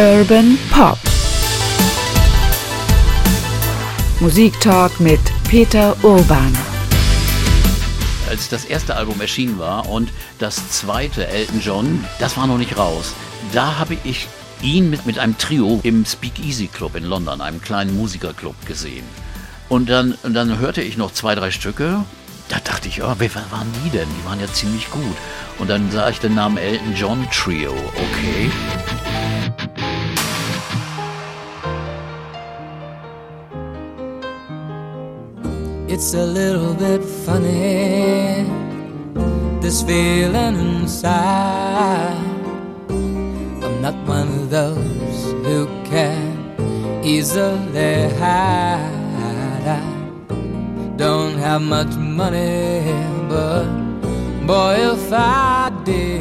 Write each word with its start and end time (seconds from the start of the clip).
Urban 0.00 0.56
Pop. 0.70 0.96
Musiktalk 4.20 4.98
mit 4.98 5.20
Peter 5.46 5.94
Urban. 6.02 6.56
Als 8.30 8.48
das 8.48 8.64
erste 8.64 8.96
Album 8.96 9.20
erschienen 9.20 9.58
war 9.58 9.86
und 9.90 10.10
das 10.38 10.70
zweite, 10.70 11.26
Elton 11.26 11.60
John, 11.60 12.04
das 12.18 12.38
war 12.38 12.46
noch 12.46 12.56
nicht 12.56 12.78
raus. 12.78 13.12
Da 13.52 13.78
habe 13.78 13.98
ich 14.04 14.26
ihn 14.62 14.88
mit, 14.88 15.04
mit 15.04 15.18
einem 15.18 15.36
Trio 15.36 15.80
im 15.82 16.06
Speakeasy 16.06 16.68
Club 16.68 16.96
in 16.96 17.04
London, 17.04 17.42
einem 17.42 17.60
kleinen 17.60 17.94
Musikerclub, 17.94 18.54
gesehen. 18.64 19.04
Und 19.68 19.90
dann, 19.90 20.16
und 20.22 20.32
dann 20.32 20.58
hörte 20.58 20.80
ich 20.80 20.96
noch 20.96 21.12
zwei, 21.12 21.34
drei 21.34 21.50
Stücke. 21.50 22.06
Da 22.48 22.58
dachte 22.64 22.88
ich, 22.88 23.02
oh, 23.02 23.14
wer 23.18 23.34
waren 23.50 23.70
die 23.84 23.90
denn? 23.90 24.08
Die 24.18 24.26
waren 24.26 24.40
ja 24.40 24.50
ziemlich 24.50 24.90
gut. 24.90 25.16
Und 25.58 25.68
dann 25.68 25.90
sah 25.90 26.08
ich 26.08 26.20
den 26.20 26.36
Namen 26.36 26.56
Elton 26.56 26.94
John 26.96 27.28
Trio. 27.30 27.72
Okay. 27.72 28.50
It's 35.92 36.14
a 36.14 36.24
little 36.24 36.72
bit 36.72 37.02
funny, 37.02 38.46
this 39.60 39.82
feeling 39.82 40.54
inside. 40.54 42.14
I'm 42.88 43.82
not 43.82 43.96
one 44.06 44.28
of 44.28 44.50
those 44.50 45.32
who 45.44 45.66
can 45.90 47.02
easily 47.04 48.08
hide. 48.20 49.66
I 49.66 49.82
don't 50.96 51.36
have 51.38 51.60
much 51.60 51.96
money, 51.96 52.94
but 53.28 53.66
boy, 54.46 54.76
if 54.94 55.12
I 55.12 55.72
did. 55.84 56.19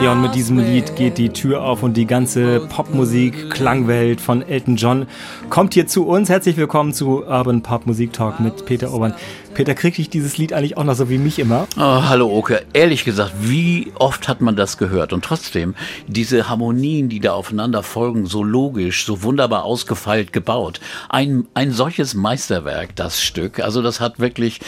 Ja, 0.00 0.12
und 0.12 0.22
mit 0.22 0.36
diesem 0.36 0.58
Lied 0.58 0.94
geht 0.94 1.18
die 1.18 1.30
Tür 1.30 1.62
auf 1.62 1.82
und 1.82 1.96
die 1.96 2.06
ganze 2.06 2.60
Popmusik, 2.60 3.50
Klangwelt 3.50 4.20
von 4.20 4.42
Elton 4.42 4.76
John 4.76 5.06
kommt 5.50 5.74
hier 5.74 5.88
zu 5.88 6.06
uns. 6.06 6.28
Herzlich 6.28 6.56
willkommen 6.56 6.92
zu 6.92 7.24
Urban 7.24 7.62
Pop 7.62 7.86
Musik 7.86 8.12
Talk 8.12 8.38
mit 8.38 8.64
Peter 8.64 8.92
Urban. 8.92 9.14
Peter, 9.54 9.74
kriege 9.74 10.02
ich 10.02 10.10
dieses 10.10 10.36
Lied 10.36 10.52
eigentlich 10.52 10.76
auch 10.76 10.84
noch 10.84 10.94
so 10.94 11.08
wie 11.08 11.18
mich 11.18 11.38
immer? 11.38 11.66
Oh, 11.76 11.80
hallo 11.80 12.28
Oke, 12.28 12.62
ehrlich 12.72 13.04
gesagt, 13.04 13.32
wie 13.40 13.92
oft 13.96 14.28
hat 14.28 14.40
man 14.40 14.56
das 14.56 14.78
gehört? 14.78 15.12
Und 15.12 15.24
trotzdem, 15.24 15.74
diese 16.08 16.48
Harmonien, 16.48 17.08
die 17.08 17.20
da 17.20 17.32
aufeinander 17.32 17.82
folgen, 17.82 18.26
so 18.26 18.42
logisch, 18.42 19.04
so 19.04 19.22
wunderbar 19.22 19.64
ausgefeilt 19.64 20.32
gebaut. 20.32 20.80
Ein, 21.08 21.46
ein 21.54 21.70
solches 21.70 22.14
Meisterwerk, 22.14 22.96
das 22.96 23.22
Stück. 23.22 23.60
Also 23.60 23.80
das 23.80 24.00
hat 24.00 24.18
wirklich 24.18 24.60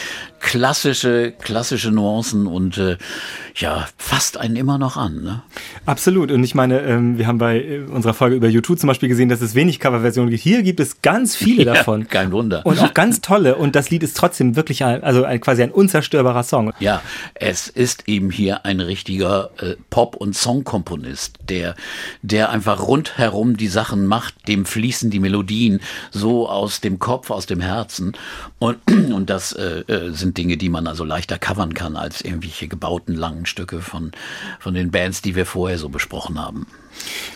klassische, 0.46 1.32
klassische 1.40 1.90
Nuancen 1.90 2.46
und 2.46 2.78
äh, 2.78 2.96
ja, 3.56 3.88
fasst 3.96 4.36
einen 4.36 4.54
immer 4.56 4.78
noch 4.78 4.96
an. 4.96 5.22
Ne? 5.22 5.42
Absolut. 5.86 6.30
Und 6.30 6.44
ich 6.44 6.54
meine, 6.54 6.80
ähm, 6.82 7.18
wir 7.18 7.26
haben 7.26 7.38
bei 7.38 7.58
äh, 7.60 7.78
unserer 7.80 8.14
Folge 8.14 8.36
über 8.36 8.48
YouTube 8.48 8.78
zum 8.78 8.88
Beispiel 8.88 9.08
gesehen, 9.08 9.28
dass 9.28 9.40
es 9.40 9.54
wenig 9.54 9.80
Coverversionen 9.80 10.30
gibt. 10.30 10.42
Hier 10.42 10.62
gibt 10.62 10.80
es 10.80 11.02
ganz 11.02 11.34
viele 11.34 11.64
ja, 11.64 11.74
davon. 11.74 12.06
Kein 12.08 12.30
Wunder. 12.32 12.64
Und 12.64 12.78
auch 12.80 12.94
ganz 12.94 13.20
tolle. 13.22 13.56
Und 13.56 13.74
das 13.74 13.90
Lied 13.90 14.02
ist 14.02 14.16
trotzdem 14.16 14.54
wirklich 14.54 14.66
wirklich 14.66 14.84
ein, 14.84 15.02
also 15.02 15.24
ein, 15.24 15.40
quasi 15.40 15.62
ein 15.62 15.70
unzerstörbarer 15.70 16.42
Song. 16.42 16.72
Ja, 16.80 17.02
es 17.34 17.68
ist 17.68 18.08
eben 18.08 18.30
hier 18.30 18.64
ein 18.64 18.80
richtiger 18.80 19.50
äh, 19.58 19.76
Pop- 19.90 20.16
und 20.16 20.34
Songkomponist, 20.34 21.38
der, 21.48 21.74
der 22.22 22.50
einfach 22.50 22.80
rundherum 22.86 23.56
die 23.56 23.68
Sachen 23.68 24.06
macht, 24.06 24.48
dem 24.48 24.66
fließen 24.66 25.10
die 25.10 25.20
Melodien 25.20 25.80
so 26.10 26.48
aus 26.48 26.80
dem 26.80 26.98
Kopf, 26.98 27.30
aus 27.30 27.46
dem 27.46 27.60
Herzen. 27.60 28.12
Und, 28.58 28.78
und 29.12 29.30
das 29.30 29.52
äh, 29.52 29.80
äh, 29.80 30.12
sind 30.12 30.38
Dinge, 30.38 30.56
die 30.56 30.68
man 30.68 30.86
also 30.86 31.04
leichter 31.04 31.38
covern 31.38 31.74
kann 31.74 31.96
als 31.96 32.20
irgendwelche 32.22 32.68
gebauten 32.68 33.14
langen 33.14 33.46
Stücke 33.46 33.80
von, 33.80 34.12
von 34.58 34.74
den 34.74 34.90
Bands, 34.90 35.22
die 35.22 35.34
wir 35.34 35.46
vorher 35.46 35.78
so 35.78 35.88
besprochen 35.88 36.38
haben. 36.38 36.66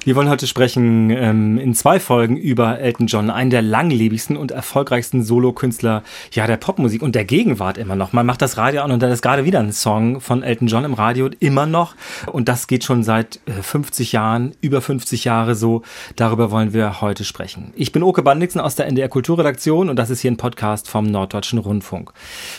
Wir 0.05 0.17
wollen 0.17 0.31
heute 0.31 0.47
sprechen 0.47 1.11
ähm, 1.11 1.59
in 1.59 1.75
zwei 1.75 2.01
Folgen 2.01 2.37
über 2.37 2.79
Elton 2.79 3.07
John, 3.07 3.29
einen 3.29 3.51
der 3.51 3.61
langlebigsten 3.61 4.37
und 4.37 4.51
erfolgreichsten 4.51 5.23
Solokünstler 5.23 6.03
ja, 6.33 6.47
der 6.47 6.57
Popmusik 6.57 7.03
und 7.03 7.15
der 7.15 7.25
Gegenwart 7.25 7.77
immer 7.77 7.97
noch. 7.97 8.15
Man 8.15 8.25
macht 8.25 8.41
das 8.41 8.57
Radio 8.57 8.81
an 8.83 8.93
und 8.93 9.03
dann 9.03 9.11
ist 9.11 9.21
gerade 9.21 9.45
wieder 9.45 9.61
ein 9.61 9.73
Song 9.73 10.21
von 10.21 10.43
Elton 10.43 10.69
John 10.69 10.85
im 10.85 10.95
Radio 10.95 11.29
immer 11.39 11.67
noch. 11.67 11.95
Und 12.33 12.49
das 12.49 12.67
geht 12.67 12.85
schon 12.85 13.03
seit 13.03 13.41
50 13.61 14.13
äh, 14.13 14.17
Jahren, 14.17 14.53
über 14.63 14.81
50 14.81 15.25
Jahre 15.25 15.55
so. 15.55 15.83
Darüber 16.17 16.51
wollen 16.51 16.73
wir 16.73 17.03
heute 17.03 17.25
sprechen. 17.25 17.73
Ich 17.77 17.93
bin 17.93 18.03
Oke 18.03 18.23
Bandixen 18.23 18.61
aus 18.61 18.77
der 18.77 18.87
NDR 18.87 19.09
Kulturredaktion 19.09 19.91
und 19.91 19.97
das 19.97 20.09
ist 20.09 20.21
hier 20.21 20.31
ein 20.31 20.39
Podcast 20.39 20.89
vom 20.89 21.05
Norddeutschen 21.07 21.59
Rundfunk. 21.59 22.13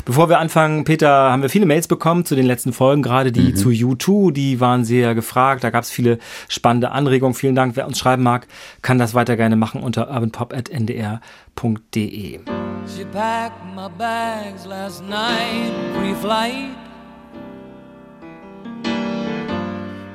Bevor 0.06 0.30
wir 0.30 0.38
anfangen, 0.38 0.84
Peter, 0.84 1.10
haben 1.10 1.42
wir 1.42 1.50
viele 1.50 1.66
Mails 1.66 1.88
bekommen 1.88 2.24
zu 2.24 2.36
den 2.36 2.46
letzten 2.46 2.72
Folgen, 2.72 3.02
gerade 3.02 3.32
die 3.32 3.52
mhm. 3.52 3.56
zu 3.56 3.70
U2, 3.70 4.32
die 4.32 4.60
waren 4.60 4.86
sehr 4.86 5.16
gefragt. 5.16 5.64
Da 5.64 5.72
gab 5.72 5.84
es 5.84 5.90
viele 5.90 6.20
spannende 6.48 6.91
Anregung. 6.92 7.34
Vielen 7.34 7.56
Dank. 7.56 7.76
Wer 7.76 7.88
uns 7.88 8.00
schreiben 8.00 8.24
mag, 8.24 8.48
kann 8.82 8.98
das 8.98 9.14
weiter 9.14 9.38
gerne 9.38 9.56
machen 9.56 9.84
unter 9.84 10.10
urbanpop.ndr.de. 10.10 12.40
She 12.88 13.06
packed 13.06 13.64
my 13.76 13.88
bags 13.98 14.66
last 14.66 15.04
night, 15.04 15.72
pre-flight. 15.96 16.76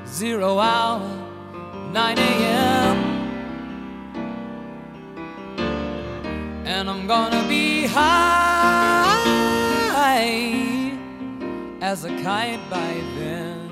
Zero 0.07 0.59
hour, 0.59 1.03
9 1.93 2.19
a.m. 2.19 2.97
And 6.65 6.91
I'm 6.91 7.07
gonna 7.07 7.45
be 7.49 7.87
high 7.87 8.57
as 11.81 12.05
a 12.05 12.11
kite 12.23 12.61
by 12.69 13.01
then. 13.17 13.66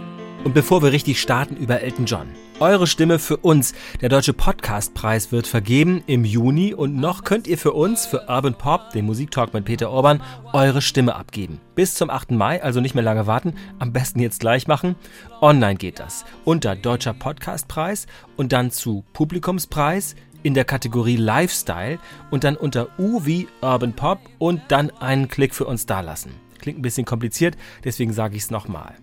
Und 0.45 0.53
bevor 0.53 0.83
wir 0.83 0.93
richtig 0.93 1.23
starten 1.23 1.57
über 1.57 1.81
Elton 1.81 2.05
John. 2.05 2.29
Eure 2.61 2.87
Stimme 2.87 3.19
für 3.19 3.39
uns. 3.39 3.73
Der 4.03 4.11
Deutsche 4.11 4.35
Podcastpreis 4.35 5.33
wird 5.33 5.47
vergeben 5.47 6.05
im 6.07 6.27
Juni 6.27 6.75
und 6.75 6.97
noch 6.97 7.25
könnt 7.25 7.47
ihr 7.47 7.57
für 7.57 7.73
uns, 7.73 8.05
für 8.05 8.29
Urban 8.29 8.53
Pop, 8.53 8.91
den 8.91 9.07
Musiktalk 9.07 9.55
mit 9.55 9.65
Peter 9.65 9.91
Orban, 9.91 10.23
eure 10.53 10.83
Stimme 10.83 11.15
abgeben. 11.15 11.63
Bis 11.75 11.95
zum 11.95 12.11
8. 12.11 12.33
Mai, 12.33 12.63
also 12.63 12.83
nicht 12.83 12.95
mehr 12.95 13.03
lange 13.03 13.27
warten, 13.27 13.55
am 13.79 13.95
besten 13.95 14.21
jetzt 14.21 14.41
gleich 14.41 14.69
machen. 14.69 14.97
Online 15.41 15.77
geht 15.77 15.99
das. 15.99 16.27
Unter 16.45 16.77
Deutscher 16.77 17.15
Podcastpreis 17.15 18.07
und 18.37 18.53
dann 18.53 18.71
zu 18.71 19.03
Publikumspreis 19.15 20.15
in 20.43 20.53
der 20.53 20.67
Kategorie 20.67 21.17
Lifestyle 21.17 21.99
und 22.31 22.45
dann 22.45 22.57
unter 22.57 22.89
U 22.99 23.25
wie 23.25 23.49
Urban 23.63 23.95
Pop 23.95 24.19
und 24.39 24.61
dann 24.69 24.91
einen 25.01 25.29
Klick 25.29 25.55
für 25.55 25.65
uns 25.65 25.87
dalassen. 25.87 26.33
Klingt 26.59 26.79
ein 26.79 26.83
bisschen 26.83 27.07
kompliziert, 27.07 27.57
deswegen 27.83 28.13
sage 28.13 28.37
ich 28.37 28.43
es 28.43 28.51
nochmal. 28.51 28.95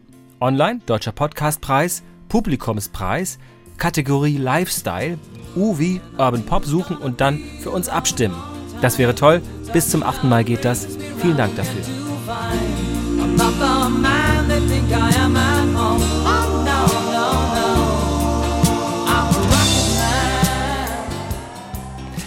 Online, 0.42 0.82
Deutscher 0.86 1.12
Podcastpreis, 1.12 2.02
Publikumspreis, 2.28 3.38
Kategorie 3.78 4.38
Lifestyle, 4.38 5.20
U 5.56 5.78
wie 5.78 6.02
Urban 6.18 6.44
Pop 6.44 6.66
suchen 6.66 6.98
und 6.98 7.22
dann 7.22 7.40
für 7.62 7.70
uns 7.70 7.88
abstimmen. 7.88 8.36
Das 8.82 8.98
wäre 8.98 9.14
toll. 9.14 9.42
Bis 9.72 9.90
zum 9.90 10.02
8. 10.02 10.24
Mai 10.24 10.44
geht 10.44 10.66
das. 10.66 10.88
Vielen 11.22 11.38
Dank 11.38 11.56
dafür. 11.56 11.82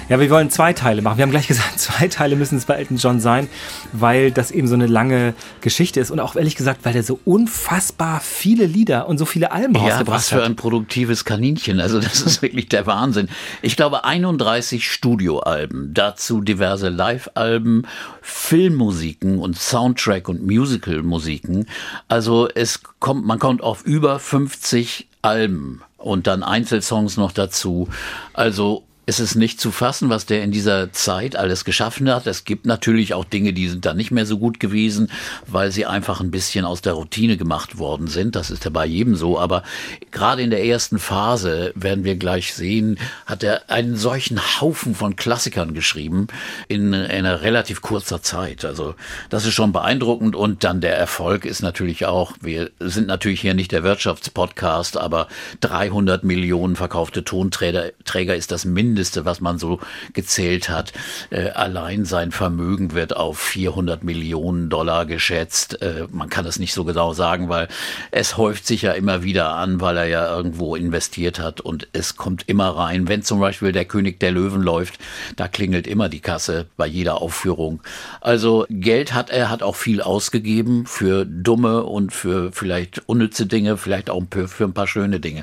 Ja, 0.09 0.20
wir 0.20 0.28
wollen 0.28 0.50
zwei 0.50 0.75
Teile 0.75 1.00
machen. 1.00 1.16
Wir 1.16 1.22
haben 1.22 1.31
gleich 1.31 1.47
gesagt, 1.48 1.78
zwei 1.78 2.09
Teile 2.09 2.37
müssen 2.37 2.59
es 2.59 2.66
bei 2.66 2.75
Elton 2.75 2.98
John 2.98 3.20
sein, 3.20 3.48
weil 3.92 4.31
das 4.31 4.50
eben 4.50 4.69
so 4.69 4.75
eine 4.75 4.87
lange 4.87 5.34
Geschichte 5.62 6.00
ist 6.00 6.10
und 6.10 6.20
auch 6.20 6.37
ehrlich 6.37 6.56
gesagt, 6.56 6.84
weil 6.84 6.92
der 6.92 7.03
so 7.03 7.19
unfassbar 7.25 8.20
viele 8.20 8.66
Lieder 8.66 9.09
und 9.09 9.19
so 9.19 9.25
viele 9.25 9.50
Alben 9.50 9.75
ja, 9.75 9.81
rausgebracht 9.81 10.16
was 10.16 10.28
für 10.28 10.44
ein 10.44 10.56
produktives 10.56 11.25
Kaninchen. 11.25 11.81
Also 11.81 12.00
das 12.00 12.20
ist 12.20 12.43
wirklich 12.43 12.69
der 12.69 12.87
Wahnsinn. 12.87 13.28
Ich 13.62 13.76
glaube 13.76 14.04
31 14.04 14.91
Studioalben, 14.91 15.94
dazu 15.94 16.43
diverse 16.43 16.91
Live-Alben, 16.91 17.87
Filmmusiken 18.20 19.38
und 19.38 19.59
Soundtrack 19.59 20.28
und 20.28 20.44
Musical-Musiken. 20.44 21.66
Also 22.09 22.48
es 22.54 22.81
kommt, 23.00 23.25
man 23.25 23.38
kommt 23.38 23.62
auf 23.62 23.84
über 23.84 24.19
50 24.19 25.08
Alben 25.23 25.81
und 25.96 26.26
dann 26.26 26.43
Einzelsongs 26.43 27.17
noch 27.17 27.32
dazu. 27.32 27.88
Also 28.34 28.84
es 29.06 29.20
ist 29.20 29.34
nicht 29.34 29.60
zu 29.60 29.70
fassen, 29.70 30.08
was 30.08 30.26
der 30.26 30.42
in 30.42 30.50
dieser 30.50 30.92
Zeit 30.92 31.36
alles 31.36 31.64
geschaffen 31.64 32.10
hat. 32.10 32.26
Es 32.26 32.44
gibt 32.44 32.64
natürlich 32.64 33.12
auch 33.12 33.24
Dinge, 33.24 33.52
die 33.52 33.68
sind 33.68 33.84
da 33.84 33.92
nicht 33.92 34.10
mehr 34.10 34.24
so 34.24 34.38
gut 34.38 34.60
gewesen, 34.60 35.10
weil 35.46 35.70
sie 35.72 35.84
einfach 35.84 36.20
ein 36.20 36.30
bisschen 36.30 36.64
aus 36.64 36.80
der 36.80 36.94
Routine 36.94 37.36
gemacht 37.36 37.78
worden 37.78 38.06
sind. 38.06 38.34
Das 38.34 38.50
ist 38.50 38.64
ja 38.64 38.70
bei 38.70 38.86
jedem 38.86 39.14
so. 39.14 39.38
Aber 39.38 39.62
gerade 40.10 40.42
in 40.42 40.50
der 40.50 40.64
ersten 40.64 40.98
Phase, 40.98 41.72
werden 41.74 42.04
wir 42.04 42.16
gleich 42.16 42.54
sehen, 42.54 42.98
hat 43.26 43.42
er 43.42 43.70
einen 43.70 43.96
solchen 43.96 44.40
Haufen 44.60 44.94
von 44.94 45.16
Klassikern 45.16 45.74
geschrieben 45.74 46.28
in 46.68 46.94
einer 46.94 47.42
relativ 47.42 47.82
kurzer 47.82 48.22
Zeit. 48.22 48.64
Also 48.64 48.94
das 49.28 49.44
ist 49.44 49.52
schon 49.52 49.72
beeindruckend. 49.72 50.34
Und 50.34 50.64
dann 50.64 50.80
der 50.80 50.96
Erfolg 50.96 51.44
ist 51.44 51.62
natürlich 51.62 52.06
auch, 52.06 52.32
wir 52.40 52.70
sind 52.80 53.06
natürlich 53.06 53.42
hier 53.42 53.54
nicht 53.54 53.72
der 53.72 53.82
Wirtschaftspodcast, 53.82 54.96
aber 54.96 55.28
300 55.60 56.24
Millionen 56.24 56.76
verkaufte 56.76 57.24
Tonträger 57.24 57.92
Träger 58.04 58.34
ist 58.34 58.50
das 58.50 58.64
mindestens 58.64 58.94
Mindeste, 58.94 59.25
was 59.25 59.41
man 59.41 59.58
so 59.58 59.81
gezählt 60.12 60.69
hat. 60.69 60.93
Äh, 61.31 61.49
allein 61.50 62.05
sein 62.05 62.31
Vermögen 62.31 62.94
wird 62.94 63.17
auf 63.17 63.41
400 63.41 64.05
Millionen 64.05 64.70
Dollar 64.70 65.05
geschätzt. 65.05 65.82
Äh, 65.82 66.06
man 66.12 66.29
kann 66.29 66.44
das 66.44 66.61
nicht 66.61 66.73
so 66.73 66.85
genau 66.85 67.12
sagen, 67.12 67.49
weil 67.49 67.67
es 68.12 68.37
häuft 68.37 68.69
sich 68.69 68.82
ja 68.82 68.93
immer 68.93 69.25
wieder 69.25 69.56
an, 69.56 69.81
weil 69.81 69.96
er 69.96 70.06
ja 70.06 70.37
irgendwo 70.37 70.76
investiert 70.76 71.41
hat 71.41 71.61
und 71.61 71.88
es 71.93 72.17
kommt 72.17 72.49
immer 72.49 72.69
rein. 72.69 73.08
Wenn 73.08 73.23
zum 73.23 73.41
Beispiel 73.41 73.73
der 73.73 73.85
König 73.85 74.20
der 74.20 74.31
Löwen 74.31 74.62
läuft, 74.62 75.00
da 75.35 75.49
klingelt 75.49 75.88
immer 75.88 76.08
die 76.08 76.20
Kasse 76.20 76.67
bei 76.76 76.87
jeder 76.87 77.20
Aufführung. 77.20 77.81
Also 78.20 78.64
Geld 78.70 79.12
hat 79.12 79.31
er, 79.31 79.50
hat 79.50 79.64
auch 79.64 79.75
viel 79.75 80.02
ausgegeben 80.02 80.87
für 80.87 81.25
dumme 81.25 81.82
und 81.82 82.12
für 82.12 82.52
vielleicht 82.52 83.08
unnütze 83.08 83.47
Dinge, 83.47 83.76
vielleicht 83.76 84.08
auch 84.08 84.23
für, 84.31 84.47
für 84.47 84.64
ein 84.64 84.73
paar 84.73 84.87
schöne 84.87 85.19
Dinge 85.19 85.43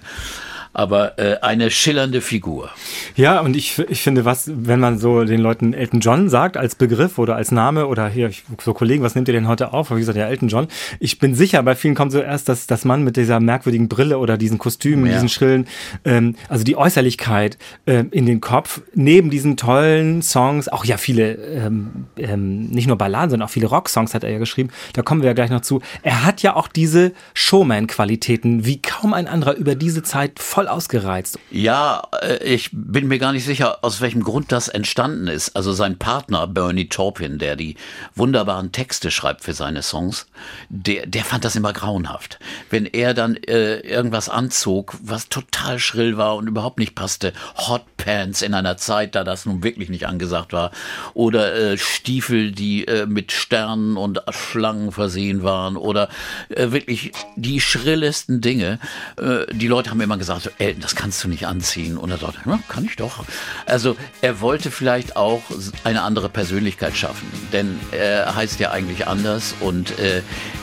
aber 0.74 1.20
äh, 1.20 1.38
eine 1.42 1.72
schillernde 1.72 2.22
Figur. 2.22 2.70
Ja, 3.16 3.42
und 3.42 3.56
ich, 3.56 3.78
ich 3.90 4.02
finde, 4.02 4.26
was, 4.26 4.50
wenn 4.54 4.80
man 4.80 4.98
so 4.98 5.24
den 5.24 5.42
Leuten 5.42 5.74
Elton 5.74 6.00
John 6.00 6.30
sagt 6.30 6.58
als 6.58 6.76
Begriff 6.76 7.18
oder 7.18 7.36
als 7.36 7.52
Name 7.52 7.88
oder 7.88 8.08
hier, 8.08 8.32
so 8.62 8.74
Kollegen, 8.74 9.04
was 9.04 9.16
nimmt 9.16 9.28
ihr 9.28 9.34
denn 9.34 9.48
heute 9.48 9.74
auf? 9.74 9.92
Wie 9.92 9.96
gesagt, 9.96 10.18
ja, 10.18 10.28
Elton 10.28 10.48
John. 10.48 10.68
Ich 11.00 11.20
bin 11.20 11.36
sicher, 11.36 11.62
bei 11.64 11.76
vielen 11.76 11.96
kommt 11.96 12.12
so 12.12 12.20
erst 12.20 12.48
dass 12.48 12.68
das 12.68 12.86
Mann 12.86 13.04
mit 13.04 13.18
dieser 13.18 13.40
merkwürdigen 13.40 13.90
Brille 13.90 14.18
oder 14.18 14.38
diesen 14.38 14.58
Kostümen, 14.58 15.06
ja. 15.06 15.14
diesen 15.14 15.30
schrillen, 15.30 15.68
ähm, 16.06 16.36
also 16.50 16.64
die 16.64 16.76
Äußerlichkeit 16.76 17.58
ähm, 17.86 18.10
in 18.12 18.26
den 18.26 18.42
Kopf, 18.42 18.82
neben 18.94 19.30
diesen 19.30 19.58
tollen 19.58 20.22
Songs, 20.22 20.68
auch 20.68 20.86
ja 20.86 20.98
viele, 20.98 21.34
ähm, 21.34 22.06
ähm, 22.18 22.68
nicht 22.70 22.88
nur 22.88 22.98
Balladen, 22.98 23.32
sondern 23.32 23.48
auch 23.48 23.52
viele 23.52 23.68
Rocksongs 23.68 24.14
hat 24.14 24.24
er 24.24 24.32
ja 24.32 24.40
geschrieben, 24.40 24.70
da 24.94 25.02
kommen 25.02 25.22
wir 25.22 25.28
ja 25.28 25.34
gleich 25.34 25.50
noch 25.50 25.62
zu. 25.62 25.82
Er 26.04 26.26
hat 26.26 26.42
ja 26.42 26.56
auch 26.56 26.68
diese 26.68 27.14
Showman-Qualitäten, 27.34 28.66
wie 28.66 28.82
kaum 28.82 29.14
ein 29.14 29.28
anderer 29.28 29.56
über 29.56 29.76
diese 29.76 30.04
Zeit 30.04 30.40
voll 30.40 30.61
voll 30.62 30.68
ausgereizt. 30.68 31.40
Ja, 31.50 32.04
äh, 32.22 32.44
ich 32.44 32.70
bin 32.72 33.08
mir 33.08 33.18
gar 33.18 33.32
nicht 33.32 33.46
sicher, 33.46 33.80
aus 33.84 34.00
welchem 34.00 34.24
Grund 34.24 34.52
das 34.52 34.68
entstanden 34.68 35.28
ist. 35.28 35.56
Also 35.56 35.74
sein 35.74 35.98
Partner 35.98 36.46
Bernie 36.46 36.88
Taupin, 36.88 37.40
der 37.40 37.56
die 37.56 37.78
wunderbaren 38.14 38.72
Texte 38.72 39.10
schreibt 39.10 39.44
für 39.44 39.54
seine 39.54 39.82
Songs, 39.82 40.28
der, 40.70 41.08
der 41.08 41.24
fand 41.24 41.46
das 41.46 41.56
immer 41.56 41.74
grauenhaft. 41.74 42.38
Wenn 42.70 42.86
er 42.86 43.16
dann 43.16 43.38
äh, 43.38 43.80
irgendwas 43.80 44.30
anzog, 44.30 44.96
was 45.02 45.30
total 45.30 45.80
schrill 45.80 46.18
war 46.18 46.36
und 46.36 46.48
überhaupt 46.48 46.78
nicht 46.78 46.94
passte, 46.94 47.34
Hot 47.68 47.86
Pants 47.98 48.44
in 48.44 48.54
einer 48.54 48.78
Zeit, 48.78 49.16
da 49.16 49.24
das 49.24 49.48
nun 49.48 49.64
wirklich 49.64 49.90
nicht 49.90 50.06
angesagt 50.06 50.54
war, 50.54 50.72
oder 51.16 51.56
äh, 51.56 51.78
Stiefel, 51.78 52.52
die 52.52 52.88
äh, 52.88 53.08
mit 53.08 53.32
Sternen 53.32 53.98
und 53.98 54.22
Schlangen 54.30 54.92
versehen 54.92 55.42
waren, 55.42 55.76
oder 55.76 56.10
äh, 56.50 56.72
wirklich 56.72 57.14
die 57.36 57.62
schrillesten 57.62 58.42
Dinge. 58.42 58.80
Äh, 59.18 59.52
die 59.52 59.68
Leute 59.68 59.90
haben 59.90 60.02
immer 60.02 60.18
gesagt, 60.18 60.51
Elton, 60.58 60.82
das 60.82 60.96
kannst 60.96 61.24
du 61.24 61.28
nicht 61.28 61.48
anziehen. 61.48 61.98
Und 61.98 62.12
er 62.12 62.18
sagte, 62.18 62.40
ja, 62.46 62.60
kann 62.68 62.86
ich 62.86 62.96
doch. 62.96 63.26
Also 63.66 63.96
er 64.22 64.42
wollte 64.42 64.72
vielleicht 64.72 65.16
auch 65.16 65.44
eine 65.84 66.02
andere 66.02 66.30
Persönlichkeit 66.30 66.96
schaffen, 66.96 67.28
denn 67.52 67.80
er 67.92 68.36
heißt 68.36 68.60
ja 68.60 68.72
eigentlich 68.72 69.08
anders 69.08 69.56
und 69.60 69.98
äh, 70.00 70.22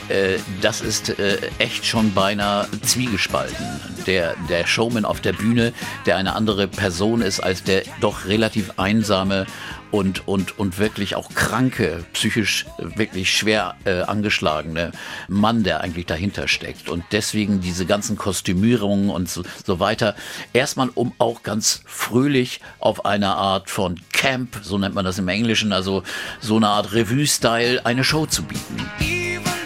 äh, 0.08 0.38
das 0.60 0.80
ist 0.80 1.18
äh, 1.18 1.38
echt 1.58 1.84
schon 1.84 2.12
beinahe 2.14 2.66
zwiegespalten. 2.82 3.66
Der, 4.06 4.34
der 4.48 4.66
Showman 4.66 5.04
auf 5.04 5.20
der 5.20 5.34
Bühne, 5.34 5.72
der 6.06 6.16
eine 6.16 6.34
andere 6.34 6.66
Person 6.66 7.20
ist 7.20 7.40
als 7.40 7.62
der 7.62 7.82
doch 8.00 8.26
relativ 8.26 8.72
einsame 8.78 9.46
und, 9.90 10.26
und, 10.28 10.58
und 10.58 10.78
wirklich 10.78 11.14
auch 11.14 11.30
kranke, 11.34 12.04
psychisch 12.12 12.66
wirklich 12.78 13.36
schwer 13.36 13.76
äh, 13.84 14.02
angeschlagene 14.02 14.92
Mann, 15.28 15.64
der 15.64 15.80
eigentlich 15.80 16.06
dahinter 16.06 16.48
steckt. 16.48 16.88
Und 16.88 17.04
deswegen 17.12 17.60
diese 17.60 17.86
ganzen 17.86 18.16
Kostümierungen 18.16 19.10
und 19.10 19.28
so, 19.28 19.42
so 19.64 19.80
weiter. 19.80 20.14
Erstmal, 20.52 20.90
um 20.94 21.12
auch 21.18 21.42
ganz 21.42 21.82
fröhlich 21.86 22.60
auf 22.78 23.04
einer 23.04 23.36
Art 23.36 23.70
von 23.70 24.00
Camp, 24.12 24.60
so 24.62 24.78
nennt 24.78 24.94
man 24.94 25.04
das 25.04 25.18
im 25.18 25.28
Englischen, 25.28 25.72
also 25.72 26.02
so 26.40 26.56
eine 26.56 26.68
Art 26.68 26.92
Revue-Style, 26.92 27.84
eine 27.84 28.04
Show 28.04 28.26
zu 28.26 28.42
bieten. 28.42 28.76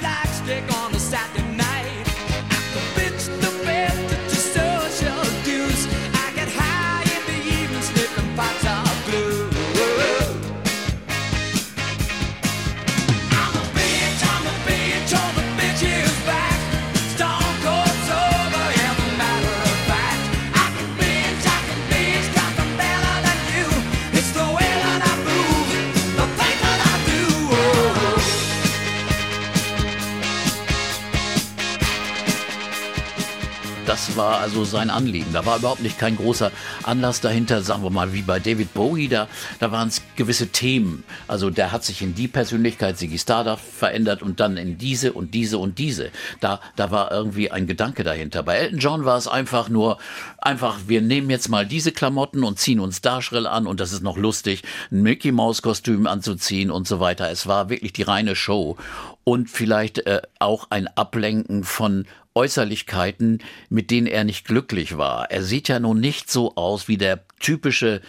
Das 0.01 0.82
war 34.23 34.41
also 34.41 34.65
sein 34.65 34.89
Anliegen. 34.89 35.33
Da 35.33 35.45
war 35.47 35.59
überhaupt 35.59 35.83
nicht 35.83 35.99
kein 35.99 36.17
großer 36.17 36.53
Anlass 36.85 37.21
dahinter, 37.21 37.63
sagen 37.63 37.83
wir 37.83 37.91
mal, 37.91 38.13
wie 38.13 38.23
bei 38.23 38.39
David 38.39 38.73
Bowie, 38.73 39.09
da, 39.09 39.27
da 39.59 39.73
waren 39.73 39.89
es 39.89 40.01
gewisse 40.15 40.49
Themen. 40.49 41.03
Also 41.27 41.51
der 41.51 41.73
hat 41.73 41.83
sich 41.83 42.03
in 42.03 42.15
die 42.15 42.29
Persönlichkeit 42.29 42.99
Ziggy 42.99 43.19
Stardust 43.19 43.65
verändert 43.65 44.23
und 44.23 44.39
dann 44.39 44.57
in 44.57 44.79
diese 44.79 45.13
und 45.13 45.35
diese 45.35 45.59
und 45.59 45.79
diese. 45.79 46.11
Da, 46.41 46.61
da 46.77 46.93
war 46.93 47.11
irgendwie 47.11 47.51
ein 47.51 47.67
Gedanke 47.67 48.05
dahinter. 48.05 48.45
Bei 48.45 48.59
Elton 48.59 48.79
John 48.79 49.05
war 49.05 49.19
es 49.19 49.27
einfach 49.27 49.69
nur, 49.69 49.99
einfach, 50.39 50.79
wir 50.87 51.03
nehmen 51.03 51.29
jetzt 51.29 51.49
mal 51.49 51.67
diese 51.67 51.91
Klamotten 51.91 52.45
und 52.45 52.61
ziehen 52.61 52.79
uns 52.79 53.01
da 53.01 53.23
schrill 53.23 53.49
an 53.49 53.67
und 53.67 53.81
das 53.81 53.93
ist 53.93 54.03
noch 54.03 54.17
lustig, 54.17 54.63
ein 54.93 55.03
Mickey 55.03 55.33
Maus 55.33 55.63
Kostüm 55.63 56.07
anzuziehen 56.07 56.71
und 56.71 56.87
so 56.87 57.01
weiter. 57.01 57.29
Es 57.29 57.49
war 57.49 57.71
wirklich 57.71 57.93
die 57.93 58.03
reine 58.03 58.37
Show 58.37 58.77
und 59.25 59.51
vielleicht 59.51 60.07
äh, 60.07 60.23
auch 60.39 60.69
ein 60.71 60.87
Ablenken 60.89 61.65
von 61.65 62.07
Äußerlichkeiten, 62.35 63.43
mit 63.69 63.91
denen 63.91 64.07
er 64.07 64.25
nicht 64.25 64.47
glücklich 64.47 64.97
war. 64.97 65.31
Er 65.31 65.43
sieht 65.43 65.69
ja 65.69 65.81
nun 65.81 66.01
nicht 66.01 66.31
so 66.31 66.55
aus 66.57 66.89
wie 66.89 66.97
der 66.97 67.25
typische 67.41 68.01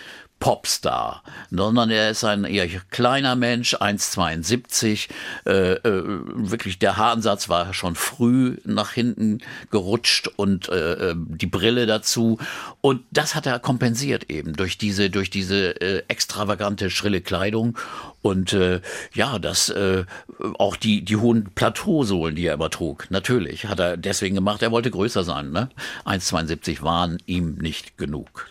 Popstar, 0.43 1.23
sondern 1.51 1.89
er 1.89 2.09
ist 2.09 2.25
ein 2.25 2.43
eher 2.43 2.67
kleiner 2.67 3.37
Mensch, 3.37 3.75
1,72. 3.75 5.07
Äh, 5.45 5.75
äh, 5.75 5.79
wirklich 5.85 6.79
der 6.79 6.97
Haaransatz 6.97 7.47
war 7.47 7.73
schon 7.73 7.95
früh 7.95 8.57
nach 8.65 8.91
hinten 8.91 9.37
gerutscht 9.71 10.27
und 10.35 10.67
äh, 10.67 11.11
äh, 11.11 11.15
die 11.15 11.45
Brille 11.45 11.85
dazu. 11.85 12.39
Und 12.81 13.03
das 13.09 13.35
hat 13.35 13.45
er 13.45 13.57
kompensiert 13.59 14.29
eben 14.29 14.51
durch 14.51 14.77
diese, 14.77 15.09
durch 15.09 15.29
diese 15.29 15.79
äh, 15.79 16.03
extravagante, 16.09 16.89
schrille 16.89 17.21
Kleidung. 17.21 17.77
Und 18.21 18.51
äh, 18.51 18.81
ja, 19.13 19.39
das 19.39 19.69
äh, 19.69 20.03
auch 20.59 20.75
die, 20.75 21.05
die 21.05 21.15
hohen 21.15 21.51
Plateausohlen, 21.55 22.35
die 22.35 22.47
er 22.47 22.55
immer 22.55 22.69
trug, 22.69 23.09
natürlich, 23.09 23.67
hat 23.67 23.79
er 23.79 23.95
deswegen 23.95 24.35
gemacht. 24.35 24.61
Er 24.61 24.71
wollte 24.71 24.91
größer 24.91 25.23
sein. 25.23 25.51
Ne? 25.51 25.69
1,72 26.03 26.81
waren 26.81 27.19
ihm 27.27 27.55
nicht 27.55 27.97
genug. 27.97 28.49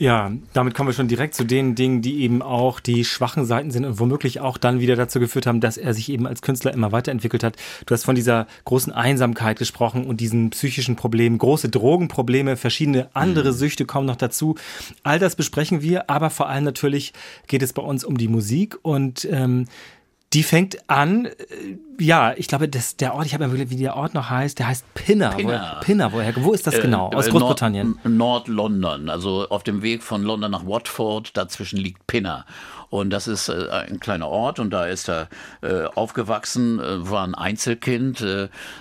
Ja, 0.00 0.32
damit 0.54 0.72
kommen 0.72 0.88
wir 0.88 0.94
schon 0.94 1.08
direkt 1.08 1.34
zu 1.34 1.44
den 1.44 1.74
Dingen, 1.74 2.00
die 2.00 2.22
eben 2.22 2.40
auch 2.40 2.80
die 2.80 3.04
schwachen 3.04 3.44
Seiten 3.44 3.70
sind 3.70 3.84
und 3.84 3.98
womöglich 3.98 4.40
auch 4.40 4.56
dann 4.56 4.80
wieder 4.80 4.96
dazu 4.96 5.20
geführt 5.20 5.46
haben, 5.46 5.60
dass 5.60 5.76
er 5.76 5.92
sich 5.92 6.08
eben 6.08 6.26
als 6.26 6.40
Künstler 6.40 6.72
immer 6.72 6.90
weiterentwickelt 6.90 7.44
hat. 7.44 7.56
Du 7.84 7.92
hast 7.92 8.04
von 8.04 8.14
dieser 8.14 8.46
großen 8.64 8.94
Einsamkeit 8.94 9.58
gesprochen 9.58 10.06
und 10.06 10.22
diesen 10.22 10.48
psychischen 10.48 10.96
Problemen, 10.96 11.36
große 11.36 11.68
Drogenprobleme, 11.68 12.56
verschiedene 12.56 13.10
andere 13.12 13.52
mhm. 13.52 13.56
Süchte 13.56 13.84
kommen 13.84 14.06
noch 14.06 14.16
dazu. 14.16 14.54
All 15.02 15.18
das 15.18 15.36
besprechen 15.36 15.82
wir, 15.82 16.08
aber 16.08 16.30
vor 16.30 16.48
allem 16.48 16.64
natürlich 16.64 17.12
geht 17.46 17.60
es 17.60 17.74
bei 17.74 17.82
uns 17.82 18.02
um 18.02 18.16
die 18.16 18.28
Musik 18.28 18.78
und 18.80 19.28
ähm, 19.30 19.66
die 20.32 20.42
fängt 20.44 20.78
an, 20.88 21.26
äh, 21.26 21.32
ja, 21.98 22.32
ich 22.36 22.46
glaube, 22.48 22.68
das, 22.68 22.96
der 22.96 23.14
Ort, 23.14 23.26
ich 23.26 23.34
habe 23.34 23.44
ja 23.44 23.70
wie 23.70 23.76
der 23.76 23.96
Ort 23.96 24.14
noch 24.14 24.30
heißt, 24.30 24.58
der 24.58 24.68
heißt 24.68 24.94
Pinner. 24.94 25.30
Pinner, 25.30 25.76
wo, 25.76 25.84
Pinner 25.84 26.12
woher, 26.12 26.32
wo 26.36 26.52
ist 26.52 26.66
das 26.66 26.74
äh, 26.74 26.82
genau? 26.82 27.10
Aus 27.12 27.26
äh, 27.26 27.30
Großbritannien? 27.30 27.98
Nord-London, 28.04 29.10
also 29.10 29.48
auf 29.48 29.64
dem 29.64 29.82
Weg 29.82 30.02
von 30.02 30.22
London 30.22 30.52
nach 30.52 30.64
Watford, 30.66 31.36
dazwischen 31.36 31.78
liegt 31.78 32.06
Pinner. 32.06 32.46
Und 32.90 33.10
das 33.10 33.28
ist 33.28 33.48
äh, 33.48 33.68
ein 33.70 34.00
kleiner 34.00 34.28
Ort 34.28 34.58
und 34.58 34.70
da 34.70 34.86
ist 34.86 35.08
er 35.08 35.28
äh, 35.62 35.84
aufgewachsen, 35.94 36.80
äh, 36.80 37.08
war 37.08 37.24
ein 37.24 37.34
Einzelkind. 37.34 38.24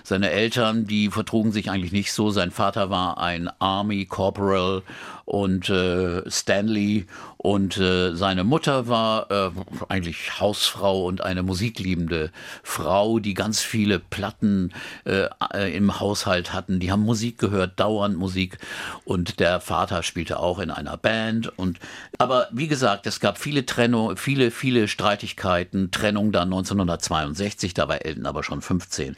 Seine 0.03 0.31
Eltern, 0.31 0.85
die 0.85 1.09
vertrugen 1.09 1.51
sich 1.51 1.69
eigentlich 1.69 1.91
nicht 1.91 2.11
so. 2.11 2.31
Sein 2.31 2.51
Vater 2.51 2.89
war 2.89 3.19
ein 3.19 3.49
Army 3.59 4.05
Corporal 4.05 4.81
und 5.29 5.69
äh, 5.69 6.29
Stanley 6.29 7.05
und 7.37 7.77
äh, 7.77 8.15
seine 8.15 8.43
Mutter 8.43 8.87
war 8.87 9.29
äh, 9.29 9.51
eigentlich 9.87 10.39
Hausfrau 10.39 11.05
und 11.05 11.21
eine 11.21 11.43
musikliebende 11.43 12.31
Frau, 12.63 13.19
die 13.19 13.35
ganz 13.35 13.61
viele 13.61 13.99
Platten 13.99 14.73
äh, 15.05 15.27
äh, 15.53 15.77
im 15.77 15.99
Haushalt 15.99 16.51
hatten. 16.51 16.79
Die 16.79 16.91
haben 16.91 17.03
Musik 17.03 17.37
gehört, 17.37 17.79
dauernd 17.79 18.17
Musik 18.17 18.57
und 19.05 19.39
der 19.39 19.61
Vater 19.61 20.01
spielte 20.01 20.39
auch 20.39 20.57
in 20.57 20.71
einer 20.71 20.97
Band 20.97 21.57
und 21.59 21.77
aber 22.17 22.47
wie 22.51 22.67
gesagt, 22.67 23.05
es 23.05 23.19
gab 23.19 23.37
viele 23.37 23.67
Trennung, 23.67 24.17
viele, 24.17 24.49
viele 24.49 24.87
Streitigkeiten, 24.87 25.91
Trennung 25.91 26.31
dann 26.31 26.51
1962, 26.51 27.75
da 27.75 27.87
war 27.87 28.03
Elton 28.03 28.25
aber 28.25 28.41
schon 28.41 28.61
15. 28.61 29.15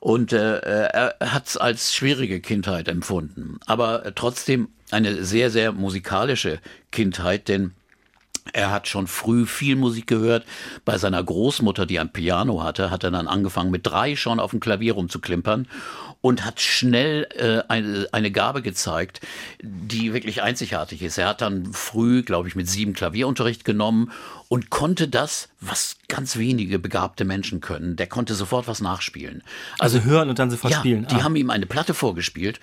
Und 0.00 0.32
äh, 0.32 0.58
er 0.60 1.16
hat 1.20 1.48
es 1.48 1.56
als 1.58 1.94
schwierige 1.94 2.40
Kindheit 2.40 2.88
empfunden. 2.88 3.60
Aber 3.66 4.14
trotzdem 4.14 4.68
eine 4.92 5.24
sehr, 5.24 5.50
sehr 5.50 5.72
musikalische 5.72 6.60
Kindheit, 6.90 7.48
denn 7.48 7.72
er 8.52 8.70
hat 8.70 8.88
schon 8.88 9.06
früh 9.06 9.46
viel 9.46 9.76
Musik 9.76 10.06
gehört. 10.06 10.44
Bei 10.84 10.98
seiner 10.98 11.22
Großmutter, 11.22 11.86
die 11.86 12.00
ein 12.00 12.12
Piano 12.12 12.62
hatte, 12.62 12.90
hat 12.90 13.04
er 13.04 13.10
dann 13.10 13.28
angefangen, 13.28 13.70
mit 13.70 13.86
drei 13.86 14.16
schon 14.16 14.40
auf 14.40 14.50
dem 14.50 14.60
Klavier 14.60 14.94
rumzuklimpern 14.94 15.68
und 16.20 16.44
hat 16.44 16.60
schnell 16.60 17.26
äh, 17.36 17.62
eine, 17.70 18.08
eine 18.12 18.30
Gabe 18.30 18.62
gezeigt, 18.62 19.20
die 19.62 20.12
wirklich 20.12 20.42
einzigartig 20.42 21.02
ist. 21.02 21.18
Er 21.18 21.28
hat 21.28 21.40
dann 21.40 21.72
früh, 21.72 22.22
glaube 22.22 22.48
ich, 22.48 22.56
mit 22.56 22.68
sieben 22.68 22.92
Klavierunterricht 22.92 23.64
genommen 23.64 24.10
und 24.48 24.68
konnte 24.70 25.08
das, 25.08 25.48
was 25.60 25.96
ganz 26.08 26.36
wenige 26.36 26.78
begabte 26.78 27.24
Menschen 27.24 27.60
können. 27.60 27.96
Der 27.96 28.06
konnte 28.06 28.34
sofort 28.34 28.68
was 28.68 28.80
nachspielen. 28.80 29.42
Also, 29.78 29.98
also 29.98 30.10
hören 30.10 30.28
und 30.28 30.38
dann 30.38 30.50
sofort 30.50 30.72
ja, 30.72 30.78
spielen. 30.80 31.06
Die 31.10 31.16
ah. 31.16 31.22
haben 31.22 31.36
ihm 31.36 31.50
eine 31.50 31.66
Platte 31.66 31.94
vorgespielt 31.94 32.60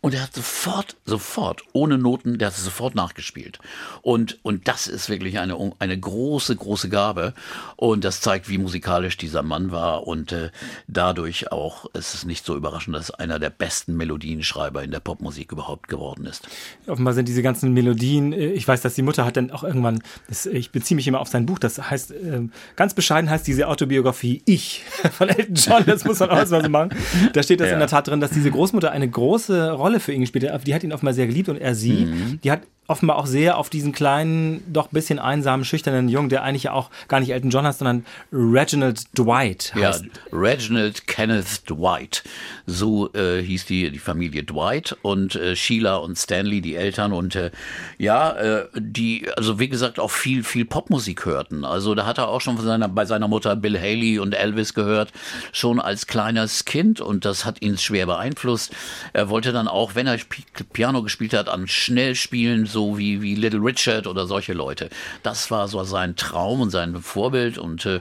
und 0.00 0.14
er 0.14 0.22
hat 0.22 0.32
sofort, 0.32 0.96
sofort, 1.04 1.62
ohne 1.72 1.98
Noten, 1.98 2.38
der 2.38 2.48
hat 2.48 2.54
es 2.54 2.62
sofort 2.62 2.94
nachgespielt. 2.94 3.58
Und, 4.00 4.38
und 4.44 4.68
das 4.68 4.86
ist 4.86 5.08
wirklich 5.08 5.40
eine, 5.40 5.72
eine 5.80 5.98
große, 5.98 6.54
große 6.54 6.88
Gabe. 6.88 7.34
Und 7.74 8.04
das 8.04 8.20
zeigt, 8.20 8.48
wie 8.48 8.58
musikalisch 8.58 9.16
dieser 9.16 9.42
Mann 9.42 9.72
war. 9.72 10.06
Und 10.06 10.30
äh, 10.30 10.50
dadurch 10.86 11.50
auch, 11.50 11.86
es 11.94 12.14
ist 12.14 12.26
nicht 12.26 12.46
so 12.46 12.56
überraschend, 12.56 12.94
dass 12.94 13.10
einer 13.10 13.40
der 13.40 13.50
besten 13.50 13.96
Melodienschreiber 13.96 14.84
in 14.84 14.92
der 14.92 15.00
Popmusik 15.00 15.50
überhaupt 15.50 15.88
geworden 15.88 16.26
ist. 16.26 16.46
Offenbar 16.86 17.14
sind 17.14 17.26
diese 17.26 17.42
ganzen 17.42 17.72
Melodien, 17.72 18.32
äh, 18.32 18.52
ich 18.52 18.68
weiß, 18.68 18.80
dass 18.82 18.94
die 18.94 19.02
Mutter 19.02 19.24
hat 19.24 19.36
dann 19.36 19.50
auch 19.50 19.64
irgendwann, 19.64 20.00
das, 20.28 20.46
ich 20.46 20.70
beziehe 20.70 20.94
mich 20.94 21.08
immer 21.08 21.18
auf 21.18 21.28
sein 21.28 21.44
Buch, 21.44 21.58
das 21.58 21.90
heißt, 21.90 22.12
äh, 22.12 22.48
ganz 22.76 22.94
bescheiden 22.94 23.28
heißt 23.28 23.48
diese 23.48 23.66
Autobiografie 23.66 24.42
Ich 24.44 24.84
von 25.18 25.28
Elton 25.28 25.56
John, 25.56 25.84
das 25.86 26.04
muss 26.04 26.20
man 26.20 26.30
auch 26.30 26.36
mal 26.36 26.46
so 26.46 26.60
machen. 26.68 26.90
Da 27.32 27.42
steht 27.42 27.58
das 27.58 27.66
ja. 27.68 27.72
in 27.72 27.80
der 27.80 27.88
Tat 27.88 28.06
drin, 28.06 28.20
dass 28.20 28.30
diese 28.30 28.52
Großmutter 28.52 28.92
eine 28.92 29.08
große 29.08 29.72
Rolle 29.72 29.87
Rolle 29.88 30.00
für 30.00 30.12
ihn 30.12 30.20
gespielt 30.20 30.50
hat. 30.50 30.66
Die 30.66 30.74
hat 30.74 30.84
ihn 30.84 30.92
offenbar 30.92 31.14
sehr 31.14 31.26
geliebt 31.26 31.48
und 31.48 31.56
er 31.56 31.74
sie. 31.74 32.06
Mhm. 32.06 32.40
Die 32.44 32.50
hat 32.50 32.62
offenbar 32.88 33.18
auch 33.18 33.26
sehr 33.26 33.58
auf 33.58 33.68
diesen 33.68 33.92
kleinen, 33.92 34.64
doch 34.72 34.88
bisschen 34.88 35.18
einsamen, 35.18 35.64
schüchternen 35.66 36.08
Jungen, 36.08 36.30
der 36.30 36.42
eigentlich 36.42 36.64
ja 36.64 36.72
auch 36.72 36.90
gar 37.06 37.20
nicht 37.20 37.30
Elton 37.30 37.50
John 37.50 37.66
heißt, 37.66 37.80
sondern 37.80 38.06
Reginald 38.32 39.02
Dwight 39.16 39.74
heißt. 39.74 40.04
Ja, 40.04 40.10
Reginald 40.32 41.06
Kenneth 41.06 41.68
Dwight. 41.68 42.24
So 42.64 43.12
äh, 43.12 43.42
hieß 43.42 43.66
die, 43.66 43.90
die 43.90 43.98
Familie 43.98 44.42
Dwight 44.42 44.96
und 45.02 45.36
äh, 45.36 45.54
Sheila 45.54 45.96
und 45.96 46.16
Stanley, 46.16 46.62
die 46.62 46.76
Eltern 46.76 47.12
und 47.12 47.34
äh, 47.34 47.50
ja, 47.98 48.32
äh, 48.32 48.66
die, 48.74 49.28
also 49.36 49.58
wie 49.58 49.68
gesagt, 49.68 50.00
auch 50.00 50.10
viel, 50.10 50.42
viel 50.42 50.64
Popmusik 50.64 51.26
hörten. 51.26 51.66
Also 51.66 51.94
da 51.94 52.06
hat 52.06 52.16
er 52.16 52.28
auch 52.28 52.40
schon 52.40 52.56
von 52.56 52.64
seiner, 52.64 52.88
bei 52.88 53.04
seiner 53.04 53.28
Mutter 53.28 53.54
Bill 53.54 53.78
Haley 53.78 54.18
und 54.18 54.32
Elvis 54.32 54.72
gehört, 54.72 55.12
schon 55.52 55.78
als 55.78 56.06
kleines 56.06 56.64
Kind 56.64 57.02
und 57.02 57.26
das 57.26 57.44
hat 57.44 57.60
ihn 57.60 57.76
schwer 57.76 58.06
beeinflusst. 58.06 58.74
Er 59.12 59.28
wollte 59.28 59.52
dann 59.52 59.68
auch, 59.68 59.94
wenn 59.94 60.06
er 60.06 60.16
Piano 60.72 61.02
gespielt 61.02 61.34
hat, 61.34 61.50
an 61.50 61.68
Schnellspielen 61.68 62.64
so 62.64 62.77
so 62.78 62.96
wie, 62.96 63.20
wie 63.22 63.34
Little 63.34 63.58
Richard 63.60 64.06
oder 64.06 64.28
solche 64.28 64.52
Leute. 64.52 64.88
Das 65.24 65.50
war 65.50 65.66
so 65.66 65.82
sein 65.82 66.14
Traum 66.14 66.60
und 66.60 66.70
sein 66.70 66.94
Vorbild 67.02 67.58
und 67.58 67.84
äh, 67.86 68.00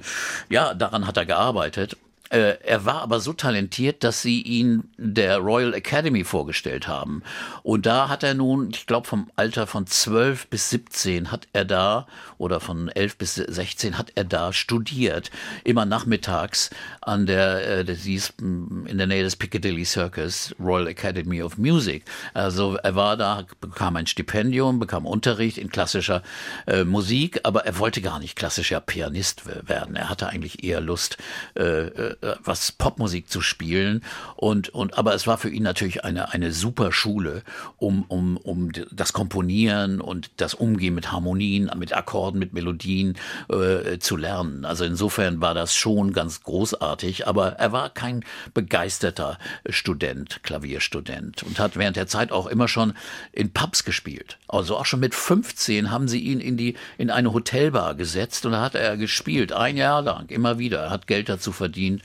ja, 0.49 0.75
daran 0.75 1.07
hat 1.07 1.17
er 1.17 1.25
gearbeitet. 1.25 1.97
Äh, 2.29 2.57
er 2.63 2.85
war 2.85 3.01
aber 3.01 3.19
so 3.19 3.33
talentiert, 3.33 4.03
dass 4.03 4.21
sie 4.21 4.41
ihn 4.41 4.89
der 4.97 5.37
Royal 5.37 5.73
Academy 5.73 6.23
vorgestellt 6.23 6.87
haben. 6.87 7.23
Und 7.63 7.85
da 7.85 8.09
hat 8.09 8.23
er 8.23 8.33
nun, 8.33 8.69
ich 8.71 8.85
glaube 8.85 9.07
vom 9.07 9.29
Alter 9.35 9.67
von 9.67 9.87
12 9.87 10.47
bis 10.47 10.69
17 10.69 11.31
hat 11.31 11.47
er 11.53 11.65
da, 11.65 12.07
oder 12.37 12.59
von 12.59 12.89
11 12.89 13.17
bis 13.17 13.35
16 13.35 13.97
hat 13.97 14.11
er 14.15 14.25
da 14.25 14.53
studiert. 14.53 15.31
Immer 15.63 15.85
nachmittags 15.85 16.69
an 17.01 17.25
der, 17.25 17.79
äh, 17.79 17.85
das 17.85 17.99
hieß 17.99 18.33
in 18.39 18.97
der 18.97 19.07
Nähe 19.07 19.23
des 19.23 19.35
Piccadilly 19.35 19.85
Circus, 19.85 20.53
Royal 20.59 20.87
Academy 20.87 21.41
of 21.41 21.57
Music. 21.57 22.03
Also 22.33 22.75
er 22.75 22.95
war 22.95 23.17
da, 23.17 23.45
bekam 23.61 23.95
ein 23.95 24.07
Stipendium, 24.07 24.79
bekam 24.79 25.05
Unterricht 25.05 25.57
in 25.57 25.69
klassischer 25.69 26.23
äh, 26.65 26.83
Musik, 26.83 27.39
aber 27.43 27.65
er 27.65 27.79
wollte 27.79 28.01
gar 28.01 28.19
nicht 28.19 28.35
klassischer 28.35 28.81
Pianist 28.81 29.43
werden. 29.67 29.95
Er 29.95 30.09
hatte 30.09 30.27
eigentlich 30.27 30.63
eher 30.63 30.81
Lust, 30.81 31.17
äh 31.55 31.77
äh, 31.77 32.15
was 32.43 32.71
Popmusik 32.71 33.29
zu 33.29 33.41
spielen. 33.41 34.03
Und, 34.35 34.69
und, 34.69 34.97
aber 34.97 35.13
es 35.13 35.27
war 35.27 35.37
für 35.37 35.49
ihn 35.49 35.63
natürlich 35.63 36.03
eine, 36.03 36.33
eine 36.33 36.51
super 36.51 36.91
Schule, 36.91 37.43
um, 37.77 38.03
um, 38.07 38.37
um 38.37 38.71
das 38.91 39.13
Komponieren 39.13 40.01
und 40.01 40.31
das 40.37 40.53
Umgehen 40.53 40.95
mit 40.95 41.11
Harmonien, 41.11 41.71
mit 41.77 41.95
Akkorden, 41.95 42.39
mit 42.39 42.53
Melodien 42.53 43.17
äh, 43.49 43.99
zu 43.99 44.17
lernen. 44.17 44.65
Also 44.65 44.85
insofern 44.85 45.41
war 45.41 45.53
das 45.53 45.75
schon 45.75 46.13
ganz 46.13 46.43
großartig, 46.43 47.27
aber 47.27 47.53
er 47.53 47.71
war 47.71 47.89
kein 47.89 48.23
begeisterter 48.53 49.37
Student, 49.69 50.41
Klavierstudent 50.43 51.43
und 51.43 51.59
hat 51.59 51.77
während 51.77 51.95
der 51.95 52.07
Zeit 52.07 52.31
auch 52.31 52.47
immer 52.47 52.67
schon 52.67 52.93
in 53.31 53.51
Pubs 53.51 53.83
gespielt. 53.83 54.37
Also 54.47 54.77
auch 54.77 54.85
schon 54.85 54.99
mit 54.99 55.15
15 55.15 55.91
haben 55.91 56.07
sie 56.07 56.19
ihn 56.19 56.39
in 56.39 56.57
die, 56.57 56.75
in 56.97 57.09
eine 57.09 57.33
Hotelbar 57.33 57.95
gesetzt 57.95 58.45
und 58.45 58.53
da 58.53 58.61
hat 58.61 58.75
er 58.75 58.97
gespielt, 58.97 59.51
ein 59.51 59.77
Jahr 59.77 60.01
lang, 60.01 60.29
immer 60.29 60.59
wieder. 60.59 60.83
Er 60.83 60.89
hat 60.89 61.07
Geld 61.07 61.29
dazu 61.29 61.51
verdient 61.51 62.01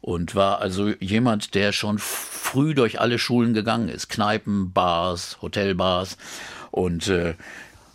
und 0.00 0.34
war 0.34 0.60
also 0.60 0.88
jemand, 1.00 1.54
der 1.54 1.72
schon 1.72 1.98
früh 1.98 2.74
durch 2.74 3.00
alle 3.00 3.18
Schulen 3.18 3.54
gegangen 3.54 3.88
ist. 3.88 4.08
Kneipen, 4.08 4.72
Bars, 4.72 5.38
Hotelbars 5.42 6.16
und 6.70 7.08
äh, 7.08 7.34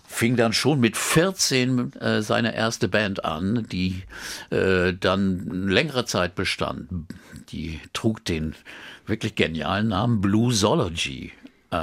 fing 0.07 0.35
dann 0.35 0.53
schon 0.53 0.79
mit 0.79 0.95
14 0.97 1.93
äh, 1.93 2.21
seine 2.21 2.55
erste 2.55 2.87
Band 2.87 3.25
an, 3.25 3.67
die 3.71 4.03
äh, 4.49 4.93
dann 4.93 5.67
längere 5.67 6.05
Zeit 6.05 6.35
bestand. 6.35 6.87
Die 7.49 7.79
trug 7.93 8.23
den 8.23 8.55
wirklich 9.05 9.35
genialen 9.35 9.89
Namen 9.89 10.21
Bluesology. 10.21 11.31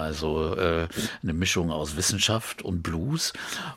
Also 0.00 0.54
äh, 0.54 0.88
eine 1.22 1.32
Mischung 1.32 1.70
aus 1.70 1.96
Wissenschaft 1.96 2.62
und 2.62 2.82
Blues 2.82 3.32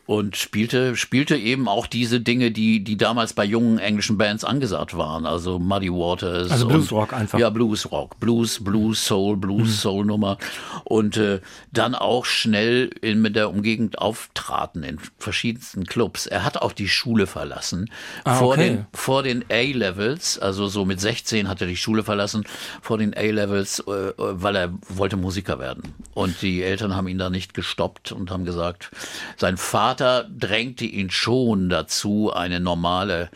und 0.06 0.38
spielte 0.38 0.96
spielte 0.96 1.36
eben 1.36 1.68
auch 1.68 1.88
diese 1.88 2.20
Dinge, 2.20 2.52
die 2.52 2.84
die 2.84 2.98
damals 2.98 3.34
bei 3.34 3.46
jungen 3.46 3.80
englischen 3.80 4.18
Bands 4.18 4.44
angesagt 4.44 4.98
waren. 4.98 5.26
Also 5.26 5.60
Muddy 5.60 5.92
Waters. 5.92 6.52
Also 6.52 6.68
Bluesrock 6.68 7.14
einfach. 7.14 7.40
Ja, 7.40 7.50
Bluesrock, 7.50 8.20
Blues, 8.20 8.64
Blues 8.64 9.06
Soul, 9.06 9.38
Blues 9.38 9.68
mhm. 9.68 9.74
Soul 9.74 10.06
Nummer 10.06 10.38
und 10.84 11.18
äh, 11.18 11.42
dann 11.72 11.96
auch 11.96 12.26
schnell 12.26 12.90
in 13.02 13.22
mit 13.22 13.36
der 13.36 13.50
Umgegend 13.50 14.00
auftraten 14.00 14.84
in 14.84 15.00
verschiedensten 15.18 15.86
Clubs. 15.86 16.26
Er 16.26 16.44
hat 16.44 16.62
auch 16.62 16.72
die 16.72 16.88
Schule 16.88 17.28
verlassen 17.28 17.90
ah, 18.24 18.36
vor 18.36 18.54
okay. 18.54 18.70
den 18.70 18.86
vor 18.94 19.24
den 19.24 19.46
A-Levels. 19.50 20.40
Also 20.40 20.68
so 20.68 20.86
mit 20.86 21.00
16 21.00 21.48
hat 21.48 21.62
er 21.62 21.68
die 21.68 21.78
Schule 21.78 22.04
verlassen 22.04 22.46
vor 22.82 22.98
den 22.98 23.16
A-Levels, 23.16 23.80
äh, 23.80 24.14
weil 24.18 24.56
er 24.56 24.74
wollte 24.90 25.18
Musiker 25.18 25.60
werden. 25.60 25.94
Und 26.14 26.42
die 26.42 26.64
Eltern 26.64 26.96
haben 26.96 27.10
ihn 27.10 27.18
da 27.18 27.30
nicht 27.30 27.54
gestoppt 27.54 28.14
und 28.14 28.32
haben 28.32 28.46
gesagt, 28.46 28.90
sein 29.36 29.58
Vater 29.58 30.24
drängte 30.24 30.86
ihn 30.86 31.10
schon 31.10 31.68
dazu, 31.68 32.32
eine 32.34 32.62
normale 32.62 33.30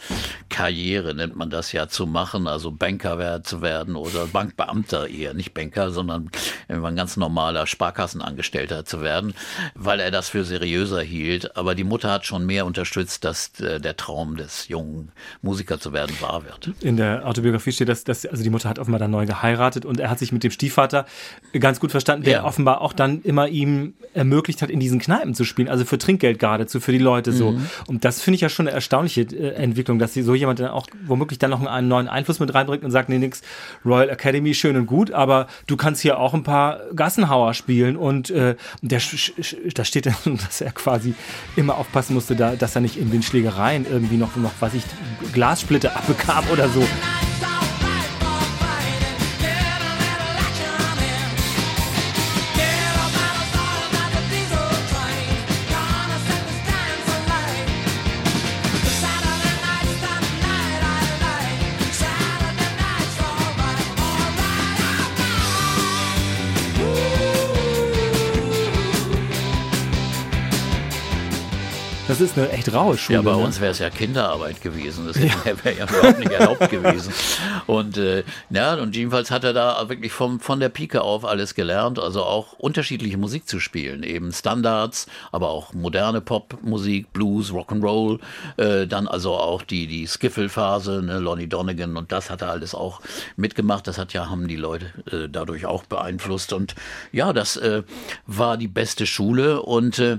Karriere, 0.47 1.13
nennt 1.13 1.35
man 1.35 1.49
das 1.49 1.73
ja, 1.73 1.89
zu 1.89 2.07
machen, 2.07 2.47
also 2.47 2.71
Banker 2.71 3.43
zu 3.43 3.61
werden 3.61 3.97
oder 3.97 4.27
Bankbeamter 4.27 5.09
eher, 5.09 5.33
nicht 5.33 5.53
Banker, 5.53 5.91
sondern 5.91 6.31
ein 6.69 6.95
ganz 6.95 7.17
normaler 7.17 7.67
Sparkassenangestellter 7.67 8.85
zu 8.85 9.01
werden, 9.01 9.33
weil 9.75 9.99
er 9.99 10.09
das 10.09 10.29
für 10.29 10.45
seriöser 10.45 11.01
hielt. 11.01 11.57
Aber 11.57 11.75
die 11.75 11.83
Mutter 11.83 12.09
hat 12.11 12.25
schon 12.25 12.45
mehr 12.45 12.65
unterstützt, 12.65 13.25
dass 13.25 13.59
äh, 13.59 13.81
der 13.81 13.97
Traum 13.97 14.37
des 14.37 14.69
jungen 14.69 15.11
Musiker 15.41 15.81
zu 15.81 15.91
werden 15.91 16.15
wahr 16.21 16.45
wird. 16.45 16.71
In 16.79 16.95
der 16.95 17.27
Autobiografie 17.27 17.73
steht, 17.73 17.89
dass, 17.89 18.05
dass 18.05 18.25
also 18.25 18.41
die 18.41 18.49
Mutter 18.49 18.69
hat 18.69 18.79
offenbar 18.79 18.99
dann 18.99 19.11
neu 19.11 19.25
geheiratet 19.25 19.83
und 19.83 19.99
er 19.99 20.09
hat 20.09 20.19
sich 20.19 20.31
mit 20.31 20.45
dem 20.45 20.51
Stiefvater 20.51 21.05
ganz 21.59 21.81
gut 21.81 21.91
verstanden, 21.91 22.23
der 22.23 22.33
ja 22.33 22.43
offenbar 22.45 22.58
auch 22.67 22.93
dann 22.93 23.21
immer 23.21 23.47
ihm 23.47 23.93
ermöglicht 24.13 24.61
hat, 24.61 24.69
in 24.69 24.79
diesen 24.79 24.99
Kneipen 24.99 25.33
zu 25.33 25.45
spielen, 25.45 25.69
also 25.69 25.85
für 25.85 25.97
Trinkgeld 25.97 26.39
geradezu, 26.39 26.79
für 26.79 26.91
die 26.91 26.97
Leute 26.97 27.31
so. 27.31 27.51
Mhm. 27.51 27.69
Und 27.87 28.05
das 28.05 28.21
finde 28.21 28.35
ich 28.35 28.41
ja 28.41 28.49
schon 28.49 28.67
eine 28.67 28.75
erstaunliche 28.75 29.21
äh, 29.21 29.53
Entwicklung, 29.53 29.99
dass 29.99 30.13
sie 30.13 30.21
so 30.23 30.33
jemand 30.33 30.59
dann 30.59 30.69
auch 30.69 30.87
womöglich 31.05 31.39
dann 31.39 31.51
noch 31.51 31.65
einen 31.65 31.87
neuen 31.87 32.07
Einfluss 32.07 32.39
mit 32.39 32.53
reinbringt 32.53 32.83
und 32.83 32.91
sagt, 32.91 33.09
nee, 33.09 33.19
nix, 33.19 33.41
Royal 33.85 34.09
Academy, 34.09 34.53
schön 34.53 34.75
und 34.75 34.87
gut, 34.87 35.11
aber 35.11 35.47
du 35.67 35.77
kannst 35.77 36.01
hier 36.01 36.19
auch 36.19 36.33
ein 36.33 36.43
paar 36.43 36.79
Gassenhauer 36.95 37.53
spielen 37.53 37.95
und 37.95 38.29
äh, 38.31 38.55
der, 38.81 39.01
da 39.75 39.85
steht 39.85 40.05
dann, 40.05 40.15
dass 40.25 40.61
er 40.61 40.71
quasi 40.71 41.13
immer 41.55 41.77
aufpassen 41.77 42.13
musste, 42.13 42.35
da, 42.35 42.55
dass 42.55 42.75
er 42.75 42.81
nicht 42.81 42.97
in 42.97 43.11
den 43.11 43.23
Schlägereien 43.23 43.85
irgendwie 43.89 44.17
noch, 44.17 44.35
noch 44.35 44.53
was 44.59 44.73
ich, 44.73 44.83
Glassplitter 45.33 45.95
abbekam 45.95 46.45
oder 46.51 46.67
so. 46.69 46.83
Das 72.19 72.31
ist 72.31 72.37
eine 72.37 72.49
echt 72.49 72.73
raue 72.73 72.97
Schule. 72.97 73.19
Ja, 73.19 73.21
bei 73.21 73.31
ne? 73.31 73.37
uns 73.37 73.61
wäre 73.61 73.71
es 73.71 73.79
ja 73.79 73.89
Kinderarbeit 73.89 74.61
gewesen. 74.61 75.07
Das 75.07 75.17
wäre 75.21 75.77
ja 75.77 75.85
überhaupt 75.85 76.19
nicht 76.19 76.31
erlaubt 76.31 76.69
gewesen. 76.69 77.13
Und 77.65 77.95
äh, 77.97 78.25
ja, 78.49 78.73
und 78.73 78.93
jedenfalls 78.93 79.31
hat 79.31 79.45
er 79.45 79.53
da 79.53 79.87
wirklich 79.87 80.11
vom, 80.11 80.41
von 80.41 80.59
der 80.59 80.67
Pike 80.67 81.01
auf 81.01 81.23
alles 81.23 81.55
gelernt, 81.55 81.97
also 81.97 82.23
auch 82.23 82.51
unterschiedliche 82.59 83.17
Musik 83.17 83.47
zu 83.47 83.61
spielen. 83.61 84.03
Eben 84.03 84.33
Standards, 84.33 85.07
aber 85.31 85.47
auch 85.47 85.73
moderne 85.73 86.19
Popmusik, 86.19 87.13
Blues, 87.13 87.53
Rock'n'Roll, 87.53 88.19
äh, 88.57 88.85
dann 88.85 89.07
also 89.07 89.35
auch 89.35 89.61
die, 89.61 89.87
die 89.87 90.05
Skiffle-Phase, 90.05 91.01
ne, 91.01 91.19
Lonnie 91.19 91.47
Donegan 91.47 91.95
und 91.95 92.11
das 92.11 92.29
hat 92.29 92.41
er 92.41 92.49
alles 92.49 92.75
auch 92.75 92.99
mitgemacht. 93.37 93.87
Das 93.87 93.97
hat 93.97 94.11
ja, 94.11 94.29
haben 94.29 94.49
die 94.49 94.57
Leute 94.57 94.87
äh, 95.09 95.29
dadurch 95.29 95.65
auch 95.65 95.85
beeinflusst. 95.85 96.51
Und 96.51 96.75
ja, 97.13 97.31
das 97.31 97.55
äh, 97.55 97.83
war 98.27 98.57
die 98.57 98.67
beste 98.67 99.05
Schule 99.05 99.61
und 99.61 99.99
äh, 99.99 100.17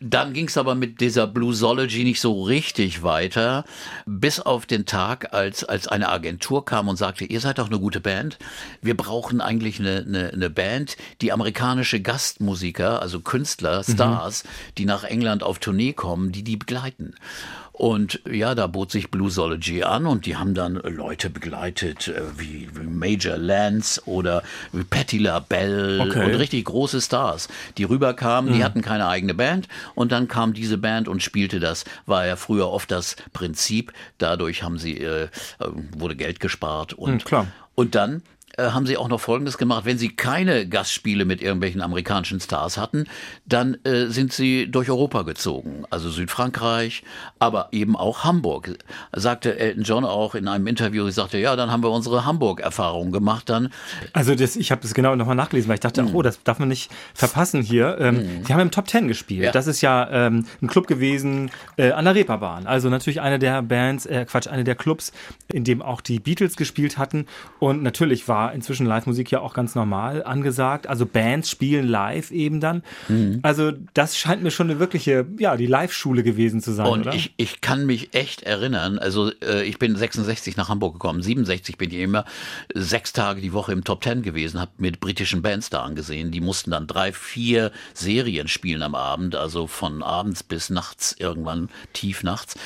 dann 0.00 0.32
ging 0.32 0.48
es 0.48 0.56
aber 0.56 0.74
mit 0.74 1.00
dieser 1.00 1.26
Bluesology 1.26 2.04
nicht 2.04 2.20
so 2.20 2.42
richtig 2.42 3.02
weiter, 3.02 3.64
bis 4.06 4.40
auf 4.40 4.66
den 4.66 4.86
Tag, 4.86 5.32
als, 5.32 5.64
als 5.64 5.86
eine 5.86 6.08
Agentur 6.08 6.64
kam 6.64 6.88
und 6.88 6.96
sagte, 6.96 7.24
ihr 7.24 7.40
seid 7.40 7.58
doch 7.58 7.68
eine 7.68 7.78
gute 7.78 8.00
Band. 8.00 8.38
Wir 8.82 8.96
brauchen 8.96 9.40
eigentlich 9.40 9.78
eine, 9.78 10.04
eine, 10.06 10.30
eine 10.32 10.50
Band, 10.50 10.96
die 11.20 11.32
amerikanische 11.32 12.00
Gastmusiker, 12.00 13.00
also 13.00 13.20
Künstler, 13.20 13.84
Stars, 13.84 14.44
mhm. 14.44 14.48
die 14.78 14.84
nach 14.84 15.04
England 15.04 15.42
auf 15.42 15.58
Tournee 15.58 15.92
kommen, 15.92 16.32
die 16.32 16.42
die 16.42 16.56
begleiten. 16.56 17.14
Und 17.76 18.20
ja, 18.30 18.54
da 18.54 18.68
bot 18.68 18.92
sich 18.92 19.10
Bluesology 19.10 19.82
an 19.82 20.06
und 20.06 20.26
die 20.26 20.36
haben 20.36 20.54
dann 20.54 20.74
Leute 20.74 21.28
begleitet 21.28 22.06
äh, 22.06 22.22
wie, 22.36 22.68
Major 22.88 23.36
Lance 23.36 24.00
oder 24.06 24.44
wie 24.70 24.84
Patti 24.84 25.18
LaBelle 25.18 26.00
okay. 26.00 26.24
und 26.24 26.34
richtig 26.36 26.66
große 26.66 27.00
Stars, 27.00 27.48
die 27.76 27.82
rüberkamen, 27.82 28.52
mhm. 28.52 28.56
die 28.56 28.64
hatten 28.64 28.80
keine 28.80 29.08
eigene 29.08 29.34
Band 29.34 29.66
und 29.96 30.12
dann 30.12 30.28
kam 30.28 30.52
diese 30.52 30.78
Band 30.78 31.08
und 31.08 31.20
spielte 31.20 31.58
das. 31.58 31.84
War 32.06 32.24
ja 32.26 32.36
früher 32.36 32.68
oft 32.70 32.92
das 32.92 33.16
Prinzip. 33.32 33.92
Dadurch 34.18 34.62
haben 34.62 34.78
sie, 34.78 35.00
äh, 35.00 35.26
wurde 35.96 36.14
Geld 36.14 36.38
gespart 36.38 36.92
und, 36.92 37.14
mhm, 37.14 37.18
klar. 37.24 37.46
und 37.74 37.96
dann 37.96 38.22
äh, 38.56 38.70
haben 38.70 38.86
sie 38.86 38.96
auch 38.96 39.08
noch 39.08 39.20
Folgendes 39.20 39.58
gemacht. 39.58 39.84
Wenn 39.84 39.98
sie 39.98 40.08
keine 40.08 40.68
Gastspiele 40.68 41.24
mit 41.24 41.42
irgendwelchen 41.42 41.80
amerikanischen 41.80 42.40
Stars 42.40 42.78
hatten, 42.78 43.04
dann 43.46 43.76
äh, 43.84 44.06
sind 44.06 44.32
sie 44.32 44.70
durch 44.70 44.90
Europa 44.90 45.22
gezogen. 45.22 45.84
Also 45.90 46.10
Südfrankreich, 46.10 47.02
aber 47.38 47.68
eben 47.72 47.96
auch 47.96 48.24
Hamburg. 48.24 48.78
Sagte 49.12 49.58
Elton 49.58 49.82
John 49.82 50.04
auch 50.04 50.34
in 50.34 50.48
einem 50.48 50.66
Interview, 50.66 51.06
ich 51.06 51.14
sagte, 51.14 51.38
ja, 51.38 51.56
dann 51.56 51.70
haben 51.70 51.82
wir 51.82 51.90
unsere 51.90 52.24
Hamburg-Erfahrung 52.24 53.12
gemacht 53.12 53.48
dann. 53.48 53.70
Also 54.12 54.34
das, 54.34 54.56
ich 54.56 54.70
habe 54.70 54.82
das 54.82 54.94
genau 54.94 55.16
nochmal 55.16 55.36
nachgelesen, 55.36 55.68
weil 55.68 55.74
ich 55.74 55.80
dachte, 55.80 56.02
mhm. 56.02 56.14
oh, 56.14 56.22
das 56.22 56.42
darf 56.42 56.58
man 56.58 56.68
nicht 56.68 56.90
verpassen 57.14 57.62
hier. 57.62 57.96
Ähm, 57.98 58.16
mhm. 58.16 58.44
Die 58.44 58.52
haben 58.52 58.60
im 58.60 58.70
Top 58.70 58.86
Ten 58.86 59.08
gespielt. 59.08 59.44
Ja. 59.44 59.52
Das 59.52 59.66
ist 59.66 59.80
ja 59.80 60.08
ähm, 60.10 60.46
ein 60.62 60.68
Club 60.68 60.86
gewesen 60.86 61.50
äh, 61.76 61.92
an 61.92 62.04
der 62.04 62.14
Reeperbahn. 62.14 62.66
Also 62.66 62.88
natürlich 62.88 63.20
eine 63.20 63.38
der 63.38 63.62
Bands, 63.62 64.06
äh, 64.06 64.24
Quatsch, 64.28 64.46
eine 64.46 64.64
der 64.64 64.74
Clubs, 64.74 65.12
in 65.52 65.64
dem 65.64 65.82
auch 65.82 66.00
die 66.00 66.20
Beatles 66.20 66.56
gespielt 66.56 66.98
hatten. 66.98 67.26
Und 67.58 67.82
natürlich 67.82 68.28
war 68.28 68.43
inzwischen 68.50 68.86
Live-Musik 68.86 69.30
ja 69.30 69.40
auch 69.40 69.54
ganz 69.54 69.74
normal 69.74 70.24
angesagt. 70.24 70.86
Also 70.86 71.06
Bands 71.06 71.50
spielen 71.50 71.86
live 71.86 72.30
eben 72.30 72.60
dann. 72.60 72.82
Mhm. 73.08 73.40
Also 73.42 73.72
das 73.94 74.16
scheint 74.16 74.42
mir 74.42 74.50
schon 74.50 74.70
eine 74.70 74.80
wirkliche, 74.80 75.26
ja, 75.38 75.56
die 75.56 75.66
Live-Schule 75.66 76.22
gewesen 76.22 76.60
zu 76.60 76.72
sein. 76.72 76.86
Und 76.86 77.00
oder? 77.02 77.14
Ich, 77.14 77.34
ich 77.36 77.60
kann 77.60 77.86
mich 77.86 78.14
echt 78.14 78.42
erinnern, 78.42 78.98
also 78.98 79.30
äh, 79.42 79.62
ich 79.64 79.78
bin 79.78 79.96
66 79.96 80.56
nach 80.56 80.68
Hamburg 80.68 80.94
gekommen, 80.94 81.22
67 81.22 81.78
bin 81.78 81.90
ich 81.90 81.98
immer 81.98 82.24
sechs 82.74 83.12
Tage 83.12 83.40
die 83.40 83.52
Woche 83.52 83.72
im 83.72 83.84
Top 83.84 84.00
Ten 84.00 84.22
gewesen, 84.22 84.60
habe 84.60 84.72
mit 84.78 85.00
britischen 85.00 85.42
Bands 85.42 85.70
da 85.70 85.82
angesehen. 85.82 86.30
Die 86.30 86.40
mussten 86.40 86.70
dann 86.70 86.86
drei, 86.86 87.12
vier 87.12 87.72
Serien 87.92 88.48
spielen 88.48 88.82
am 88.82 88.94
Abend, 88.94 89.36
also 89.36 89.66
von 89.66 90.02
abends 90.02 90.42
bis 90.42 90.70
nachts, 90.70 91.14
irgendwann 91.18 91.68
tief 91.92 92.22
nachts. 92.22 92.56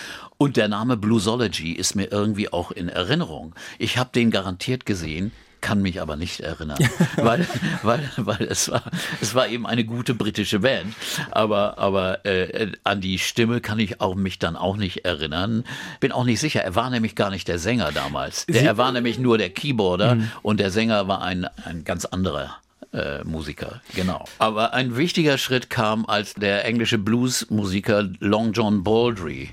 Und 0.41 0.57
der 0.57 0.69
Name 0.69 0.97
Bluesology 0.97 1.73
ist 1.73 1.97
mir 1.97 2.13
irgendwie 2.13 2.53
auch 2.53 2.71
in 2.71 2.89
Erinnerung. 2.89 3.55
Ich 3.79 3.99
habe 3.99 4.11
den 4.15 4.31
garantiert 4.31 4.87
gesehen, 4.87 5.33
kann 5.61 5.83
mich 5.83 6.01
aber 6.01 6.17
nicht 6.17 6.41
erinnern, 6.41 6.79
weil, 7.17 7.47
weil, 7.83 8.11
weil 8.17 8.43
es 8.43 8.71
war, 8.71 8.83
es 9.21 9.35
war 9.35 9.49
eben 9.49 9.67
eine 9.67 9.85
gute 9.85 10.15
britische 10.15 10.61
Band, 10.61 10.95
aber, 11.31 11.79
aber 11.79 12.25
äh, 12.25 12.73
an 12.85 13.01
die 13.01 13.19
Stimme 13.19 13.61
kann 13.61 13.79
ich 13.79 14.01
auch 14.01 14.15
mich 14.15 14.39
dann 14.39 14.57
auch 14.57 14.77
nicht 14.77 15.05
erinnern. 15.05 15.65
Bin 16.01 16.13
auch 16.13 16.25
nicht 16.25 16.41
sicher. 16.41 16.63
Er 16.63 16.75
war 16.75 16.91
nämlich 16.91 17.15
gar 17.15 17.31
nicht 17.31 17.49
der 17.49 17.59
Sänger 17.59 17.93
damals. 17.93 18.47
Der, 18.47 18.63
er 18.63 18.77
war 18.77 18.93
nämlich 18.93 19.19
nur 19.19 19.39
der 19.39 19.51
Keyboarder 19.51 20.17
mhm. 20.17 20.31
und 20.43 20.61
der 20.61 20.71
Sänger 20.71 21.09
war 21.09 21.23
ein, 21.23 21.47
ein 21.65 21.85
ganz 21.85 22.05
anderer 22.05 22.57
äh, 22.93 23.23
Musiker, 23.25 23.81
genau. 23.95 24.25
Aber 24.39 24.73
ein 24.73 24.97
wichtiger 24.97 25.39
Schritt 25.39 25.71
kam, 25.71 26.07
als 26.07 26.35
der 26.35 26.65
englische 26.65 26.99
Bluesmusiker 26.99 28.09
Long 28.21 28.53
John 28.53 28.83
Baldry 28.83 29.51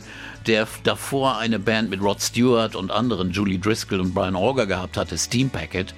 der 0.47 0.67
davor 0.83 1.37
eine 1.37 1.59
Band 1.59 1.89
mit 1.89 2.01
Rod 2.01 2.21
Stewart 2.21 2.75
und 2.75 2.91
anderen, 2.91 3.31
Julie 3.31 3.59
Driscoll 3.59 3.99
und 3.99 4.13
Brian 4.13 4.35
Auger 4.35 4.65
gehabt 4.65 4.97
hatte, 4.97 5.17
Steam 5.17 5.49
Packet, 5.49 5.93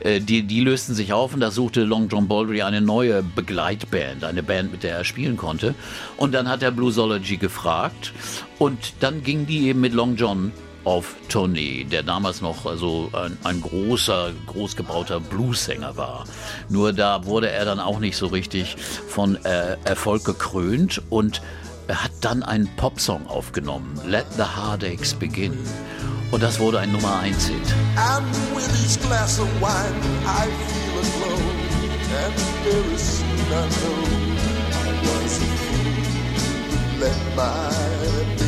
äh, 0.00 0.20
die, 0.20 0.42
die 0.42 0.60
lösten 0.60 0.94
sich 0.94 1.12
auf 1.12 1.34
und 1.34 1.40
da 1.40 1.50
suchte 1.50 1.84
Long 1.84 2.08
John 2.08 2.28
Baldry 2.28 2.62
eine 2.62 2.80
neue 2.80 3.22
Begleitband, 3.22 4.24
eine 4.24 4.42
Band, 4.42 4.72
mit 4.72 4.82
der 4.82 4.96
er 4.96 5.04
spielen 5.04 5.36
konnte. 5.36 5.74
Und 6.16 6.32
dann 6.32 6.48
hat 6.48 6.62
er 6.62 6.70
Bluesology 6.70 7.36
gefragt 7.36 8.12
und 8.58 8.94
dann 9.00 9.22
ging 9.22 9.46
die 9.46 9.68
eben 9.68 9.80
mit 9.80 9.92
Long 9.92 10.16
John 10.16 10.52
auf 10.84 11.14
Tournee, 11.28 11.84
der 11.84 12.02
damals 12.02 12.40
noch 12.40 12.66
also 12.66 13.10
ein, 13.12 13.36
ein 13.44 13.60
großer, 13.60 14.32
großgebauter 14.46 15.20
Bluesänger 15.20 15.96
war. 15.96 16.24
Nur 16.68 16.92
da 16.92 17.24
wurde 17.24 17.50
er 17.50 17.64
dann 17.64 17.80
auch 17.80 17.98
nicht 17.98 18.16
so 18.16 18.26
richtig 18.26 18.76
von 19.08 19.36
äh, 19.44 19.76
Erfolg 19.84 20.24
gekrönt 20.24 21.02
und 21.10 21.42
er 21.88 22.04
hat 22.04 22.12
dann 22.20 22.42
einen 22.42 22.68
Popsong 22.76 23.26
aufgenommen, 23.26 24.00
Let 24.06 24.26
the 24.36 24.44
Heartaches 24.44 25.14
Begin. 25.14 25.58
Und 26.30 26.42
das 26.42 26.60
wurde 26.60 26.78
ein 26.78 26.92
Nummer 26.92 27.18
1 27.18 27.48
Hit. 27.48 27.56
And 27.96 28.26
with 28.54 28.68
each 28.84 29.00
glass 29.02 29.40
of 29.40 29.48
wine 29.60 29.96
I 30.24 30.46
feel 30.46 30.98
a 30.98 31.04
glow 31.18 31.60
And 32.12 32.34
very 32.64 32.98
soon 32.98 33.26
I 33.50 33.68
know 33.68 34.00
I 34.70 34.90
was 35.02 35.38
a 35.38 35.46
fool 35.56 36.00
Let 37.00 37.18
my 37.36 38.39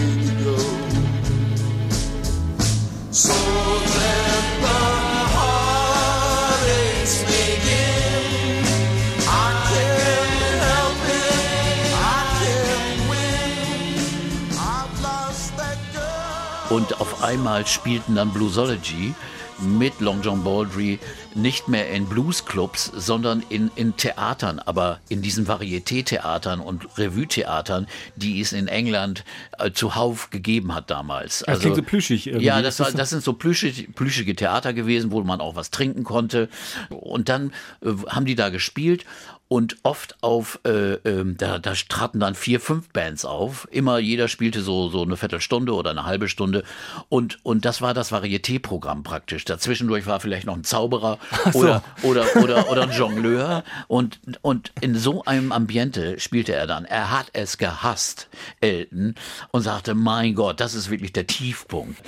Und 16.71 16.99
auf 17.03 17.23
einmal 17.23 17.67
spielten 17.67 18.15
dann 18.15 18.33
Bluesology 18.33 19.15
mit 19.63 20.01
Long 20.01 20.23
John 20.23 20.45
Baldry 20.45 20.99
nicht 21.35 21.69
mehr 21.69 21.91
in 21.91 22.07
Bluesclubs, 22.07 22.93
sondern 22.95 23.43
in, 23.49 23.71
in 23.77 23.97
Theatern, 23.97 24.59
aber 24.59 25.01
in 25.09 25.23
diesen 25.23 25.47
Varieté-Theatern 25.47 26.61
und 26.61 26.87
Revue-Theatern, 26.99 27.87
die 28.17 28.41
es 28.41 28.53
in 28.53 28.69
England 28.69 29.25
äh, 29.59 29.71
zuhauf 29.73 30.31
gegeben 30.31 30.75
hat 30.75 30.91
damals. 30.91 31.41
Das 31.41 31.49
also, 31.49 31.61
klingt 31.61 31.77
so 31.77 31.83
plüschig. 31.83 32.27
Irgendwie. 32.27 32.47
Ja, 32.47 32.63
das, 32.63 32.81
war, 32.81 32.91
das 32.93 33.11
sind 33.11 33.23
so 33.23 33.33
plüschig, 33.33 33.95
plüschige 33.95 34.37
Theater 34.37 34.73
gewesen, 34.73 35.11
wo 35.11 35.23
man 35.23 35.41
auch 35.41 35.57
was 35.57 35.71
trinken 35.71 36.05
konnte. 36.05 36.49
Und 36.91 37.29
dann 37.29 37.53
äh, 37.83 37.91
haben 38.09 38.27
die 38.27 38.35
da 38.35 38.51
gespielt 38.51 39.05
und 39.53 39.77
oft 39.83 40.17
auf, 40.23 40.61
äh, 40.65 40.95
äh, 40.95 41.35
da, 41.37 41.59
da 41.59 41.75
traten 41.87 42.21
dann 42.21 42.35
vier, 42.35 42.59
fünf 42.59 42.89
Bands 42.89 43.27
auf. 43.27 43.69
Immer 43.71 43.99
jeder 43.99 44.29
spielte 44.29 44.63
so, 44.63 44.89
so 44.89 45.03
eine 45.03 45.19
Viertelstunde 45.19 45.75
oder 45.75 45.91
eine 45.91 46.07
halbe 46.07 46.31
Stunde. 46.31 46.65
Und, 47.11 47.39
und 47.45 47.67
das 47.67 47.83
war 47.83 47.93
das 47.93 48.11
Varieté-Programm 48.11 49.03
praktisch. 49.03 49.45
Dazwischendurch 49.45 50.07
war 50.07 50.21
vielleicht 50.21 50.47
noch 50.47 50.57
ein 50.57 50.65
Zauberer 50.65 51.19
so. 51.53 51.59
oder, 51.59 51.83
oder, 52.03 52.37
oder, 52.43 52.71
oder 52.71 52.83
ein 52.85 52.93
Jongleur. 52.93 53.63
Und, 53.89 54.21
und 54.41 54.73
in 54.81 54.95
so 54.95 55.23
einem 55.25 55.53
Ambiente 55.53 56.19
spielte 56.19 56.55
er 56.55 56.67
dann. 56.67 56.87
Er 56.87 57.11
hat 57.11 57.27
es 57.35 57.59
gehasst, 57.59 58.31
Elton, 58.63 59.17
und 59.51 59.61
sagte, 59.61 59.93
mein 59.95 60.35
Gott, 60.35 60.61
das 60.61 60.73
ist 60.73 60.89
wirklich 60.89 61.13
der 61.13 61.27
Tiefpunkt 61.27 62.01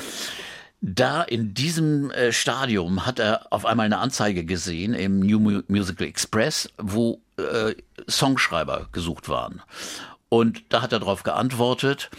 da 0.86 1.22
in 1.22 1.54
diesem 1.54 2.10
äh, 2.10 2.30
Stadium 2.30 3.06
hat 3.06 3.18
er 3.18 3.46
auf 3.50 3.64
einmal 3.64 3.86
eine 3.86 3.98
Anzeige 3.98 4.44
gesehen 4.44 4.92
im 4.92 5.20
New 5.20 5.62
Musical 5.66 6.06
Express, 6.06 6.68
wo 6.76 7.22
äh, 7.38 7.74
Songschreiber 8.08 8.88
gesucht 8.92 9.30
waren. 9.30 9.62
Und 10.28 10.64
da 10.68 10.82
hat 10.82 10.92
er 10.92 10.98
darauf 10.98 11.22
geantwortet. 11.22 12.10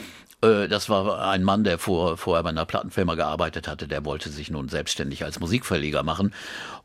Äh, 0.46 0.68
das 0.68 0.90
war 0.90 1.28
ein 1.28 1.44
Mann, 1.44 1.64
der 1.64 1.78
vor, 1.78 2.18
vorher 2.18 2.44
bei 2.44 2.50
einer 2.50 2.66
Plattenfirma 2.66 3.16
gearbeitet 3.16 3.68
hatte. 3.68 3.88
Der 3.88 4.06
wollte 4.06 4.30
sich 4.30 4.50
nun 4.50 4.70
selbstständig 4.70 5.24
als 5.24 5.40
Musikverleger 5.40 6.04
machen. 6.04 6.34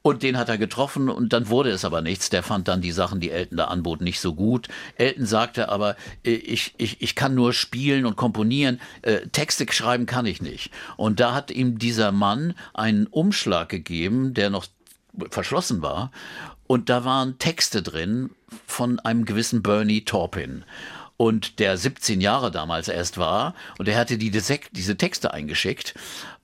Und 0.02 0.22
den 0.22 0.38
hat 0.38 0.48
er 0.48 0.56
getroffen 0.56 1.10
und 1.10 1.32
dann 1.32 1.48
wurde 1.48 1.70
es 1.70 1.84
aber 1.84 2.00
nichts. 2.00 2.30
Der 2.30 2.42
fand 2.42 2.68
dann 2.68 2.80
die 2.80 2.92
Sachen, 2.92 3.20
die 3.20 3.30
Elton 3.30 3.58
da 3.58 3.66
anbot, 3.66 4.00
nicht 4.00 4.20
so 4.20 4.34
gut. 4.34 4.68
Elton 4.96 5.26
sagte 5.26 5.68
aber, 5.68 5.96
äh, 6.24 6.30
ich, 6.30 6.74
ich, 6.78 7.02
ich 7.02 7.14
kann 7.14 7.34
nur 7.34 7.52
spielen 7.52 8.06
und 8.06 8.16
komponieren. 8.16 8.80
Äh, 9.02 9.28
Texte 9.28 9.70
schreiben 9.70 10.06
kann 10.06 10.26
ich 10.26 10.40
nicht. 10.40 10.70
Und 10.96 11.20
da 11.20 11.34
hat 11.34 11.50
ihm 11.50 11.78
dieser 11.78 12.12
Mann 12.12 12.54
einen 12.72 13.06
Umschlag 13.06 13.68
gegeben, 13.68 14.34
der 14.34 14.50
noch 14.50 14.66
verschlossen 15.30 15.82
war. 15.82 16.10
Und 16.66 16.88
da 16.88 17.04
waren 17.04 17.38
Texte 17.38 17.82
drin 17.82 18.30
von 18.66 19.00
einem 19.00 19.24
gewissen 19.24 19.60
Bernie 19.62 20.04
Taupin. 20.04 20.64
Und 21.20 21.58
der 21.58 21.76
17 21.76 22.22
Jahre 22.22 22.50
damals 22.50 22.88
erst 22.88 23.18
war 23.18 23.54
und 23.76 23.86
der 23.86 23.98
hatte 23.98 24.16
die, 24.16 24.30
diese 24.30 24.96
Texte 24.96 25.34
eingeschickt 25.34 25.92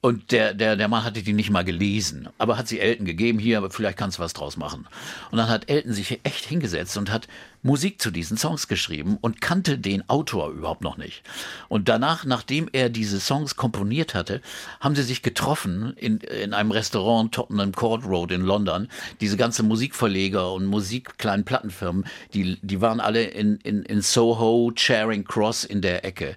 und 0.03 0.33
der, 0.33 0.53
der, 0.53 0.77
der 0.77 0.87
Mann 0.87 1.03
hatte 1.03 1.23
die 1.23 1.33
nicht 1.33 1.49
mal 1.49 1.65
gelesen, 1.65 2.29
aber 2.37 2.59
hat 2.59 2.69
sie 2.69 2.79
Elton 2.79 3.07
gegeben, 3.07 3.39
hier, 3.39 3.67
vielleicht 3.71 3.97
kannst 3.97 4.19
du 4.19 4.23
was 4.23 4.35
draus 4.35 4.59
machen. 4.59 4.87
Und 5.31 5.39
dann 5.39 5.49
hat 5.49 5.71
Elton 5.71 5.95
sich 5.95 6.21
echt 6.25 6.45
hingesetzt 6.45 6.99
und 6.99 7.11
hat 7.11 7.27
Musik 7.67 8.01
zu 8.01 8.11
diesen 8.11 8.39
Songs 8.39 8.69
geschrieben 8.69 9.19
und 9.21 9.41
kannte 9.41 9.79
den 9.79 10.09
Autor 10.09 10.51
überhaupt 10.51 10.83
noch 10.83 10.97
nicht. 10.97 11.23
Und 11.69 11.89
danach, 11.89 12.25
nachdem 12.25 12.69
er 12.73 12.89
diese 12.89 13.21
Songs 13.21 13.57
komponiert 13.57 14.15
hatte, 14.15 14.41
haben 14.81 14.95
sie 14.95 15.03
sich 15.03 15.23
getroffen 15.23 15.93
in, 15.97 16.19
in 16.19 16.55
einem 16.55 16.71
Restaurant 16.71 17.33
Tottenham 17.33 17.73
Court 17.73 18.05
Road 18.05 18.31
in 18.31 18.43
London. 18.43 18.89
Diese 19.21 19.37
ganze 19.37 19.63
Musikverleger 19.63 20.53
und 20.53 20.67
Musik, 20.67 21.19
kleinen 21.19 21.45
Plattenfirmen, 21.45 22.05
die, 22.33 22.57
die 22.63 22.81
waren 22.81 23.01
alle 23.01 23.25
in, 23.25 23.57
in, 23.59 23.83
in 23.83 24.01
Soho, 24.01 24.73
Charing 24.75 25.25
Cross 25.25 25.65
in 25.65 25.83
der 25.83 26.05
Ecke. 26.05 26.37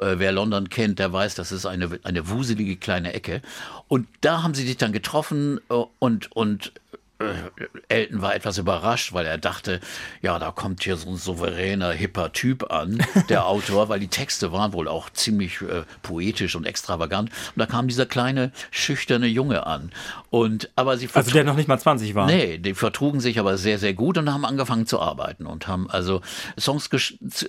Äh, 0.00 0.14
wer 0.16 0.32
London 0.32 0.70
kennt, 0.70 0.98
der 0.98 1.12
weiß, 1.12 1.34
das 1.34 1.52
ist 1.52 1.66
eine, 1.66 2.00
eine 2.02 2.28
wuselige 2.28 2.76
kleine 2.76 3.12
Ecke. 3.12 3.42
Und 3.88 4.08
da 4.22 4.42
haben 4.42 4.54
sie 4.54 4.66
sich 4.66 4.78
dann 4.78 4.92
getroffen 4.92 5.60
äh, 5.68 5.74
und, 5.98 6.32
und 6.32 6.72
Elton 7.88 8.22
war 8.22 8.34
etwas 8.34 8.58
überrascht, 8.58 9.12
weil 9.12 9.26
er 9.26 9.36
dachte, 9.36 9.80
ja, 10.22 10.38
da 10.38 10.50
kommt 10.50 10.82
hier 10.82 10.96
so 10.96 11.10
ein 11.10 11.16
souveräner, 11.16 11.92
hipper 11.92 12.32
Typ 12.32 12.70
an, 12.72 13.02
der 13.28 13.46
Autor, 13.50 13.88
weil 13.88 14.00
die 14.00 14.08
Texte 14.08 14.52
waren 14.52 14.72
wohl 14.72 14.88
auch 14.88 15.10
ziemlich 15.10 15.60
äh, 15.60 15.82
poetisch 16.02 16.56
und 16.56 16.66
extravagant. 16.66 17.30
Und 17.30 17.58
da 17.58 17.66
kam 17.66 17.88
dieser 17.88 18.06
kleine, 18.06 18.52
schüchterne 18.70 19.26
Junge 19.26 19.66
an. 19.66 19.92
Und, 20.30 20.70
aber 20.76 20.96
sie 20.96 21.08
also 21.12 21.30
der 21.30 21.44
noch 21.44 21.56
nicht 21.56 21.68
mal 21.68 21.78
20 21.78 22.14
war? 22.14 22.26
Nee, 22.26 22.58
die 22.58 22.74
vertrugen 22.74 23.20
sich 23.20 23.38
aber 23.38 23.58
sehr, 23.58 23.78
sehr 23.78 23.92
gut 23.92 24.16
und 24.16 24.32
haben 24.32 24.44
angefangen 24.44 24.86
zu 24.86 25.00
arbeiten 25.00 25.46
und 25.46 25.68
haben 25.68 25.90
also 25.90 26.22
Songs 26.58 26.88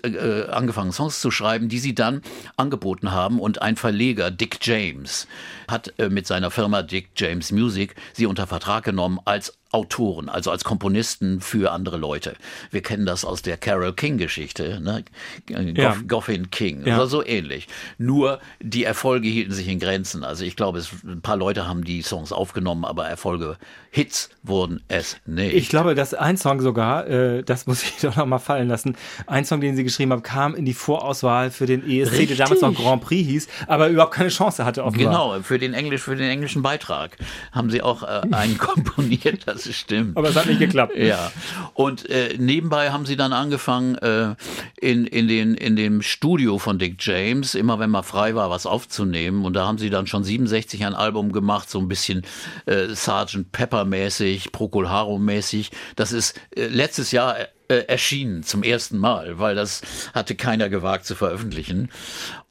äh, 0.03 0.47
angefangen, 0.49 0.91
Songs 0.91 1.21
zu 1.21 1.31
schreiben, 1.31 1.69
die 1.69 1.79
sie 1.79 1.95
dann 1.95 2.21
angeboten 2.57 3.12
haben. 3.12 3.39
Und 3.39 3.62
ein 3.62 3.77
Verleger, 3.77 4.31
Dick 4.31 4.60
James, 4.62 5.27
hat 5.69 5.93
äh, 5.97 6.10
mit 6.10 6.27
seiner 6.27 6.51
Firma 6.51 6.81
Dick 6.81 7.12
James 7.15 7.51
Music 7.51 7.95
sie 8.13 8.25
unter 8.25 8.47
Vertrag 8.47 8.84
genommen 8.84 9.19
als 9.23 9.61
Autoren, 9.71 10.27
also 10.27 10.51
als 10.51 10.63
Komponisten 10.63 11.39
für 11.39 11.71
andere 11.71 11.97
Leute. 11.97 12.36
Wir 12.71 12.81
kennen 12.81 13.05
das 13.05 13.23
aus 13.23 13.41
der 13.41 13.55
Carol 13.55 13.93
King-Geschichte, 13.93 14.81
ne? 14.81 15.05
Ja. 15.49 15.95
Goffin 16.07 16.51
King, 16.51 16.86
ja. 16.86 16.95
oder 16.95 17.07
so 17.07 17.25
ähnlich. 17.25 17.67
Nur 17.97 18.39
die 18.60 18.84
Erfolge 18.84 19.29
hielten 19.29 19.53
sich 19.53 19.69
in 19.69 19.79
Grenzen. 19.79 20.25
Also 20.25 20.43
ich 20.43 20.57
glaube, 20.57 20.79
es, 20.79 20.89
ein 21.05 21.21
paar 21.21 21.38
Leute 21.38 21.67
haben 21.67 21.86
die 21.86 22.01
Songs 22.01 22.34
aufgenommen, 22.34 22.84
aber 22.84 23.07
Erfolge, 23.07 23.57
Hits 23.91 24.29
wurden 24.43 24.81
es 24.88 25.17
nicht. 25.25 25.53
Ich 25.53 25.69
glaube, 25.69 25.95
dass 25.95 26.13
ein 26.13 26.38
Song 26.38 26.62
sogar, 26.62 27.07
äh, 27.07 27.43
das 27.43 27.65
muss 27.67 27.84
ich 27.84 27.97
doch 28.01 28.15
noch 28.15 28.25
mal 28.25 28.39
fallen 28.39 28.67
lassen, 28.67 28.97
ein 29.27 29.45
Song, 29.45 29.62
den 29.62 29.75
sie 29.75 29.84
geschrieben 29.84 30.12
haben, 30.12 30.23
kam 30.23 30.55
in 30.55 30.65
die 30.65 30.73
Vorauswahl 30.73 31.51
für 31.51 31.65
den 31.65 31.81
ESC, 31.81 32.12
Richtig. 32.12 32.38
der 32.38 32.45
damals 32.45 32.62
noch 32.62 32.73
Grand 32.73 33.03
Prix 33.03 33.27
hieß, 33.27 33.47
aber 33.67 33.88
überhaupt 33.88 34.13
keine 34.13 34.29
Chance 34.29 34.65
hatte 34.65 34.84
offenbar. 34.84 35.12
Genau, 35.12 35.43
für 35.43 35.60
den 35.60 35.73
Englisch, 35.73 36.01
für 36.01 36.15
den 36.15 36.29
englischen 36.29 36.62
Beitrag 36.62 37.17
haben 37.51 37.69
sie 37.69 37.81
auch 37.81 38.03
äh, 38.03 38.21
einen 38.31 38.57
komponiert, 38.57 39.47
das 39.47 39.61
das 39.63 39.76
stimmt. 39.76 40.17
Aber 40.17 40.30
es 40.30 40.36
hat 40.36 40.47
nicht 40.47 40.60
geklappt. 40.60 40.95
Ja. 40.95 41.32
Und 41.74 42.10
äh, 42.10 42.36
nebenbei 42.38 42.91
haben 42.91 43.06
sie 43.06 43.15
dann 43.15 43.34
angefangen, 43.34 43.95
äh, 43.95 44.36
in, 44.80 45.06
in, 45.06 45.28
den, 45.28 45.56
in 45.56 45.76
dem 45.76 46.02
Studio 46.02 46.58
von 46.58 46.80
Dick 46.80 46.95
James, 47.00 47.56
immer 47.56 47.80
wenn 47.80 47.89
man 47.89 48.04
frei 48.04 48.36
war, 48.36 48.50
was 48.50 48.65
aufzunehmen. 48.65 49.45
Und 49.45 49.54
da 49.54 49.65
haben 49.67 49.78
sie 49.78 49.89
dann 49.89 50.08
schon 50.08 50.24
67 50.24 50.86
ein 50.86 50.93
Album 50.93 51.32
gemacht, 51.32 51.69
so 51.69 51.80
ein 51.80 51.88
bisschen 51.88 52.24
äh, 52.65 52.93
Sgt. 52.95 53.52
Pepper-mäßig, 53.52 54.52
Procol 54.52 54.89
Harum-mäßig. 54.89 55.71
Das 55.95 56.12
ist 56.12 56.39
äh, 56.56 56.67
letztes 56.67 57.12
Jahr 57.12 57.36
äh, 57.71 57.86
erschienen 57.88 58.43
zum 58.43 58.63
ersten 58.63 58.97
Mal, 58.97 59.39
weil 59.39 59.55
das 59.55 59.81
hatte 60.13 60.36
keiner 60.36 60.67
gewagt 60.67 61.05
zu 61.05 61.15
veröffentlichen. 61.15 61.89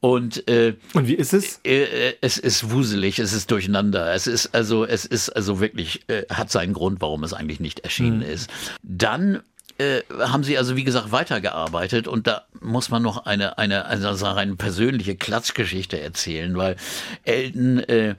Und, 0.00 0.48
äh, 0.48 0.76
und 0.94 1.09
wie 1.09 1.14
ist 1.14 1.35
es? 1.35 1.61
Äh, 1.62 1.83
äh, 1.83 2.14
es 2.22 2.38
ist 2.38 2.70
wuselig, 2.70 3.18
es 3.18 3.35
ist 3.35 3.50
durcheinander. 3.50 4.14
Es 4.14 4.26
ist 4.26 4.54
also, 4.54 4.87
es 4.87 5.04
ist 5.04 5.28
also 5.28 5.61
wirklich, 5.61 6.09
äh, 6.09 6.24
hat 6.30 6.50
seinen 6.50 6.72
Grund, 6.72 7.02
warum 7.02 7.22
es 7.22 7.35
eigentlich 7.35 7.61
nicht 7.61 7.80
erschienen 7.80 8.18
mhm. 8.18 8.33
ist. 8.33 8.50
Dann 8.83 9.42
äh, 9.81 10.03
haben 10.21 10.45
sie 10.45 10.59
also 10.59 10.77
wie 10.77 10.85
gesagt 10.85 11.11
weitergearbeitet 11.11 12.07
und 12.07 12.27
da 12.27 12.43
muss 12.61 12.90
man 12.90 13.03
noch 13.03 13.25
eine 13.25 13.59
eine 13.59 13.87
also 13.87 14.27
eine 14.27 14.57
persönliche 14.57 15.16
Klatschgeschichte 15.16 16.01
erzählen, 16.01 16.57
weil 16.57 16.77
Elton 17.25 17.79
äh, 17.81 18.14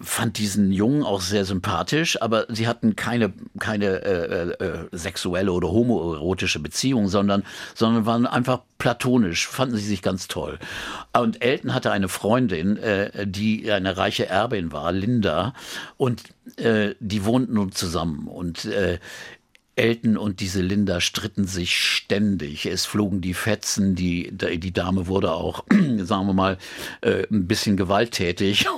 fand 0.00 0.38
diesen 0.38 0.72
Jungen 0.72 1.02
auch 1.02 1.20
sehr 1.20 1.44
sympathisch, 1.44 2.20
aber 2.22 2.46
sie 2.48 2.66
hatten 2.66 2.96
keine, 2.96 3.32
keine 3.58 4.02
äh, 4.02 4.50
äh, 4.64 4.88
sexuelle 4.92 5.52
oder 5.52 5.68
homoerotische 5.68 6.60
Beziehung, 6.60 7.08
sondern, 7.08 7.44
sondern 7.74 8.06
waren 8.06 8.26
einfach 8.26 8.60
platonisch, 8.78 9.46
fanden 9.46 9.76
sie 9.76 9.86
sich 9.86 10.02
ganz 10.02 10.28
toll. 10.28 10.58
Und 11.12 11.42
Elton 11.42 11.74
hatte 11.74 11.90
eine 11.90 12.08
Freundin, 12.08 12.76
äh, 12.78 13.26
die 13.26 13.70
eine 13.70 13.96
reiche 13.96 14.26
Erbin 14.26 14.72
war, 14.72 14.92
Linda, 14.92 15.54
und 15.96 16.22
äh, 16.56 16.94
die 17.00 17.24
wohnten 17.24 17.54
nun 17.54 17.72
zusammen. 17.72 18.26
Und 18.26 18.64
äh, 18.64 18.98
Elton 19.78 20.16
und 20.16 20.40
diese 20.40 20.60
Linda 20.60 21.00
stritten 21.00 21.46
sich 21.46 21.76
ständig. 21.80 22.66
Es 22.66 22.84
flogen 22.84 23.20
die 23.20 23.34
Fetzen, 23.34 23.94
die, 23.94 24.30
die 24.32 24.72
Dame 24.72 25.06
wurde 25.06 25.32
auch, 25.32 25.64
sagen 25.98 26.26
wir 26.26 26.34
mal, 26.34 26.58
äh, 27.00 27.24
ein 27.30 27.46
bisschen 27.46 27.76
gewalttätig. 27.76 28.66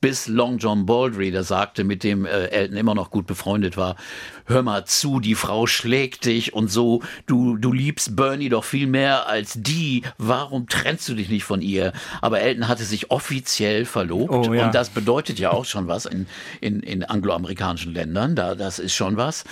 Bis 0.00 0.28
Long 0.28 0.58
John 0.58 0.84
Baldry, 0.84 1.30
der 1.30 1.42
sagte, 1.42 1.84
mit 1.84 2.04
dem 2.04 2.26
äh, 2.26 2.46
Elton 2.48 2.76
immer 2.76 2.94
noch 2.94 3.10
gut 3.10 3.26
befreundet 3.26 3.78
war, 3.78 3.96
hör 4.44 4.62
mal 4.62 4.84
zu, 4.84 5.20
die 5.20 5.34
Frau 5.34 5.66
schlägt 5.66 6.26
dich 6.26 6.52
und 6.52 6.70
so, 6.70 7.02
du, 7.26 7.56
du 7.56 7.72
liebst 7.72 8.14
Bernie 8.14 8.50
doch 8.50 8.64
viel 8.64 8.86
mehr 8.86 9.26
als 9.26 9.54
die, 9.56 10.02
warum 10.18 10.68
trennst 10.68 11.08
du 11.08 11.14
dich 11.14 11.30
nicht 11.30 11.44
von 11.44 11.62
ihr? 11.62 11.94
Aber 12.20 12.40
Elton 12.40 12.68
hatte 12.68 12.84
sich 12.84 13.10
offiziell 13.10 13.86
verlobt 13.86 14.32
oh, 14.32 14.52
ja. 14.52 14.66
und 14.66 14.74
das 14.74 14.90
bedeutet 14.90 15.38
ja 15.38 15.50
auch 15.50 15.64
schon 15.64 15.88
was 15.88 16.04
in, 16.04 16.26
in, 16.60 16.80
in 16.80 17.02
angloamerikanischen 17.02 17.94
Ländern, 17.94 18.36
da, 18.36 18.54
das 18.54 18.78
ist 18.78 18.94
schon 18.94 19.16
was. 19.16 19.44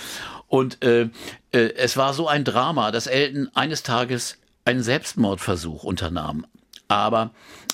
Und 0.53 0.83
äh, 0.83 1.09
äh, 1.51 1.73
es 1.77 1.97
war 1.97 2.13
so 2.13 2.27
ein 2.27 2.43
Drama, 2.43 2.91
dass 2.91 3.07
Elton 3.07 3.49
eines 3.55 3.81
Tages 3.81 4.37
einen 4.65 4.83
Selbstmordversuch 4.83 5.83
unternahm. 5.83 6.45
Aber 6.87 7.31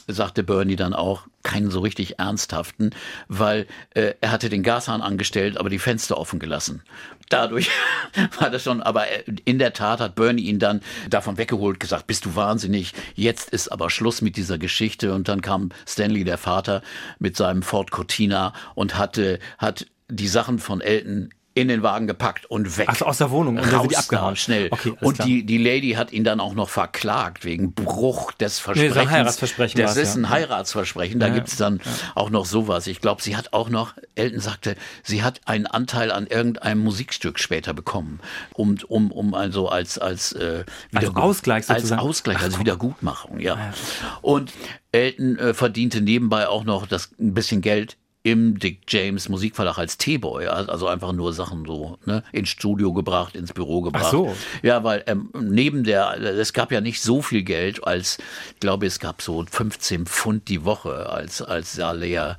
sagte 0.08 0.44
Bernie 0.44 0.78
dann 0.78 0.94
auch, 0.94 1.28
keinen 1.44 1.72
so 1.72 1.82
richtig 1.82 2.20
ernsthaften, 2.20 2.92
weil 3.28 3.68
äh, 3.96 4.14
er 4.22 4.32
hatte 4.32 4.48
den 4.48 4.64
Gashahn 4.64 5.02
angestellt, 5.02 5.58
aber 5.58 5.70
die 5.70 5.78
Fenster 5.78 6.18
offen 6.18 6.40
gelassen. 6.40 6.82
Dadurch 7.28 7.70
war 8.40 8.50
das 8.50 8.64
schon, 8.64 8.82
aber 8.82 9.12
äh, 9.12 9.24
in 9.44 9.60
der 9.60 9.74
Tat 9.74 10.00
hat 10.00 10.16
Bernie 10.16 10.44
ihn 10.44 10.60
dann 10.60 10.80
davon 11.10 11.38
weggeholt, 11.38 11.82
gesagt, 11.82 12.08
bist 12.08 12.24
du 12.24 12.36
wahnsinnig, 12.36 12.94
jetzt 13.14 13.50
ist 13.50 13.74
aber 13.74 13.90
Schluss 13.90 14.22
mit 14.22 14.38
dieser 14.38 14.58
Geschichte. 14.58 15.14
Und 15.14 15.28
dann 15.28 15.42
kam 15.42 15.72
Stanley, 15.86 16.24
der 16.24 16.38
Vater, 16.38 16.82
mit 17.20 17.36
seinem 17.36 17.62
Ford 17.62 17.92
Cortina 17.92 18.54
und 18.74 18.98
hatte, 18.98 19.40
hat 19.58 19.86
die 20.08 20.30
Sachen 20.30 20.60
von 20.60 20.80
Elton 20.80 21.32
in 21.56 21.68
den 21.68 21.84
Wagen 21.84 22.08
gepackt 22.08 22.46
und 22.46 22.78
weg. 22.78 22.88
Also 22.88 23.06
aus 23.06 23.18
der 23.18 23.32
Wohnung 23.32 23.58
und 23.58 23.74
raus 23.74 23.94
abgehauen. 23.94 24.36
schnell. 24.36 24.68
Okay, 24.72 24.94
und 25.02 25.24
die, 25.26 25.46
die 25.46 25.58
Lady 25.58 25.92
hat 25.92 26.12
ihn 26.12 26.24
dann 26.24 26.40
auch 26.40 26.54
noch 26.54 26.70
verklagt 26.70 27.44
wegen 27.44 27.74
Bruch 27.74 28.32
des 28.34 28.60
Versprechens. 28.60 28.96
Nee, 28.96 29.02
so 29.02 29.08
ein 29.08 29.12
Heiratsversprechen 29.12 29.82
das 29.82 29.98
ist 29.98 30.16
ja. 30.16 30.22
ein 30.22 30.30
Heiratsversprechen. 30.30 31.20
Da 31.20 31.28
ja, 31.28 31.34
gibt's 31.34 31.58
dann 31.58 31.82
ja. 31.84 31.92
auch 32.16 32.30
noch 32.30 32.46
sowas. 32.46 32.88
Ich 32.88 33.02
glaube, 33.02 33.22
sie 33.22 33.36
hat 33.36 33.54
auch 33.54 33.70
noch, 33.70 33.94
Elton 34.16 34.40
sagte, 34.40 34.76
sie 35.04 35.24
hat 35.24 35.42
einen 35.46 35.66
Anteil 35.66 36.12
an 36.12 36.28
irgendeinem 36.28 36.80
Musikstück 36.80 37.40
später 37.40 37.74
bekommen. 37.74 38.20
Um, 38.54 38.78
um, 38.88 39.12
um 39.12 39.34
also 39.34 39.70
als, 39.70 39.98
als, 39.98 40.34
äh, 40.34 40.64
also 40.94 41.14
Ausgleich 41.14 41.66
sozusagen. 41.66 42.00
Als 42.00 42.10
Ausgleich, 42.10 42.38
Ach, 42.40 42.44
als 42.44 42.60
Wiedergutmachung, 42.60 43.40
ja. 43.40 43.74
Und 44.22 44.54
Elton 44.92 45.38
äh, 45.38 45.54
verdiente 45.54 46.02
nebenbei 46.02 46.48
auch 46.48 46.64
noch 46.64 46.88
das 46.88 47.12
ein 47.20 47.34
bisschen 47.34 47.62
Geld 47.62 47.98
im 48.24 48.60
Dick 48.60 48.82
James 48.88 49.30
Musikverlag 49.30 49.78
als 49.78 49.98
T-Boy, 49.98 50.48
also 50.48 50.88
einfach 50.88 51.14
nur 51.14 51.32
Sachen 51.32 51.66
so 51.66 51.98
ne, 52.06 52.24
ins 52.34 52.50
Studio 52.50 52.92
gebracht, 52.92 53.36
ins 53.36 53.54
Büro 53.54 53.82
gebracht. 53.82 54.06
Ach 54.08 54.12
so. 54.12 54.36
Ja, 54.62 54.84
weil 54.84 55.04
ähm, 55.08 55.30
neben 55.40 55.84
der, 55.84 56.20
es 56.20 56.52
gab 56.52 56.72
ja 56.72 56.82
nicht 56.82 57.02
so 57.02 57.22
viel 57.22 57.44
Geld, 57.44 57.86
als 57.88 58.18
ich 58.54 58.60
glaube, 58.60 58.88
es 58.88 59.00
gab 59.00 59.22
so 59.22 59.46
15 59.50 60.06
Pfund 60.06 60.50
die 60.50 60.66
Woche 60.66 61.10
als 61.10 61.42
als 61.42 61.74
Salär 61.74 62.36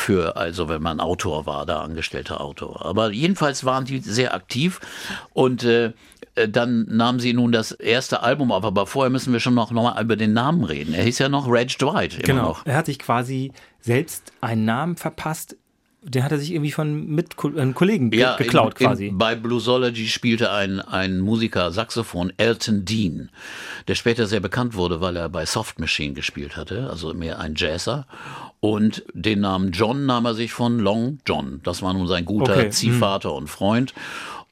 für, 0.00 0.36
also 0.36 0.68
wenn 0.68 0.82
man 0.82 0.98
Autor 0.98 1.46
war, 1.46 1.66
da 1.66 1.82
angestellter 1.82 2.40
Autor. 2.40 2.84
Aber 2.84 3.12
jedenfalls 3.12 3.64
waren 3.64 3.84
die 3.84 4.00
sehr 4.00 4.34
aktiv 4.34 4.80
und 5.32 5.62
äh, 5.64 5.92
dann 6.48 6.86
nahmen 6.88 7.20
sie 7.20 7.32
nun 7.32 7.52
das 7.52 7.72
erste 7.72 8.22
Album 8.22 8.50
auf, 8.50 8.64
aber 8.64 8.86
vorher 8.86 9.10
müssen 9.10 9.32
wir 9.32 9.40
schon 9.40 9.54
noch, 9.54 9.70
noch 9.70 9.82
mal 9.82 10.02
über 10.02 10.16
den 10.16 10.32
Namen 10.32 10.64
reden. 10.64 10.94
Er 10.94 11.04
hieß 11.04 11.18
ja 11.18 11.28
noch 11.28 11.50
Reg 11.50 11.78
Dwight. 11.78 12.22
genau. 12.22 12.42
Noch. 12.42 12.66
Er 12.66 12.76
hat 12.76 12.86
sich 12.86 12.98
quasi 12.98 13.52
selbst 13.80 14.32
einen 14.40 14.64
Namen 14.64 14.96
verpasst, 14.96 15.56
den 16.02 16.24
hat 16.24 16.32
er 16.32 16.38
sich 16.38 16.52
irgendwie 16.52 16.72
von 16.72 17.06
mit 17.08 17.36
einem 17.38 17.74
Kollegen 17.74 18.10
ja, 18.12 18.36
geklaut 18.36 18.80
in, 18.80 18.86
quasi. 18.86 19.06
In, 19.08 19.18
bei 19.18 19.34
Bluesology 19.34 20.08
spielte 20.08 20.50
ein, 20.50 20.80
ein 20.80 21.20
Musiker 21.20 21.72
Saxophon, 21.72 22.32
Elton 22.38 22.86
Dean, 22.86 23.28
der 23.86 23.96
später 23.96 24.26
sehr 24.26 24.40
bekannt 24.40 24.74
wurde, 24.74 25.02
weil 25.02 25.16
er 25.16 25.28
bei 25.28 25.44
Soft 25.44 25.78
Machine 25.78 26.14
gespielt 26.14 26.56
hatte, 26.56 26.88
also 26.88 27.12
mehr 27.12 27.38
ein 27.38 27.54
Jazzer. 27.54 28.06
Und 28.60 29.04
den 29.14 29.40
Namen 29.40 29.72
John 29.72 30.04
nahm 30.04 30.26
er 30.26 30.34
sich 30.34 30.52
von 30.52 30.78
Long 30.78 31.18
John. 31.26 31.60
Das 31.64 31.80
war 31.80 31.94
nun 31.94 32.06
sein 32.06 32.26
guter 32.26 32.52
okay. 32.52 32.70
Ziehvater 32.70 33.30
hm. 33.30 33.36
und 33.36 33.48
Freund. 33.48 33.94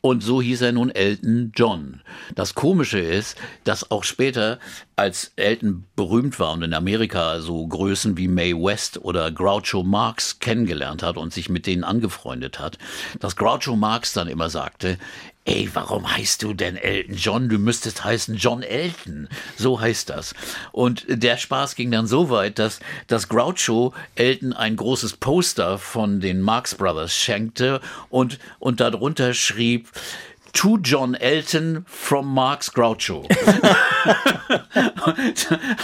Und 0.01 0.23
so 0.23 0.41
hieß 0.41 0.63
er 0.63 0.73
nun 0.73 0.91
Elton 0.91 1.53
John. 1.57 2.03
Das 2.37 2.55
Komische 2.55 3.01
ist, 3.01 3.37
dass 3.65 3.91
auch 3.91 4.05
später, 4.05 4.61
als 4.95 5.33
Elton 5.35 5.85
berühmt 5.97 6.39
war 6.39 6.53
und 6.53 6.63
in 6.63 6.73
Amerika 6.73 7.41
so 7.41 7.67
Größen 7.67 8.17
wie 8.17 8.29
Mae 8.29 8.55
West 8.55 8.99
oder 9.05 9.33
Groucho 9.33 9.83
Marx 9.83 10.39
kennengelernt 10.39 11.03
hat 11.03 11.17
und 11.17 11.33
sich 11.33 11.49
mit 11.49 11.67
denen 11.67 11.83
angefreundet 11.83 12.61
hat, 12.61 12.79
dass 13.19 13.35
Groucho 13.35 13.75
Marx 13.75 14.13
dann 14.13 14.29
immer 14.29 14.51
sagte, 14.51 14.99
ey, 15.49 15.71
warum 15.73 16.15
heißt 16.15 16.43
du 16.43 16.53
denn 16.53 16.77
Elton 16.77 17.17
John? 17.17 17.49
Du 17.49 17.59
müsstest 17.59 18.05
heißen 18.05 18.37
John 18.37 18.63
Elton. 18.63 19.29
So 19.57 19.81
heißt 19.81 20.11
das. 20.11 20.35
Und 20.73 21.07
der 21.09 21.39
Spaß 21.39 21.75
ging 21.75 21.91
dann 21.91 22.07
so 22.07 22.29
weit, 22.29 22.59
dass, 22.59 22.81
dass 23.07 23.29
Groucho 23.29 23.95
Elton 24.15 24.53
ein 24.53 24.77
großes 24.77 25.17
Poster 25.17 25.79
von 25.79 26.21
den 26.21 26.43
Marx 26.43 26.75
Brothers 26.75 27.15
schenkte 27.15 27.81
und, 28.11 28.39
und 28.59 28.81
darunter 28.81 29.33
schrieb, 29.33 29.89
to 30.53 30.79
John 30.79 31.15
Elton 31.15 31.85
from 31.87 32.33
Marx 32.33 32.73
Groucho. 32.73 33.27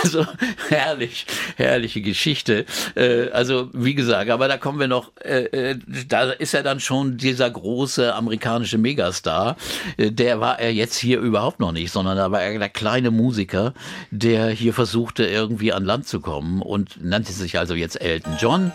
also 0.03 0.27
herrlich, 0.69 1.27
herrliche 1.57 2.01
Geschichte. 2.01 2.65
Äh, 2.95 3.31
also 3.31 3.69
wie 3.73 3.95
gesagt, 3.95 4.31
aber 4.31 4.49
da 4.49 4.57
kommen 4.57 4.81
wir 4.81 4.89
noch, 4.89 5.13
äh, 5.23 5.45
äh, 5.45 5.79
da 6.09 6.31
ist 6.31 6.55
er 6.55 6.63
dann 6.63 6.81
schon 6.81 7.17
dieser 7.17 7.51
große 7.51 8.15
amerikanische 8.15 8.79
Megastar. 8.79 9.57
Der 9.99 10.41
war 10.41 10.59
er 10.59 10.73
jetzt 10.73 10.97
hier 10.97 11.21
überhaupt 11.21 11.61
noch 11.61 11.73
nicht, 11.73 11.91
sondern 11.93 12.17
da 12.17 12.31
war 12.31 12.43
er 12.43 12.59
der 12.59 12.69
kleine 12.69 13.11
Musiker, 13.11 13.75
der 14.11 14.49
hier 14.49 14.75
versuchte 14.75 15.27
irgendwie 15.27 15.73
an 15.73 15.85
Land 15.85 16.09
zu 16.09 16.21
kommen 16.21 16.63
und 16.63 17.03
nannte 17.05 17.33
sich 17.33 17.59
also 17.59 17.75
jetzt 17.75 18.01
Elton 18.01 18.37
John. 18.41 18.73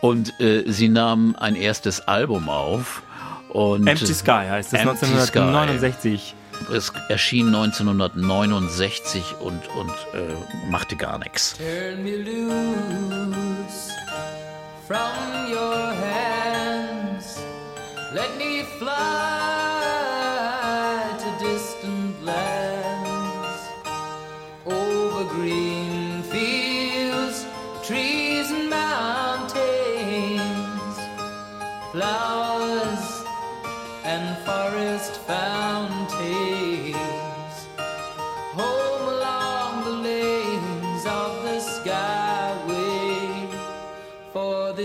Und 0.00 0.32
sie 0.38 0.88
nahmen 0.88 1.34
ein 1.34 1.56
erstes 1.56 2.02
Album 2.02 2.48
auf 2.48 3.02
und 3.50 3.86
Empty 3.86 4.14
Sky 4.14 4.46
heißt 4.48 4.72
es, 4.72 4.80
1969. 4.80 6.20
Sky. 6.20 6.34
Es 6.74 6.92
erschien 7.08 7.46
1969 7.54 9.36
und, 9.40 9.68
und 9.76 9.90
äh, 10.12 10.70
machte 10.70 10.96
gar 10.96 11.18
nichts. 11.18 11.56
Turn 11.56 12.02
me 12.02 12.16
loose 12.16 13.92
from 14.86 15.50
your 15.50 15.92
hands. 15.94 17.38
Let 18.12 18.36
me 18.38 18.64
fly 18.78 19.57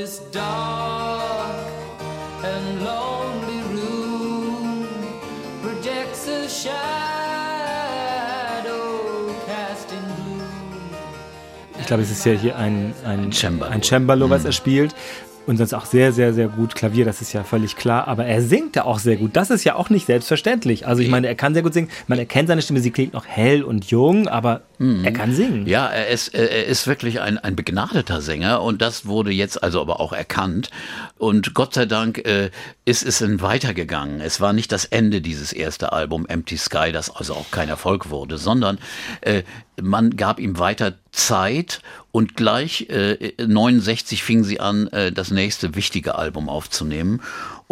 this 0.03 0.19
dark 0.33 1.55
and 2.43 2.83
lonely 2.83 3.61
room 3.73 4.85
projects 5.61 6.27
a 6.27 6.49
shadow 6.49 6.73
casting 9.45 10.07
blue. 10.17 10.43
Ich 11.79 11.85
glaube, 11.87 12.03
es 12.03 12.11
ist 12.11 12.25
ja 12.25 12.33
hier 12.33 12.57
ein, 12.57 12.93
ein, 13.05 13.31
Cembalo, 13.31 13.71
ein 13.71 13.81
Cembalo 13.81 14.29
was 14.29 14.43
er 14.43 14.51
spielt 14.51 14.93
und 15.45 15.57
sonst 15.57 15.73
auch 15.73 15.85
sehr, 15.85 16.11
sehr, 16.11 16.33
sehr 16.33 16.47
gut 16.47 16.75
Klavier, 16.75 17.05
das 17.05 17.21
ist 17.21 17.33
ja 17.33 17.43
völlig 17.43 17.75
klar. 17.75 18.07
Aber 18.07 18.25
er 18.25 18.41
singt 18.41 18.75
ja 18.75 18.85
auch 18.85 18.99
sehr 18.99 19.17
gut. 19.17 19.35
Das 19.35 19.49
ist 19.49 19.63
ja 19.63 19.75
auch 19.75 19.89
nicht 19.89 20.05
selbstverständlich. 20.05 20.87
Also 20.87 21.01
ich 21.01 21.09
meine, 21.09 21.27
er 21.27 21.35
kann 21.35 21.53
sehr 21.53 21.63
gut 21.63 21.73
singen. 21.73 21.89
Man 22.07 22.19
erkennt 22.19 22.47
seine 22.47 22.61
Stimme, 22.61 22.79
sie 22.79 22.91
klingt 22.91 23.13
noch 23.13 23.25
hell 23.25 23.63
und 23.63 23.85
jung, 23.85 24.27
aber 24.27 24.61
mhm. 24.83 25.05
er 25.05 25.11
kann 25.13 25.33
singen. 25.33 25.67
Ja, 25.67 25.87
er 25.87 26.07
ist, 26.07 26.29
er 26.29 26.65
ist 26.65 26.87
wirklich 26.87 27.21
ein, 27.21 27.37
ein 27.37 27.55
begnadeter 27.55 28.21
Sänger 28.21 28.61
und 28.61 28.81
das 28.81 29.05
wurde 29.05 29.31
jetzt 29.31 29.63
also 29.63 29.81
aber 29.81 29.99
auch 29.99 30.13
erkannt. 30.13 30.69
Und 31.17 31.53
Gott 31.53 31.73
sei 31.73 31.85
Dank 31.85 32.19
äh, 32.19 32.51
ist 32.85 33.03
es 33.05 33.19
dann 33.19 33.41
weitergegangen. 33.41 34.21
Es 34.21 34.41
war 34.41 34.53
nicht 34.53 34.71
das 34.71 34.85
Ende 34.85 35.21
dieses 35.21 35.53
erste 35.53 35.93
Album 35.93 36.25
Empty 36.25 36.57
Sky, 36.57 36.91
das 36.91 37.09
also 37.09 37.33
auch 37.33 37.51
kein 37.51 37.69
Erfolg 37.69 38.09
wurde, 38.09 38.37
sondern 38.37 38.79
äh, 39.21 39.43
man 39.81 40.15
gab 40.15 40.39
ihm 40.39 40.59
weiter 40.59 40.93
Zeit 41.11 41.81
und 42.11 42.35
gleich 42.35 42.89
äh, 42.89 43.33
69 43.43 44.23
fingen 44.23 44.43
sie 44.43 44.59
an, 44.59 44.87
äh, 44.87 45.11
das 45.11 45.31
nächste 45.31 45.75
wichtige 45.75 46.15
Album 46.15 46.49
aufzunehmen. 46.49 47.21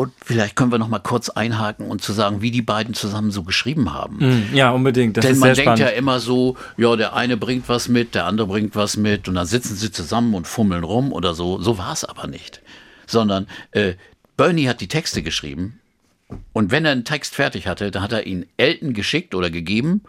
Und 0.01 0.13
vielleicht 0.25 0.55
können 0.55 0.71
wir 0.71 0.79
noch 0.79 0.87
mal 0.87 0.97
kurz 0.97 1.29
einhaken 1.29 1.85
und 1.85 2.01
zu 2.01 2.11
sagen, 2.11 2.41
wie 2.41 2.49
die 2.49 2.63
beiden 2.63 2.95
zusammen 2.95 3.29
so 3.29 3.43
geschrieben 3.43 3.93
haben. 3.93 4.17
Mm, 4.17 4.55
ja, 4.55 4.71
unbedingt. 4.71 5.15
Das 5.15 5.23
Denn 5.23 5.37
man 5.37 5.49
denkt 5.49 5.61
spannend. 5.61 5.79
ja 5.79 5.89
immer 5.89 6.19
so, 6.19 6.57
ja, 6.75 6.95
der 6.95 7.15
eine 7.15 7.37
bringt 7.37 7.69
was 7.69 7.87
mit, 7.87 8.15
der 8.15 8.25
andere 8.25 8.47
bringt 8.47 8.75
was 8.75 8.97
mit 8.97 9.27
und 9.27 9.35
dann 9.35 9.45
sitzen 9.45 9.75
sie 9.75 9.91
zusammen 9.91 10.33
und 10.33 10.47
fummeln 10.47 10.83
rum 10.83 11.13
oder 11.13 11.35
so. 11.35 11.61
So 11.61 11.77
war 11.77 11.93
es 11.93 12.03
aber 12.03 12.25
nicht. 12.25 12.63
Sondern 13.05 13.45
äh, 13.73 13.93
Bernie 14.37 14.67
hat 14.67 14.81
die 14.81 14.87
Texte 14.87 15.21
geschrieben 15.21 15.79
und 16.51 16.71
wenn 16.71 16.83
er 16.83 16.93
einen 16.93 17.05
Text 17.05 17.35
fertig 17.35 17.67
hatte, 17.67 17.91
dann 17.91 18.01
hat 18.01 18.11
er 18.11 18.25
ihn 18.25 18.47
Elton 18.57 18.93
geschickt 18.93 19.35
oder 19.35 19.51
gegeben 19.51 20.01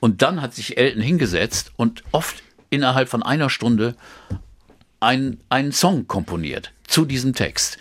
und 0.00 0.22
dann 0.22 0.42
hat 0.42 0.54
sich 0.54 0.76
Elton 0.76 1.02
hingesetzt 1.02 1.70
und 1.76 2.02
oft 2.10 2.42
innerhalb 2.68 3.08
von 3.08 3.22
einer 3.22 3.48
Stunde 3.48 3.94
ein, 4.98 5.38
einen 5.50 5.70
Song 5.70 6.08
komponiert 6.08 6.72
zu 6.90 7.04
diesem 7.04 7.34
Text. 7.34 7.78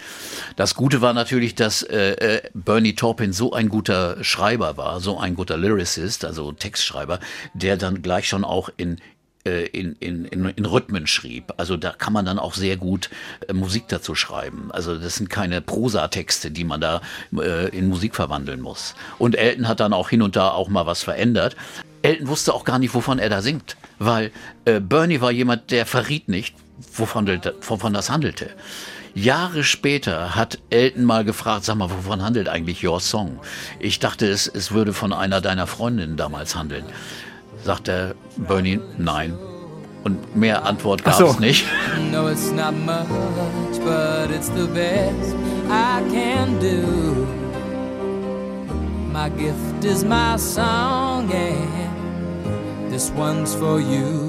Das 0.55 0.75
Gute 0.75 1.01
war 1.01 1.13
natürlich, 1.13 1.55
dass 1.55 1.83
äh, 1.83 2.11
äh, 2.11 2.41
Bernie 2.53 2.95
Taupin 2.95 3.33
so 3.33 3.53
ein 3.53 3.69
guter 3.69 4.23
Schreiber 4.23 4.77
war, 4.77 4.99
so 4.99 5.17
ein 5.17 5.35
guter 5.35 5.57
Lyricist, 5.57 6.23
also 6.25 6.51
Textschreiber, 6.51 7.19
der 7.53 7.75
dann 7.75 8.01
gleich 8.01 8.27
schon 8.27 8.45
auch 8.45 8.69
in 8.77 8.97
äh, 9.45 9.65
in, 9.67 9.93
in, 9.95 10.25
in, 10.25 10.65
Rhythmen 10.65 11.07
schrieb. 11.07 11.53
Also 11.55 11.77
da 11.77 11.91
kann 11.91 12.11
man 12.11 12.25
dann 12.25 12.39
auch 12.39 12.53
sehr 12.53 12.75
gut 12.75 13.09
äh, 13.47 13.53
Musik 13.53 13.87
dazu 13.87 14.13
schreiben. 14.13 14.69
Also 14.71 14.97
das 14.97 15.15
sind 15.15 15.29
keine 15.29 15.61
Prosatexte, 15.61 16.51
die 16.51 16.65
man 16.65 16.81
da 16.81 17.01
äh, 17.33 17.69
in 17.69 17.87
Musik 17.87 18.15
verwandeln 18.15 18.59
muss. 18.59 18.95
Und 19.17 19.37
Elton 19.37 19.69
hat 19.69 19.79
dann 19.79 19.93
auch 19.93 20.09
hin 20.09 20.21
und 20.21 20.35
da 20.35 20.49
auch 20.49 20.67
mal 20.67 20.85
was 20.85 21.03
verändert. 21.03 21.55
Elton 22.01 22.27
wusste 22.27 22.53
auch 22.53 22.65
gar 22.65 22.79
nicht, 22.79 22.93
wovon 22.93 23.17
er 23.17 23.29
da 23.29 23.41
singt, 23.41 23.77
weil 23.97 24.31
äh, 24.65 24.81
Bernie 24.81 25.21
war 25.21 25.31
jemand, 25.31 25.71
der 25.71 25.85
verriet 25.85 26.27
nicht, 26.27 26.55
wovon, 26.93 27.27
wovon 27.61 27.93
das 27.93 28.09
handelte. 28.09 28.49
Jahre 29.15 29.63
später 29.63 30.35
hat 30.35 30.59
Elton 30.69 31.03
mal 31.03 31.23
gefragt, 31.23 31.65
sag 31.65 31.75
mal, 31.75 31.89
wovon 31.89 32.21
handelt 32.21 32.47
eigentlich 32.47 32.85
Your 32.85 32.99
Song? 32.99 33.39
Ich 33.79 33.99
dachte, 33.99 34.27
es, 34.27 34.47
es 34.47 34.71
würde 34.71 34.93
von 34.93 35.13
einer 35.13 35.41
deiner 35.41 35.67
Freundinnen 35.67 36.17
damals 36.17 36.55
handeln. 36.55 36.85
Sagt 37.63 37.87
der 37.87 38.15
Bernie, 38.37 38.79
nein. 38.97 39.37
Und 40.03 40.35
mehr 40.35 40.65
Antwort 40.65 41.03
gab 41.03 41.19
es 41.19 41.33
so. 41.33 41.39
nicht. 41.39 41.65
No, 42.11 42.29
it's 42.29 42.51
not 42.51 42.73
much, 42.73 43.07
but 43.83 44.31
it's 44.31 44.49
the 44.49 44.67
best 44.73 45.35
I 45.69 46.01
can 46.09 46.57
do. 46.59 47.27
My 49.11 49.29
gift 49.29 49.83
is 49.83 50.05
my 50.05 50.37
song 50.37 51.29
and 51.31 52.89
this 52.91 53.11
one's 53.11 53.53
for 53.53 53.81
you. 53.81 54.28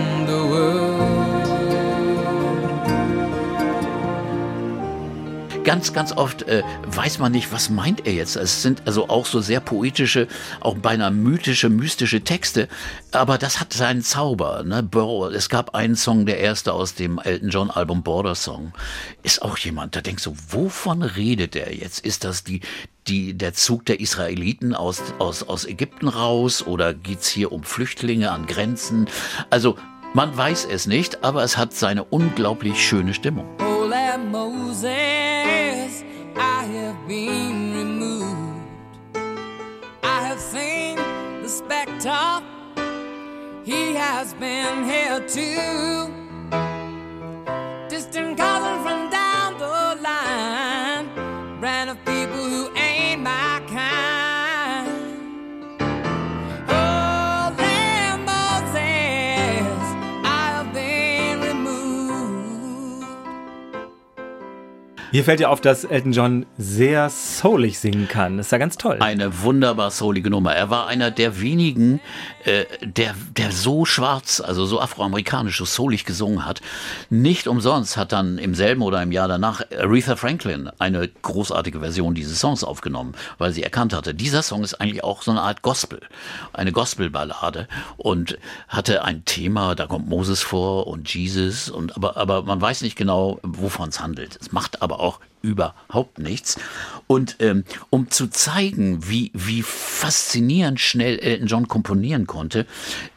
ganz, 5.63 5.93
ganz 5.93 6.11
oft 6.11 6.43
äh, 6.43 6.63
weiß 6.87 7.19
man 7.19 7.31
nicht, 7.31 7.51
was 7.51 7.69
meint 7.69 8.05
er 8.07 8.13
jetzt. 8.13 8.35
Es 8.35 8.61
sind 8.61 8.83
also 8.85 9.09
auch 9.09 9.25
so 9.25 9.41
sehr 9.41 9.59
poetische, 9.59 10.27
auch 10.59 10.75
beinahe 10.75 11.11
mythische, 11.11 11.69
mystische 11.69 12.21
Texte. 12.21 12.67
Aber 13.11 13.37
das 13.37 13.59
hat 13.59 13.73
seinen 13.73 14.01
Zauber. 14.01 14.63
Ne? 14.63 14.87
Es 15.33 15.49
gab 15.49 15.75
einen 15.75 15.95
Song, 15.95 16.25
der 16.25 16.39
erste 16.39 16.73
aus 16.73 16.95
dem 16.95 17.19
Elton 17.19 17.49
John 17.49 17.69
Album 17.69 18.03
Border 18.03 18.35
Song. 18.35 18.73
Ist 19.23 19.41
auch 19.41 19.57
jemand, 19.57 19.95
der 19.95 20.01
denkt 20.01 20.21
so, 20.21 20.35
wovon 20.49 21.03
redet 21.03 21.55
er 21.55 21.73
jetzt? 21.75 21.99
Ist 21.99 22.23
das 22.23 22.43
die, 22.43 22.61
die, 23.07 23.33
der 23.33 23.53
Zug 23.53 23.85
der 23.85 23.99
Israeliten 23.99 24.75
aus, 24.75 25.01
aus, 25.19 25.43
aus 25.43 25.65
Ägypten 25.65 26.07
raus 26.07 26.65
oder 26.65 26.93
geht's 26.93 27.29
hier 27.29 27.51
um 27.51 27.63
Flüchtlinge 27.63 28.31
an 28.31 28.45
Grenzen? 28.45 29.07
Also 29.49 29.77
man 30.13 30.35
weiß 30.35 30.65
es 30.65 30.87
nicht, 30.87 31.23
aber 31.23 31.43
es 31.43 31.57
hat 31.57 31.73
seine 31.73 32.03
unglaublich 32.03 32.85
schöne 32.85 33.13
Stimmung. 33.13 33.47
Distant 47.89 48.37
cousin 48.37 48.83
from 48.83 49.00
Hier 65.13 65.25
fällt 65.25 65.41
dir 65.41 65.49
auf, 65.49 65.59
dass 65.59 65.83
Elton 65.83 66.13
John 66.13 66.45
sehr 66.57 67.09
soulig 67.09 67.79
singen 67.79 68.07
kann. 68.07 68.37
Das 68.37 68.45
ist 68.45 68.51
ja 68.53 68.57
ganz 68.57 68.77
toll. 68.77 68.95
Eine 69.01 69.41
wunderbar 69.41 69.91
soulige 69.91 70.29
Nummer. 70.29 70.55
Er 70.55 70.69
war 70.69 70.87
einer 70.87 71.11
der 71.11 71.41
wenigen, 71.41 71.99
äh, 72.45 72.63
der, 72.81 73.13
der 73.35 73.51
so 73.51 73.83
schwarz, 73.83 74.39
also 74.39 74.65
so 74.65 74.79
afroamerikanisch, 74.79 75.57
so 75.57 75.65
soulig 75.65 76.05
gesungen 76.05 76.45
hat. 76.45 76.61
Nicht 77.09 77.49
umsonst 77.49 77.97
hat 77.97 78.13
dann 78.13 78.37
im 78.37 78.55
selben 78.55 78.81
oder 78.81 79.03
im 79.03 79.11
Jahr 79.11 79.27
danach 79.27 79.61
Aretha 79.77 80.15
Franklin 80.15 80.69
eine 80.79 81.09
großartige 81.09 81.81
Version 81.81 82.15
dieses 82.15 82.39
Songs 82.39 82.63
aufgenommen, 82.63 83.13
weil 83.37 83.51
sie 83.51 83.63
erkannt 83.63 83.91
hatte, 83.91 84.13
dieser 84.13 84.43
Song 84.43 84.63
ist 84.63 84.75
eigentlich 84.75 85.03
auch 85.03 85.23
so 85.23 85.31
eine 85.31 85.41
Art 85.41 85.61
Gospel, 85.61 85.99
eine 86.53 86.71
Gospelballade 86.71 87.67
und 87.97 88.37
hatte 88.69 89.03
ein 89.03 89.25
Thema, 89.25 89.75
da 89.75 89.87
kommt 89.87 90.07
Moses 90.07 90.41
vor 90.41 90.87
und 90.87 91.13
Jesus 91.13 91.67
und 91.69 91.97
aber, 91.97 92.15
aber 92.15 92.43
man 92.43 92.61
weiß 92.61 92.81
nicht 92.81 92.95
genau, 92.95 93.39
wovon 93.43 93.89
es 93.89 93.99
handelt. 93.99 94.37
Es 94.39 94.53
macht 94.53 94.81
aber 94.81 95.00
auch 95.01 95.19
überhaupt 95.41 96.19
nichts. 96.19 96.59
Und 97.07 97.37
ähm, 97.39 97.63
um 97.89 98.09
zu 98.09 98.27
zeigen, 98.27 99.09
wie, 99.09 99.31
wie 99.33 99.63
faszinierend 99.63 100.79
schnell 100.79 101.19
Elton 101.19 101.47
John 101.47 101.67
komponieren 101.67 102.27
konnte, 102.27 102.65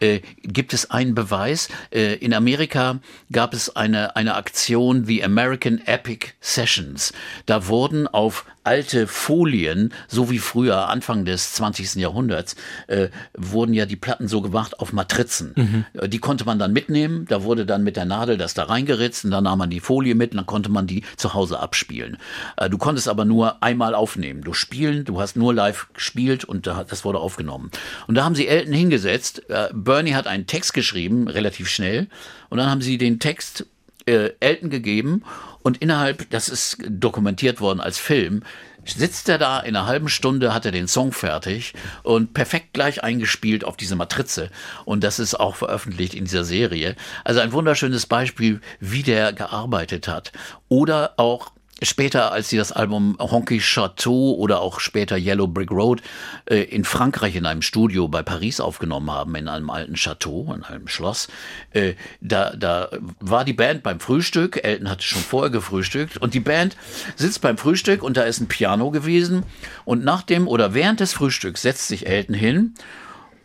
äh, 0.00 0.20
gibt 0.42 0.72
es 0.72 0.90
einen 0.90 1.14
Beweis. 1.14 1.68
Äh, 1.92 2.14
in 2.14 2.34
Amerika 2.34 2.98
gab 3.30 3.54
es 3.54 3.76
eine, 3.76 4.16
eine 4.16 4.34
Aktion, 4.36 5.04
die 5.04 5.22
American 5.22 5.78
Epic 5.86 6.28
Sessions. 6.40 7.12
Da 7.46 7.66
wurden 7.66 8.08
auf 8.08 8.46
alte 8.64 9.06
Folien, 9.06 9.92
so 10.08 10.30
wie 10.30 10.38
früher, 10.38 10.88
Anfang 10.88 11.24
des 11.24 11.52
20. 11.54 11.96
Jahrhunderts, 11.96 12.56
äh, 12.86 13.08
wurden 13.36 13.74
ja 13.74 13.86
die 13.86 13.96
Platten 13.96 14.26
so 14.28 14.40
gemacht 14.40 14.80
auf 14.80 14.92
Matrizen. 14.92 15.84
Äh, 15.94 16.08
Die 16.08 16.18
konnte 16.18 16.44
man 16.44 16.58
dann 16.58 16.72
mitnehmen, 16.72 17.26
da 17.28 17.42
wurde 17.44 17.66
dann 17.66 17.84
mit 17.84 17.96
der 17.96 18.04
Nadel 18.04 18.36
das 18.38 18.54
da 18.54 18.64
reingeritzt 18.64 19.24
und 19.24 19.30
dann 19.30 19.44
nahm 19.44 19.58
man 19.58 19.70
die 19.70 19.80
Folie 19.80 20.14
mit 20.14 20.32
und 20.32 20.38
dann 20.38 20.46
konnte 20.46 20.70
man 20.70 20.86
die 20.86 21.04
zu 21.16 21.34
Hause 21.34 21.60
abspielen. 21.60 22.16
Äh, 22.56 22.68
Du 22.70 22.78
konntest 22.78 23.06
aber 23.08 23.24
nur 23.24 23.62
einmal 23.62 23.94
aufnehmen. 23.94 24.42
Du 24.42 24.52
spielen, 24.54 25.04
du 25.04 25.20
hast 25.20 25.36
nur 25.36 25.54
live 25.54 25.86
gespielt 25.92 26.44
und 26.44 26.66
da- 26.66 26.84
das 26.84 27.04
wurde 27.04 27.18
aufgenommen. 27.18 27.70
Und 28.06 28.14
da 28.16 28.24
haben 28.24 28.34
sie 28.34 28.48
Elton 28.48 28.72
hingesetzt. 28.72 29.48
Äh, 29.50 29.68
Bernie 29.72 30.14
hat 30.14 30.26
einen 30.26 30.46
Text 30.46 30.74
geschrieben, 30.74 31.28
relativ 31.28 31.68
schnell, 31.68 32.08
und 32.48 32.58
dann 32.58 32.70
haben 32.70 32.80
sie 32.82 32.98
den 32.98 33.18
Text 33.20 33.66
äh, 34.06 34.30
Elton 34.40 34.70
gegeben 34.70 35.22
und 35.62 35.78
innerhalb, 35.78 36.28
das 36.30 36.48
ist 36.48 36.78
dokumentiert 36.88 37.60
worden 37.60 37.80
als 37.80 37.98
Film, 37.98 38.42
sitzt 38.84 39.28
er 39.28 39.38
da 39.38 39.60
in 39.60 39.76
einer 39.76 39.86
halben 39.86 40.08
Stunde, 40.08 40.52
hat 40.52 40.66
er 40.66 40.72
den 40.72 40.88
Song 40.88 41.12
fertig 41.12 41.72
und 42.02 42.34
perfekt 42.34 42.74
gleich 42.74 43.02
eingespielt 43.02 43.64
auf 43.64 43.76
diese 43.76 43.96
Matrize. 43.96 44.50
Und 44.84 45.02
das 45.02 45.18
ist 45.18 45.34
auch 45.34 45.56
veröffentlicht 45.56 46.14
in 46.14 46.24
dieser 46.24 46.44
Serie. 46.44 46.96
Also 47.24 47.40
ein 47.40 47.52
wunderschönes 47.52 48.06
Beispiel, 48.06 48.60
wie 48.80 49.02
der 49.02 49.32
gearbeitet 49.32 50.08
hat. 50.08 50.32
Oder 50.68 51.14
auch 51.16 51.53
Später, 51.82 52.30
als 52.30 52.48
sie 52.48 52.56
das 52.56 52.70
Album 52.70 53.16
Honky 53.18 53.58
Chateau 53.58 54.34
oder 54.34 54.60
auch 54.60 54.78
später 54.78 55.16
Yellow 55.16 55.48
Brick 55.48 55.72
Road 55.72 56.02
äh, 56.46 56.62
in 56.62 56.84
Frankreich 56.84 57.34
in 57.34 57.46
einem 57.46 57.62
Studio 57.62 58.06
bei 58.06 58.22
Paris 58.22 58.60
aufgenommen 58.60 59.10
haben, 59.10 59.34
in 59.34 59.48
einem 59.48 59.68
alten 59.70 59.94
Chateau, 59.94 60.54
in 60.54 60.62
einem 60.62 60.86
Schloss, 60.86 61.26
äh, 61.72 61.94
da, 62.20 62.54
da 62.54 62.90
war 63.18 63.44
die 63.44 63.52
Band 63.52 63.82
beim 63.82 63.98
Frühstück. 63.98 64.62
Elton 64.62 64.88
hatte 64.88 65.02
schon 65.02 65.20
vorher 65.20 65.50
gefrühstückt 65.50 66.16
und 66.16 66.32
die 66.32 66.40
Band 66.40 66.76
sitzt 67.16 67.40
beim 67.40 67.58
Frühstück 67.58 68.04
und 68.04 68.16
da 68.16 68.22
ist 68.22 68.40
ein 68.40 68.48
Piano 68.48 68.92
gewesen 68.92 69.42
und 69.84 70.04
nach 70.04 70.22
dem 70.22 70.46
oder 70.46 70.74
während 70.74 71.00
des 71.00 71.12
Frühstücks 71.12 71.62
setzt 71.62 71.88
sich 71.88 72.06
Elton 72.06 72.36
hin 72.36 72.74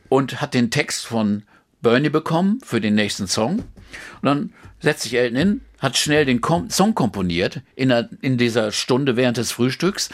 und 0.07 0.39
hat 0.39 0.53
den 0.53 0.69
Text 0.69 1.05
von 1.07 1.43
Bernie 1.81 2.09
bekommen 2.09 2.59
für 2.63 2.79
den 2.79 2.93
nächsten 2.95 3.27
Song. 3.27 3.59
Und 3.59 4.23
dann 4.23 4.53
setzt 4.79 5.03
sich 5.03 5.15
Elton 5.15 5.37
hin, 5.37 5.61
hat 5.79 5.97
schnell 5.97 6.25
den 6.25 6.41
Kom 6.41 6.69
Song 6.69 6.95
komponiert 6.95 7.61
in, 7.75 7.89
der, 7.89 8.09
in 8.21 8.37
dieser 8.37 8.71
Stunde 8.71 9.15
während 9.15 9.37
des 9.37 9.51
Frühstücks, 9.51 10.09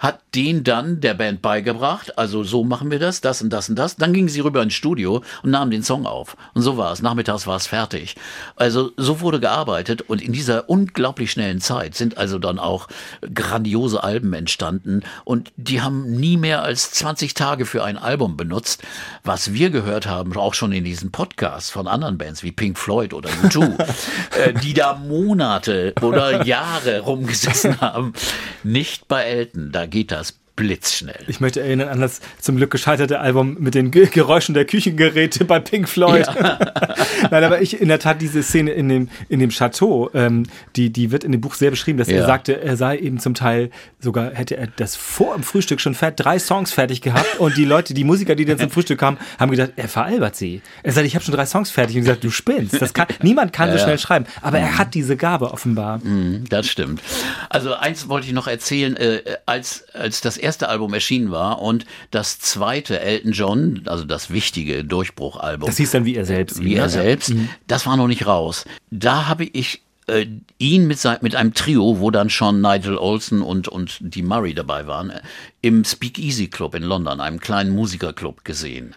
hat 0.00 0.20
den 0.34 0.64
dann 0.64 1.00
der 1.00 1.12
Band 1.12 1.42
beigebracht. 1.42 2.18
Also 2.18 2.42
so 2.42 2.64
machen 2.64 2.90
wir 2.90 2.98
das, 2.98 3.20
das 3.20 3.42
und 3.42 3.50
das 3.50 3.68
und 3.68 3.76
das. 3.76 3.96
Dann 3.96 4.14
gingen 4.14 4.28
sie 4.28 4.40
rüber 4.40 4.62
ins 4.62 4.72
Studio 4.72 5.22
und 5.42 5.50
nahmen 5.50 5.70
den 5.70 5.82
Song 5.82 6.06
auf. 6.06 6.38
Und 6.54 6.62
so 6.62 6.78
war 6.78 6.92
es. 6.92 7.02
Nachmittags 7.02 7.46
war 7.46 7.56
es 7.56 7.66
fertig. 7.66 8.16
Also 8.56 8.92
so 8.96 9.20
wurde 9.20 9.40
gearbeitet 9.40 10.00
und 10.00 10.22
in 10.22 10.32
dieser 10.32 10.70
unglaublich 10.70 11.30
schnellen 11.30 11.60
Zeit 11.60 11.94
sind 11.94 12.16
also 12.16 12.38
dann 12.38 12.58
auch 12.58 12.88
grandiose 13.34 14.02
Alben 14.02 14.32
entstanden 14.32 15.02
und 15.24 15.52
die 15.56 15.82
haben 15.82 16.10
nie 16.12 16.38
mehr 16.38 16.62
als 16.62 16.92
20 16.92 17.34
Tage 17.34 17.66
für 17.66 17.84
ein 17.84 17.98
Album 17.98 18.38
benutzt. 18.38 18.82
Was 19.22 19.52
wir 19.52 19.68
gehört 19.68 20.06
haben, 20.06 20.34
auch 20.34 20.54
schon 20.54 20.72
in 20.72 20.84
diesen 20.84 21.12
Podcasts 21.12 21.68
von 21.68 21.86
anderen 21.86 22.16
Bands 22.16 22.42
wie 22.42 22.52
Pink 22.52 22.78
Floyd 22.78 23.12
oder 23.12 23.28
U2, 23.28 23.78
äh, 24.38 24.54
die 24.54 24.72
da 24.72 24.94
Monate 24.94 25.92
oder 26.00 26.46
Jahre 26.46 27.00
rumgesessen 27.00 27.82
haben. 27.82 28.14
Nicht 28.62 29.06
bei 29.06 29.24
Elton, 29.24 29.72
da 29.72 29.89
geht 29.90 30.12
das 30.12 30.39
blitzschnell. 30.60 31.24
Ich 31.26 31.40
möchte 31.40 31.60
erinnern 31.60 31.88
an 31.88 32.00
das 32.00 32.20
zum 32.38 32.56
Glück 32.56 32.70
gescheiterte 32.70 33.18
Album 33.20 33.56
mit 33.58 33.74
den 33.74 33.90
Ge 33.90 34.06
Geräuschen 34.06 34.54
der 34.54 34.66
Küchengeräte 34.66 35.44
bei 35.46 35.58
Pink 35.58 35.88
Floyd. 35.88 36.26
Nein, 37.30 37.44
aber 37.44 37.62
ich 37.62 37.80
in 37.80 37.88
der 37.88 37.98
Tat 37.98 38.20
diese 38.20 38.42
Szene 38.42 38.72
in 38.72 38.88
dem 38.88 39.08
in 39.28 39.40
dem 39.40 39.50
Chateau, 39.50 40.10
ähm, 40.14 40.44
die 40.76 40.90
die 40.90 41.10
wird 41.12 41.24
in 41.24 41.32
dem 41.32 41.40
Buch 41.40 41.54
sehr 41.54 41.70
beschrieben, 41.70 41.98
dass 41.98 42.08
er 42.08 42.20
Ja. 42.20 42.26
sagte, 42.26 42.60
er 42.60 42.76
sei 42.76 42.98
eben 42.98 43.18
zum 43.18 43.32
Teil 43.34 43.70
sogar 44.00 44.32
hätte 44.34 44.56
er 44.58 44.66
das 44.76 44.96
vor 44.96 45.34
dem 45.34 45.42
Frühstück 45.42 45.80
schon 45.80 45.94
fert, 45.94 46.20
drei 46.22 46.38
Songs 46.38 46.72
fertig 46.72 47.00
gehabt 47.00 47.38
und 47.38 47.56
die 47.56 47.64
Leute, 47.64 47.94
die 47.94 48.04
Musiker, 48.04 48.34
die 48.34 48.44
dann 48.44 48.58
zum 48.58 48.70
Frühstück 48.70 48.98
kamen, 49.00 49.16
haben 49.38 49.50
gedacht, 49.50 49.72
er 49.76 49.88
veralbert 49.88 50.36
sie. 50.36 50.60
Er 50.82 50.92
sagt, 50.92 51.06
ich 51.06 51.14
habe 51.14 51.24
schon 51.24 51.34
drei 51.34 51.46
Songs 51.46 51.70
fertig 51.70 51.96
und 51.96 52.02
gesagt, 52.02 52.22
du 52.22 52.30
spinnst. 52.30 52.80
Das 52.82 52.92
kann 52.92 53.06
niemand 53.22 53.52
kann 53.54 53.72
so 53.72 53.78
schnell 53.78 53.98
schreiben, 53.98 54.26
aber 54.42 54.58
er 54.58 54.76
hat 54.76 54.92
diese 54.94 55.16
Gabe 55.16 55.52
offenbar. 55.52 55.98
Mhm, 56.02 56.44
Das 56.50 56.66
stimmt. 56.66 57.00
Also 57.48 57.74
eins 57.74 58.08
wollte 58.08 58.26
ich 58.26 58.32
noch 58.34 58.46
erzählen, 58.46 58.96
äh, 58.96 59.22
als, 59.46 59.84
als 59.94 60.20
das 60.20 60.36
erste 60.36 60.49
Album 60.58 60.92
erschienen 60.94 61.30
war 61.30 61.62
und 61.62 61.86
das 62.10 62.38
zweite 62.38 63.00
Elton 63.00 63.32
John, 63.32 63.82
also 63.86 64.04
das 64.04 64.30
wichtige 64.30 64.84
Durchbruchalbum. 64.84 65.66
Das 65.66 65.76
hieß 65.76 65.90
dann 65.92 66.04
wie 66.04 66.16
er 66.16 66.24
selbst. 66.24 66.62
wie 66.62 66.74
ne? 66.74 66.80
er 66.80 66.88
selbst, 66.88 67.32
das 67.66 67.86
war 67.86 67.96
noch 67.96 68.08
nicht 68.08 68.26
raus. 68.26 68.64
Da 68.90 69.26
habe 69.26 69.44
ich 69.44 69.82
äh, 70.10 70.26
ihn 70.58 70.86
mit, 70.86 70.98
sein, 70.98 71.18
mit 71.20 71.36
einem 71.36 71.54
Trio, 71.54 72.00
wo 72.00 72.10
dann 72.10 72.30
schon 72.30 72.60
Nigel 72.60 72.98
Olsen 72.98 73.42
und, 73.42 73.68
und 73.68 73.98
die 74.00 74.22
Murray 74.22 74.54
dabei 74.54 74.86
waren, 74.86 75.10
äh, 75.10 75.20
im 75.60 75.84
Speakeasy 75.84 76.48
Club 76.48 76.74
in 76.74 76.82
London, 76.82 77.20
einem 77.20 77.40
kleinen 77.40 77.70
Musikerclub 77.70 78.44
gesehen. 78.44 78.94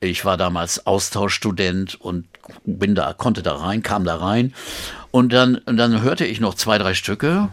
Ich 0.00 0.24
war 0.24 0.36
damals 0.36 0.86
Austauschstudent 0.86 2.00
und 2.00 2.26
bin 2.64 2.94
da, 2.94 3.12
konnte 3.12 3.42
da 3.42 3.56
rein, 3.56 3.82
kam 3.82 4.04
da 4.04 4.16
rein 4.16 4.54
und 5.10 5.32
dann, 5.32 5.56
und 5.56 5.76
dann 5.76 6.02
hörte 6.02 6.24
ich 6.24 6.40
noch 6.40 6.54
zwei, 6.54 6.78
drei 6.78 6.94
Stücke. 6.94 7.48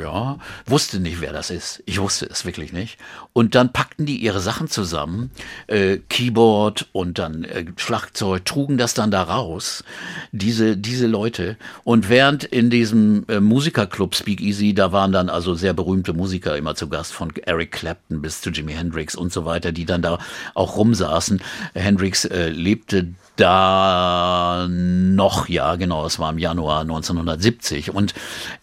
Ja, 0.00 0.38
wusste 0.66 1.00
nicht, 1.00 1.20
wer 1.20 1.32
das 1.32 1.50
ist. 1.50 1.82
Ich 1.84 2.00
wusste 2.00 2.26
es 2.26 2.44
wirklich 2.44 2.72
nicht. 2.72 2.98
Und 3.32 3.54
dann 3.54 3.72
packten 3.72 4.06
die 4.06 4.16
ihre 4.16 4.40
Sachen 4.40 4.68
zusammen, 4.68 5.30
äh, 5.66 5.98
Keyboard 6.08 6.88
und 6.92 7.18
dann 7.18 7.44
äh, 7.44 7.66
Schlagzeug, 7.76 8.44
trugen 8.44 8.78
das 8.78 8.94
dann 8.94 9.10
da 9.10 9.22
raus, 9.22 9.84
diese, 10.32 10.76
diese 10.76 11.06
Leute. 11.06 11.56
Und 11.84 12.08
während 12.08 12.44
in 12.44 12.70
diesem 12.70 13.24
äh, 13.28 13.40
Musikerclub 13.40 14.14
Speakeasy, 14.14 14.72
da 14.74 14.92
waren 14.92 15.12
dann 15.12 15.28
also 15.28 15.54
sehr 15.54 15.74
berühmte 15.74 16.14
Musiker 16.14 16.56
immer 16.56 16.74
zu 16.74 16.88
Gast, 16.88 17.12
von 17.12 17.32
Eric 17.36 17.72
Clapton 17.72 18.22
bis 18.22 18.40
zu 18.40 18.50
Jimi 18.50 18.72
Hendrix 18.72 19.14
und 19.14 19.32
so 19.32 19.44
weiter, 19.44 19.72
die 19.72 19.84
dann 19.84 20.02
da 20.02 20.18
auch 20.54 20.76
rumsaßen. 20.76 21.42
Hendrix 21.74 22.24
äh, 22.24 22.48
lebte 22.48 23.08
da 23.38 24.66
noch, 24.68 25.48
ja, 25.48 25.76
genau, 25.76 26.06
es 26.06 26.18
war 26.18 26.30
im 26.30 26.38
Januar 26.38 26.80
1970. 26.82 27.94
Und 27.94 28.14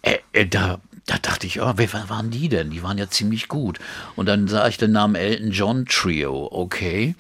äh, 0.02 0.18
äh, 0.34 0.46
da, 0.46 0.80
da 1.06 1.16
dachte 1.22 1.48
ich, 1.48 1.62
oh, 1.62 1.74
wer 1.76 1.92
waren 2.10 2.32
die 2.32 2.50
denn? 2.50 2.72
Die 2.72 2.84
waren 2.84 2.98
ja 2.98 3.10
ziemlich 3.10 3.48
gut. 3.48 3.80
Und 4.16 4.28
dann 4.28 4.48
sah 4.48 4.68
ich 4.68 4.78
den 4.78 4.92
Namen 4.92 5.16
Elton 5.16 5.52
John 5.52 5.86
Trio, 5.86 6.50
okay. 6.52 7.16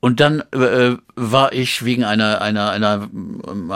Und 0.00 0.20
dann 0.20 0.44
äh, 0.52 0.96
war 1.16 1.52
ich 1.52 1.84
wegen 1.84 2.04
einer, 2.04 2.40
einer, 2.40 2.70
einer, 2.70 3.08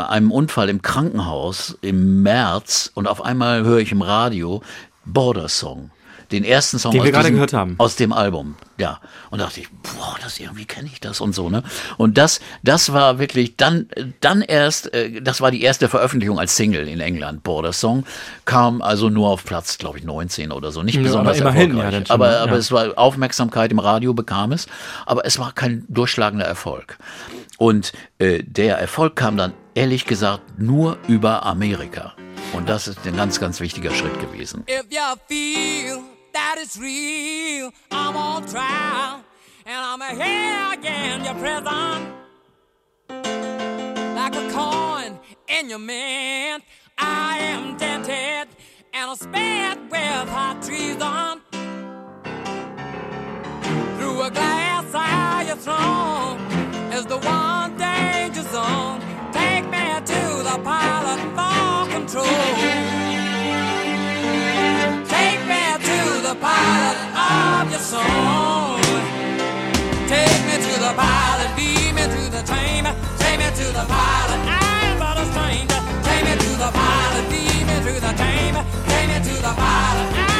einem 0.09 0.31
Unfall 0.31 0.69
im 0.69 0.81
Krankenhaus 0.81 1.77
im 1.81 2.23
März 2.23 2.93
und 2.95 3.09
auf 3.09 3.25
einmal 3.25 3.65
höre 3.65 3.81
ich 3.81 3.91
im 3.91 4.03
Radio 4.03 4.63
Border 5.05 5.49
Song. 5.49 5.91
Den 6.33 6.45
ersten 6.45 6.79
Song 6.79 6.93
Den 6.93 7.01
aus, 7.03 7.05
wir 7.07 7.13
gerade 7.13 7.31
gehört 7.31 7.53
haben. 7.53 7.75
aus 7.79 7.97
dem 7.97 8.13
Album, 8.13 8.57
ja. 8.79 9.01
Und 9.31 9.41
dachte 9.41 9.61
ich, 9.61 9.69
boah, 9.83 10.17
das 10.23 10.41
irgendwie 10.41 10.65
kenne 10.65 10.89
ich 10.93 10.99
das 11.01 11.21
und 11.21 11.35
so, 11.35 11.51
ne? 11.51 11.63
Und 11.99 12.19
das, 12.19 12.41
das 12.63 12.93
war 12.93 13.19
wirklich 13.19 13.57
dann, 13.57 13.89
dann 14.21 14.41
erst, 14.43 14.93
äh, 14.95 15.21
das 15.21 15.41
war 15.41 15.51
die 15.51 15.63
erste 15.63 15.89
Veröffentlichung 15.89 16.39
als 16.39 16.57
Single 16.57 16.89
in 16.89 17.01
England. 17.01 17.43
Border 17.43 17.73
Song 17.73 18.05
kam 18.47 18.83
also 18.83 19.11
nur 19.11 19.29
auf 19.29 19.45
Platz, 19.45 19.79
glaube 19.79 19.99
ich, 19.99 20.05
19 20.05 20.53
oder 20.53 20.73
so, 20.73 20.83
nicht 20.83 20.97
Ja, 20.97 21.03
besonders 21.03 21.41
aber 21.41 21.51
immerhin, 21.51 21.77
ja, 21.77 21.83
erfolgreich. 21.85 21.93
dann 21.93 22.07
schon, 22.07 22.15
aber, 22.15 22.33
ja. 22.33 22.43
aber 22.43 22.57
es 22.57 22.73
war 22.73 22.99
Aufmerksamkeit 22.99 23.71
im 23.71 23.79
Radio 23.79 24.15
bekam 24.15 24.53
es, 24.53 24.67
aber 25.07 25.25
es 25.27 25.39
war 25.39 25.53
kein 25.53 25.85
durchschlagender 25.89 26.47
Erfolg. 26.47 26.97
Und 27.59 27.93
äh, 28.19 28.43
der 28.43 28.79
Erfolg 28.79 29.15
kam 29.17 29.37
dann 29.37 29.53
ehrlich 29.75 30.07
gesagt 30.07 30.59
nur 30.59 30.97
über 31.09 31.45
Amerika. 31.47 32.15
Und 32.55 32.69
das 32.69 32.89
ist 32.89 32.99
ein 33.07 33.17
ganz, 33.17 33.39
ganz 33.41 33.61
wichtiger 33.61 33.93
Schritt 33.95 34.19
gewesen. 34.21 34.65
If 34.69 34.85
you 34.91 34.99
feel 35.29 35.99
that 36.33 36.57
it's 36.59 36.79
real, 36.79 37.73
I'm 37.91 38.17
on 38.17 38.47
trial. 38.47 39.25
And 39.65 39.77
I'm 39.77 40.01
here 40.17 40.73
again, 40.73 41.25
your 41.25 41.35
prison. 41.35 42.13
Like 44.15 44.35
a 44.35 44.51
coin 44.51 45.19
in 45.49 45.71
your 45.71 45.79
mint, 45.79 46.65
I 46.99 47.39
am 47.39 47.77
dented 47.77 48.49
and 48.95 49.11
I'm 49.11 49.17
spared 49.17 49.79
with 49.91 50.29
hot 50.29 50.63
treason. 50.63 51.41
Through 53.99 54.23
a 54.23 54.31
glass 54.31 54.95
eye 54.95 55.47
you 55.49 55.57
thrown 55.57 56.41
is 56.93 57.07
the 57.07 57.19
one 57.19 57.77
danger 57.77 58.43
zone. 58.43 59.01
Take 59.33 59.65
me 59.71 59.95
to 60.11 60.43
the 60.43 60.61
pilot 60.63 61.21
for 61.37 61.93
control. 61.93 63.12
The 66.35 66.41
pilot 66.41 66.97
of 67.15 67.71
your 67.71 67.81
soul. 67.81 68.79
Take 70.09 70.41
me 70.49 70.57
to 70.67 70.73
the 70.81 70.93
pilot, 70.97 71.51
lead 71.59 71.93
me 71.95 72.05
to 72.15 72.23
the 72.31 72.43
chamber. 72.43 72.95
Take 73.19 73.39
me 73.39 73.49
to 73.61 73.67
the 73.79 73.85
pilot, 73.85 74.41
I'm 74.49 74.99
but 74.99 75.19
a 75.19 75.25
stranger. 75.33 75.81
Take 76.09 76.25
me 76.25 76.35
to 76.45 76.51
the 76.57 76.71
pilot, 76.73 77.25
lead 77.29 77.67
me 77.69 77.77
to 77.87 78.01
the 78.01 78.13
chamber. 78.17 78.65
Take 78.89 79.09
me 79.09 79.19
to 79.29 79.35
the 79.43 79.53
pilot, 79.53 80.32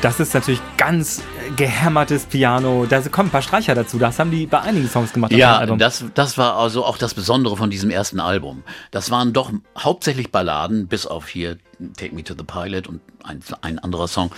Das 0.00 0.20
ist 0.20 0.32
natürlich 0.32 0.60
ganz 0.76 1.22
gehämmertes 1.56 2.26
Piano. 2.26 2.86
Da 2.88 3.00
kommen 3.00 3.28
ein 3.28 3.32
paar 3.32 3.42
Streicher 3.42 3.74
dazu. 3.74 3.98
Das 3.98 4.20
haben 4.20 4.30
die 4.30 4.46
bei 4.46 4.60
einigen 4.60 4.88
Songs 4.88 5.12
gemacht. 5.12 5.32
Ja, 5.32 5.66
das, 5.66 6.04
das 6.14 6.38
war 6.38 6.56
also 6.56 6.84
auch 6.84 6.98
das 6.98 7.14
Besondere 7.14 7.56
von 7.56 7.68
diesem 7.68 7.90
ersten 7.90 8.20
Album. 8.20 8.62
Das 8.92 9.10
waren 9.10 9.32
doch 9.32 9.50
hauptsächlich 9.76 10.30
Balladen, 10.30 10.86
bis 10.86 11.04
auf 11.06 11.26
hier 11.26 11.58
Take 11.96 12.14
Me 12.14 12.24
to 12.24 12.34
the 12.36 12.44
Pilot 12.44 12.86
und 12.88 13.00
ein, 13.24 13.40
ein 13.62 13.78
anderer 13.78 14.08
Song. 14.08 14.30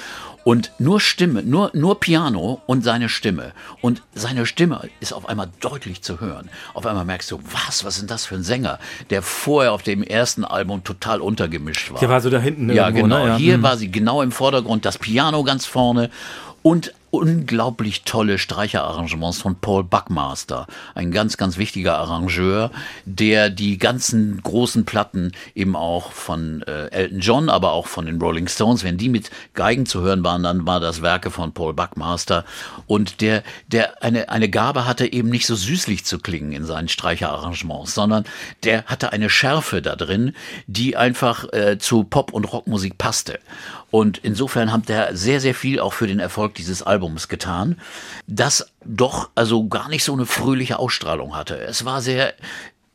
Und 0.44 0.72
nur 0.78 1.00
Stimme, 1.00 1.42
nur, 1.42 1.70
nur 1.74 2.00
Piano 2.00 2.60
und 2.66 2.82
seine 2.82 3.08
Stimme. 3.08 3.52
Und 3.80 4.02
seine 4.14 4.46
Stimme 4.46 4.88
ist 5.00 5.12
auf 5.12 5.28
einmal 5.28 5.48
deutlich 5.60 6.02
zu 6.02 6.20
hören. 6.20 6.48
Auf 6.74 6.86
einmal 6.86 7.04
merkst 7.04 7.30
du, 7.30 7.40
was, 7.66 7.84
was 7.84 7.94
ist 7.94 8.00
denn 8.02 8.08
das 8.08 8.24
für 8.26 8.34
ein 8.36 8.42
Sänger, 8.42 8.78
der 9.10 9.22
vorher 9.22 9.72
auf 9.72 9.82
dem 9.82 10.02
ersten 10.02 10.44
Album 10.44 10.82
total 10.84 11.20
untergemischt 11.20 11.90
war. 11.92 12.00
Der 12.00 12.08
war 12.08 12.20
so 12.20 12.30
da 12.30 12.38
hinten 12.38 12.70
Ja, 12.70 12.86
irgendwo, 12.86 13.02
genau. 13.04 13.22
ne? 13.24 13.28
Ja. 13.30 13.36
Hier 13.36 13.58
Mhm. 13.58 13.62
war 13.62 13.76
sie 13.76 13.90
genau 13.90 14.22
im 14.22 14.32
Vordergrund, 14.32 14.84
das 14.84 14.98
Piano 14.98 15.42
ganz 15.44 15.66
vorne 15.66 16.10
und 16.62 16.92
unglaublich 17.10 18.02
tolle 18.04 18.38
Streicherarrangements 18.38 19.40
von 19.40 19.56
Paul 19.56 19.84
Buckmaster, 19.84 20.66
ein 20.94 21.10
ganz, 21.10 21.36
ganz 21.36 21.58
wichtiger 21.58 21.98
Arrangeur, 21.98 22.70
der 23.04 23.50
die 23.50 23.78
ganzen 23.78 24.40
großen 24.42 24.84
Platten 24.84 25.32
eben 25.54 25.76
auch 25.76 26.12
von 26.12 26.62
äh, 26.62 26.86
Elton 26.88 27.20
John, 27.20 27.48
aber 27.48 27.72
auch 27.72 27.88
von 27.88 28.06
den 28.06 28.20
Rolling 28.20 28.48
Stones, 28.48 28.84
wenn 28.84 28.96
die 28.96 29.08
mit 29.08 29.30
Geigen 29.54 29.86
zu 29.86 30.00
hören 30.00 30.22
waren, 30.22 30.42
dann 30.42 30.66
war 30.66 30.78
das 30.80 31.02
Werke 31.02 31.30
von 31.30 31.52
Paul 31.52 31.74
Buckmaster 31.74 32.44
und 32.86 33.20
der, 33.20 33.42
der 33.66 34.02
eine, 34.02 34.28
eine 34.28 34.48
Gabe 34.48 34.86
hatte, 34.86 35.12
eben 35.12 35.30
nicht 35.30 35.46
so 35.46 35.56
süßlich 35.56 36.04
zu 36.04 36.18
klingen 36.18 36.52
in 36.52 36.64
seinen 36.64 36.88
Streicherarrangements, 36.88 37.94
sondern 37.94 38.24
der 38.64 38.84
hatte 38.84 39.12
eine 39.12 39.30
Schärfe 39.30 39.82
da 39.82 39.96
drin, 39.96 40.34
die 40.66 40.96
einfach 40.96 41.52
äh, 41.52 41.78
zu 41.78 42.04
Pop- 42.04 42.32
und 42.32 42.44
Rockmusik 42.44 42.98
passte. 42.98 43.40
Und 43.90 44.18
insofern 44.18 44.72
hat 44.72 44.88
er 44.88 45.16
sehr, 45.16 45.40
sehr 45.40 45.54
viel 45.54 45.80
auch 45.80 45.92
für 45.92 46.06
den 46.06 46.20
Erfolg 46.20 46.54
dieses 46.54 46.82
Albums 46.82 47.28
getan, 47.28 47.80
das 48.26 48.72
doch 48.84 49.30
also 49.34 49.68
gar 49.68 49.88
nicht 49.88 50.04
so 50.04 50.12
eine 50.12 50.26
fröhliche 50.26 50.78
Ausstrahlung 50.78 51.36
hatte. 51.36 51.58
Es 51.58 51.84
war 51.84 52.00
sehr, 52.00 52.34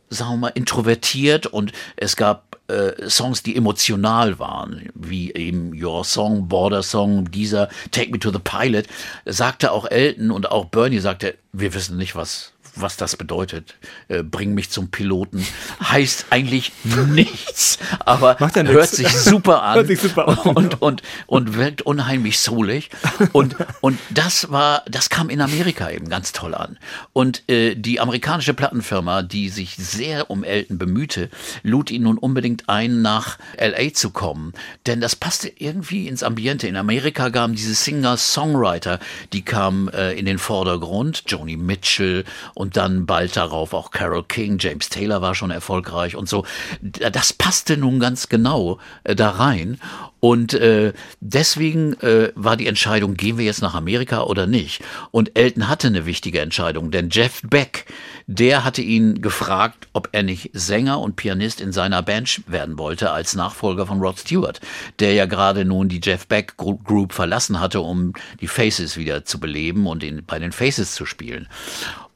sagen 0.09 0.31
wir 0.31 0.37
mal, 0.37 0.47
introvertiert 0.49 1.47
und 1.47 1.73
es 1.97 2.15
gab 2.15 2.59
äh, 2.67 3.09
Songs, 3.09 3.43
die 3.43 3.55
emotional 3.55 4.39
waren, 4.39 4.89
wie 4.95 5.33
eben 5.33 5.71
Your 5.79 6.03
Song, 6.03 6.47
Border 6.47 6.81
Song, 6.81 7.29
dieser 7.29 7.69
Take 7.91 8.11
Me 8.11 8.19
to 8.19 8.31
the 8.31 8.39
Pilot, 8.39 8.87
sagte 9.25 9.71
auch 9.71 9.85
Elton 9.85 10.31
und 10.31 10.49
auch 10.51 10.65
Bernie 10.65 10.99
sagte, 10.99 11.37
wir 11.51 11.73
wissen 11.73 11.97
nicht, 11.97 12.15
was 12.15 12.53
was 12.75 12.97
das 12.97 13.15
bedeutet. 13.15 13.75
Äh, 14.07 14.23
bring 14.23 14.53
mich 14.53 14.69
zum 14.69 14.89
Piloten. 14.89 15.45
Heißt 15.81 16.27
eigentlich 16.29 16.71
nichts, 16.83 17.79
aber 17.99 18.37
ja 18.39 18.63
nix. 18.63 18.73
hört 18.73 18.89
sich 18.89 19.09
super 19.09 19.63
an. 19.63 19.75
Hört 19.75 19.87
sich 19.87 19.99
super 19.99 20.27
an. 20.27 20.37
Und, 20.55 20.81
und, 20.81 21.01
und 21.27 21.55
wirkt 21.55 21.81
unheimlich 21.81 22.39
soulig. 22.39 22.89
Und, 23.33 23.55
und 23.81 23.99
das 24.09 24.51
war, 24.51 24.83
das 24.87 25.09
kam 25.09 25.29
in 25.29 25.41
Amerika 25.41 25.89
eben 25.89 26.09
ganz 26.09 26.31
toll 26.31 26.55
an. 26.55 26.77
Und 27.13 27.47
äh, 27.49 27.75
die 27.75 27.99
amerikanische 27.99 28.53
Plattenfirma, 28.53 29.21
die 29.21 29.49
sich 29.49 29.75
sehr 29.75 30.29
um 30.29 30.43
Elton 30.43 30.77
bemühte, 30.77 31.29
lud 31.63 31.91
ihn 31.91 32.03
nun 32.03 32.17
unbedingt 32.17 32.69
ein, 32.69 33.01
nach 33.01 33.37
LA 33.57 33.93
zu 33.93 34.11
kommen. 34.11 34.53
Denn 34.85 35.01
das 35.01 35.15
passte 35.15 35.51
irgendwie 35.57 36.07
ins 36.07 36.23
Ambiente. 36.23 36.67
In 36.67 36.77
Amerika 36.77 37.29
gaben 37.29 37.55
diese 37.55 37.73
Singer-Songwriter, 37.73 38.99
die 39.33 39.43
kamen 39.43 39.89
äh, 39.89 40.13
in 40.13 40.25
den 40.25 40.39
Vordergrund. 40.39 41.23
Joni 41.27 41.57
Mitchell 41.57 42.23
und 42.53 42.64
dann 42.71 43.05
bald 43.05 43.35
darauf 43.35 43.73
auch 43.73 43.91
Carol 43.91 44.23
King, 44.23 44.57
James 44.59 44.89
Taylor 44.89 45.21
war 45.21 45.35
schon 45.35 45.51
erfolgreich 45.51 46.15
und 46.15 46.29
so. 46.29 46.45
Das 46.81 47.33
passte 47.33 47.77
nun 47.77 47.99
ganz 47.99 48.29
genau 48.29 48.79
äh, 49.03 49.15
da 49.15 49.31
rein. 49.31 49.79
Und 50.19 50.55
äh, 50.55 50.93
deswegen 51.19 51.93
äh, 52.01 52.31
war 52.33 52.57
die 52.57 52.65
Entscheidung, 52.65 53.13
gehen 53.13 53.37
wir 53.37 53.45
jetzt 53.45 53.61
nach 53.61 53.75
Amerika 53.75 54.23
oder 54.23 54.47
nicht? 54.47 54.81
Und 55.11 55.37
Elton 55.37 55.67
hatte 55.67 55.85
eine 55.85 56.07
wichtige 56.07 56.41
Entscheidung, 56.41 56.89
denn 56.89 57.09
Jeff 57.11 57.43
Beck, 57.43 57.85
der 58.25 58.63
hatte 58.63 58.81
ihn 58.81 59.21
gefragt, 59.21 59.87
ob 59.93 60.09
er 60.13 60.23
nicht 60.23 60.49
Sänger 60.53 60.99
und 60.99 61.15
Pianist 61.15 61.61
in 61.61 61.71
seiner 61.71 62.01
Band 62.01 62.41
werden 62.47 62.79
wollte 62.79 63.11
als 63.11 63.35
Nachfolger 63.35 63.85
von 63.85 63.99
Rod 63.99 64.17
Stewart, 64.17 64.61
der 64.99 65.13
ja 65.13 65.27
gerade 65.27 65.63
nun 65.63 65.89
die 65.89 66.01
Jeff 66.03 66.25
Beck 66.25 66.57
Gro- 66.57 66.79
Group 66.83 67.13
verlassen 67.13 67.59
hatte, 67.59 67.81
um 67.81 68.13
die 68.41 68.47
Faces 68.47 68.97
wieder 68.97 69.25
zu 69.25 69.39
beleben 69.39 69.85
und 69.85 70.03
in, 70.03 70.25
bei 70.25 70.39
den 70.39 70.53
Faces 70.53 70.95
zu 70.95 71.05
spielen. 71.05 71.47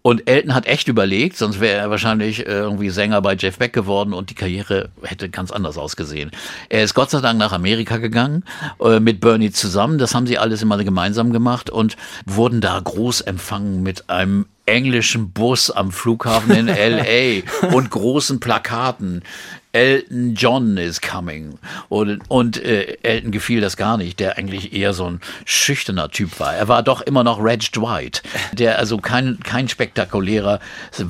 Und 0.01 0.29
Elton 0.29 0.55
hat 0.55 0.65
echt 0.65 0.87
überlegt, 0.87 1.37
sonst 1.37 1.59
wäre 1.59 1.77
er 1.77 1.89
wahrscheinlich 1.89 2.45
äh, 2.47 2.51
irgendwie 2.51 2.89
Sänger 2.89 3.21
bei 3.21 3.35
Jeff 3.35 3.57
Beck 3.57 3.73
geworden 3.73 4.13
und 4.13 4.29
die 4.29 4.35
Karriere 4.35 4.89
hätte 5.03 5.29
ganz 5.29 5.51
anders 5.51 5.77
ausgesehen. 5.77 6.31
Er 6.69 6.83
ist 6.83 6.93
Gott 6.93 7.09
sei 7.09 7.19
Dank 7.19 7.37
nach 7.37 7.51
Amerika 7.51 7.97
gegangen, 7.97 8.45
äh, 8.81 9.01
mit 9.01 9.19
Bernie 9.19 9.51
zusammen. 9.51 9.97
Das 9.97 10.15
haben 10.15 10.25
sie 10.25 10.37
alles 10.37 10.61
immer 10.61 10.81
gemeinsam 10.81 11.33
gemacht 11.33 11.69
und 11.69 11.97
wurden 12.25 12.61
da 12.61 12.79
groß 12.79 13.21
empfangen 13.21 13.83
mit 13.83 14.09
einem 14.09 14.45
englischen 14.65 15.31
Bus 15.31 15.71
am 15.71 15.91
Flughafen 15.91 16.51
in 16.51 16.67
LA 16.67 17.41
und 17.75 17.89
großen 17.89 18.39
Plakaten. 18.39 19.23
Elton 19.71 20.33
John 20.35 20.77
is 20.77 20.99
coming. 20.99 21.59
Und, 21.89 22.21
und 22.27 22.57
äh, 22.63 22.97
Elton 23.03 23.31
gefiel 23.31 23.61
das 23.61 23.77
gar 23.77 23.97
nicht, 23.97 24.19
der 24.19 24.37
eigentlich 24.37 24.73
eher 24.73 24.93
so 24.93 25.05
ein 25.05 25.21
schüchterner 25.45 26.09
Typ 26.09 26.39
war. 26.39 26.55
Er 26.55 26.67
war 26.67 26.81
doch 26.81 27.01
immer 27.01 27.23
noch 27.23 27.43
Reg 27.43 27.71
Dwight, 27.71 28.23
der 28.53 28.79
also 28.79 28.97
kein, 28.97 29.39
kein 29.43 29.67
spektakulärer 29.67 30.59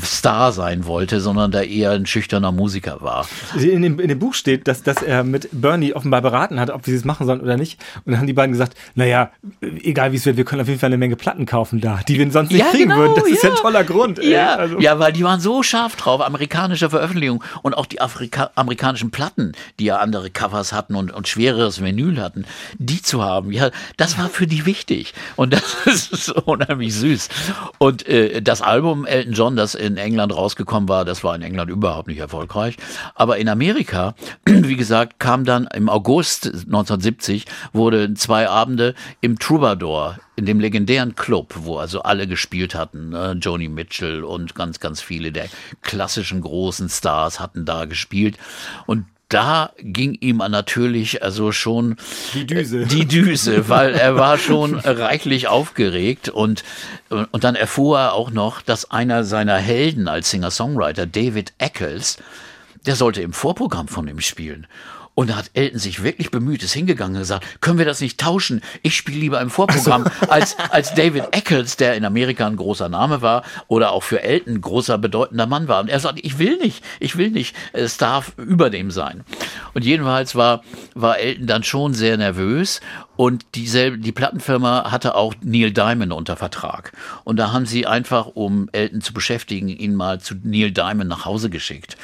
Star 0.03 0.51
sein 0.51 0.86
wollte, 0.86 1.22
sondern 1.22 1.51
der 1.51 1.68
eher 1.70 1.91
ein 1.91 2.05
schüchterner 2.05 2.51
Musiker 2.51 3.01
war. 3.01 3.28
In 3.57 3.82
dem, 3.82 3.99
in 3.99 4.10
dem 4.10 4.20
Buch 4.20 4.34
steht, 4.34 4.68
dass, 4.68 4.84
dass 4.84 5.01
er 5.01 5.24
mit 5.24 5.47
Bernie 5.53 5.93
offenbar 5.93 6.22
beraten 6.22 6.60
hat, 6.60 6.70
ob 6.70 6.86
sie 6.86 6.95
es 6.95 7.05
machen 7.05 7.26
sollen 7.28 7.41
oder 7.41 7.55
nicht. 7.57 7.80
Und 8.05 8.12
dann 8.12 8.20
haben 8.20 8.28
die 8.28 8.34
beiden 8.34 8.51
gesagt, 8.51 8.76
naja, 8.95 9.32
egal 9.62 10.12
wie 10.12 10.18
es 10.18 10.26
wird, 10.26 10.38
wir 10.38 10.43
können 10.45 10.62
auf 10.62 10.68
jeden 10.68 10.80
Fall 10.80 10.88
eine 10.88 10.97
Menge 10.97 11.16
Platten 11.16 11.45
kaufen 11.45 11.80
da, 11.80 12.01
die 12.07 12.18
wir 12.18 12.30
sonst 12.32 12.51
nicht 12.51 12.60
Ja, 12.60 12.72
kriegen 12.72 12.89
genau, 12.89 12.97
würden. 12.97 13.16
Das 13.16 13.26
ist 13.28 13.41
ja 13.43 13.49
ja. 13.49 13.55
ein 13.55 13.62
toller 13.62 13.84
Grund. 13.84 14.20
ey. 14.20 14.32
Ja, 14.32 14.55
Also- 14.55 14.80
ja, 14.80 14.99
weil 14.99 15.14
die 15.14 15.24
waren 15.24 15.39
so 15.39 15.64
scharf 15.64 15.95
drauf, 15.95 16.22
amerikanische 16.22 16.89
Veröffentlichung 16.89 17.43
und 17.62 17.74
auch 17.74 17.86
die 17.86 18.01
Afrika 18.01 18.49
amerikanischen 18.56 19.12
Platten, 19.12 19.54
die 19.80 19.86
ja 19.86 19.97
andere 19.97 20.30
Covers 20.30 20.74
hatten 20.74 20.95
und, 20.95 21.12
und 21.12 21.28
schwereres 21.28 21.84
Vinyl 21.84 22.22
hatten, 22.22 22.45
die 22.78 23.02
zu 23.02 23.24
haben, 23.24 23.52
ja, 23.52 23.70
das 23.97 24.18
war 24.18 24.30
für 24.30 24.47
die 24.47 24.66
wichtig. 24.66 25.14
Und 25.36 25.54
das 25.54 25.76
ist 25.86 26.26
so 26.26 26.36
unheimlich 26.45 26.93
süß. 26.95 27.30
Und 27.78 28.08
äh, 28.08 28.41
das 28.41 28.62
Album 28.62 29.06
Elton 29.06 29.34
John, 29.34 29.56
das 29.56 29.76
in 29.76 29.97
England 29.97 30.36
rausgekommen 30.36 30.89
war, 30.89 31.06
das 31.06 31.24
war 31.24 31.36
in 31.36 31.41
England 31.41 31.70
überhaupt 31.70 32.08
nicht 32.08 32.20
erfolgreich. 32.20 32.78
Aber 33.16 33.38
in 33.38 33.50
Amerika, 33.50 34.16
wie 34.45 34.76
gesagt, 34.76 35.20
kam 35.20 35.45
dann 35.45 35.68
im 35.74 35.89
August 35.89 36.45
1970, 36.45 37.45
wurde 37.74 38.14
zwei 38.14 38.50
Abende 38.50 38.95
im 39.22 39.39
Troubadour 39.39 40.18
in 40.40 40.46
dem 40.46 40.60
legendären 40.62 41.16
Club, 41.16 41.54
wo 41.58 41.78
also 41.78 42.02
alle 42.02 42.26
gespielt 42.26 42.74
hatten, 42.74 43.10
ne? 43.10 43.38
Joni 43.40 43.68
Mitchell 43.68 44.24
und 44.24 44.56
ganz, 44.56 44.80
ganz 44.80 45.02
viele 45.02 45.34
der 45.34 45.50
klassischen 45.82 46.40
großen 46.40 46.90
Stars 46.90 47.42
hatten 47.42 47.66
da 47.66 47.84
gespielt. 47.84 48.38
Und 48.88 49.06
da 49.28 49.74
ging 49.78 50.14
ihm 50.14 50.38
natürlich 50.38 51.22
also 51.22 51.52
schon 51.52 51.98
Die 52.34 52.48
Düse. 52.48 52.86
die 52.88 53.06
Düse, 53.06 53.68
weil 53.70 53.94
er 53.94 54.16
war 54.16 54.38
schon 54.38 54.76
reichlich 54.80 55.48
aufgeregt 55.48 56.30
und, 56.30 56.64
und 57.10 57.44
dann 57.44 57.56
erfuhr 57.56 58.00
er 58.00 58.14
auch 58.14 58.32
noch, 58.32 58.62
dass 58.62 58.90
einer 58.90 59.26
seiner 59.26 59.58
Helden 59.58 60.08
als 60.08 60.32
Singer-Songwriter, 60.32 61.06
David 61.06 61.54
Eccles, 61.60 62.18
der 62.86 62.96
sollte 62.96 63.22
im 63.22 63.34
Vorprogramm 63.34 63.90
von 63.90 64.08
ihm 64.08 64.22
spielen. 64.22 64.66
Und 65.20 65.32
da 65.32 65.36
hat 65.36 65.51
Elton 65.53 65.80
sich 65.80 66.01
wirklich 66.01 66.32
bemüht, 66.32 66.63
ist 66.63 66.72
hingegangen 66.72 67.17
und 67.17 67.20
gesagt, 67.20 67.59
können 67.59 67.78
wir 67.78 67.84
das 67.84 67.99
nicht 67.99 68.17
tauschen? 68.22 68.61
Ich 68.84 68.95
spiele 68.95 69.20
lieber 69.20 69.41
im 69.41 69.49
Vorprogramm 69.49 70.05
als, 70.30 70.55
als 70.70 70.93
David 70.93 71.36
Eccles, 71.36 71.76
der 71.76 71.95
in 71.95 72.05
Amerika 72.05 72.47
ein 72.47 72.55
großer 72.55 72.88
Name 72.88 73.22
war 73.22 73.43
oder 73.67 73.91
auch 73.91 74.03
für 74.03 74.24
Elton 74.24 74.53
ein 74.53 74.61
großer, 74.61 74.97
bedeutender 74.97 75.45
Mann 75.45 75.67
war. 75.67 75.82
Und 75.82 75.89
er 75.89 75.99
sagt, 75.99 76.20
ich 76.24 76.39
will 76.39 76.55
nicht, 76.59 76.86
ich 77.01 77.17
will 77.17 77.32
nicht, 77.32 77.53
es 77.74 77.97
darf 77.97 78.32
über 78.38 78.70
dem 78.70 78.91
sein. 78.91 79.26
Und 79.74 79.84
jedenfalls 79.84 80.36
war, 80.36 80.63
war 80.95 81.20
Elton 81.20 81.47
dann 81.47 81.63
schon 81.63 81.93
sehr 81.93 82.15
nervös 82.15 82.80
und 83.17 83.45
dieselbe, 83.55 83.97
die 83.97 84.13
Plattenfirma 84.13 84.89
hatte 84.91 85.15
auch 85.15 85.34
Neil 85.41 85.72
Diamond 85.72 86.13
unter 86.13 86.38
Vertrag. 86.38 86.93
Und 87.26 87.36
da 87.36 87.51
haben 87.51 87.65
sie 87.65 87.86
einfach, 87.86 88.28
um 88.28 88.70
Elton 88.72 89.01
zu 89.01 89.11
beschäftigen, 89.11 89.67
ihn 89.67 89.95
mal 89.95 90.22
zu 90.22 90.36
Neil 90.41 90.72
Diamond 90.72 91.09
nach 91.09 91.26
Hause 91.26 91.49
geschickt. 91.49 91.97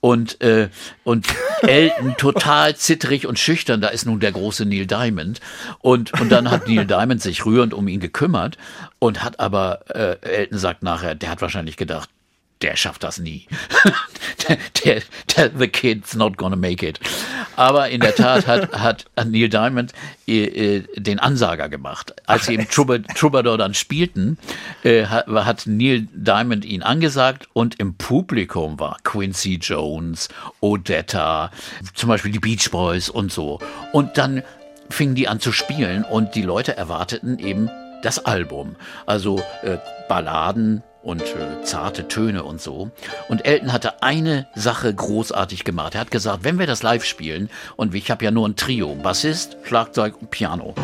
Und, 0.00 0.40
äh, 0.40 0.68
und 1.02 1.26
Elton 1.62 2.16
total 2.16 2.76
zittrig 2.76 3.26
und 3.26 3.38
schüchtern, 3.38 3.80
da 3.80 3.88
ist 3.88 4.06
nun 4.06 4.20
der 4.20 4.32
große 4.32 4.64
Neil 4.64 4.86
Diamond. 4.86 5.40
Und, 5.80 6.18
und 6.20 6.30
dann 6.30 6.50
hat 6.50 6.68
Neil 6.68 6.86
Diamond 6.86 7.20
sich 7.20 7.44
rührend 7.44 7.74
um 7.74 7.88
ihn 7.88 8.00
gekümmert 8.00 8.58
und 8.98 9.24
hat 9.24 9.40
aber, 9.40 9.80
äh, 9.88 10.16
Elton 10.20 10.58
sagt 10.58 10.82
nachher, 10.82 11.14
der 11.14 11.30
hat 11.30 11.42
wahrscheinlich 11.42 11.76
gedacht, 11.76 12.10
der 12.62 12.76
schafft 12.76 13.04
das 13.04 13.18
nie. 13.18 13.46
der, 14.48 14.58
der, 14.84 15.02
der, 15.36 15.50
the 15.58 15.68
kid's 15.68 16.14
not 16.14 16.36
gonna 16.36 16.56
make 16.56 16.86
it. 16.86 16.98
Aber 17.56 17.88
in 17.88 18.00
der 18.00 18.14
Tat 18.14 18.46
hat, 18.46 18.72
hat 18.72 19.06
Neil 19.24 19.48
Diamond 19.48 19.92
äh, 20.26 20.76
äh, 20.76 20.84
den 20.96 21.18
Ansager 21.18 21.68
gemacht. 21.68 22.14
Als 22.26 22.46
sie 22.46 22.54
im 22.54 22.68
Troubadour, 22.68 23.58
dann 23.58 23.74
spielten, 23.74 24.38
äh, 24.82 25.06
hat, 25.06 25.28
hat 25.28 25.66
Neil 25.66 26.08
Diamond 26.12 26.64
ihn 26.64 26.82
angesagt 26.82 27.48
und 27.52 27.78
im 27.80 27.94
Publikum 27.94 28.78
war 28.78 28.98
Quincy 29.04 29.58
Jones, 29.60 30.28
Odetta, 30.60 31.50
zum 31.94 32.08
Beispiel 32.08 32.32
die 32.32 32.38
Beach 32.38 32.70
Boys 32.70 33.08
und 33.08 33.32
so. 33.32 33.60
Und 33.92 34.18
dann 34.18 34.42
fingen 34.90 35.14
die 35.14 35.28
an 35.28 35.40
zu 35.40 35.52
spielen 35.52 36.04
und 36.04 36.34
die 36.34 36.42
Leute 36.42 36.76
erwarteten 36.76 37.38
eben 37.38 37.70
das 38.02 38.24
Album. 38.24 38.76
Also 39.06 39.40
äh, 39.62 39.78
Balladen, 40.08 40.82
und 41.02 41.22
äh, 41.22 41.62
zarte 41.62 42.08
Töne 42.08 42.44
und 42.44 42.60
so. 42.60 42.90
Und 43.28 43.46
Elton 43.46 43.72
hatte 43.72 44.02
eine 44.02 44.46
Sache 44.54 44.92
großartig 44.92 45.64
gemacht. 45.64 45.94
Er 45.94 46.00
hat 46.02 46.10
gesagt, 46.10 46.44
wenn 46.44 46.58
wir 46.58 46.66
das 46.66 46.82
live 46.82 47.04
spielen, 47.04 47.50
und 47.76 47.94
ich 47.94 48.10
habe 48.10 48.24
ja 48.24 48.30
nur 48.30 48.48
ein 48.48 48.56
Trio, 48.56 48.94
Bassist, 48.94 49.56
Schlagzeug 49.62 50.20
und 50.20 50.30
Piano, 50.30 50.74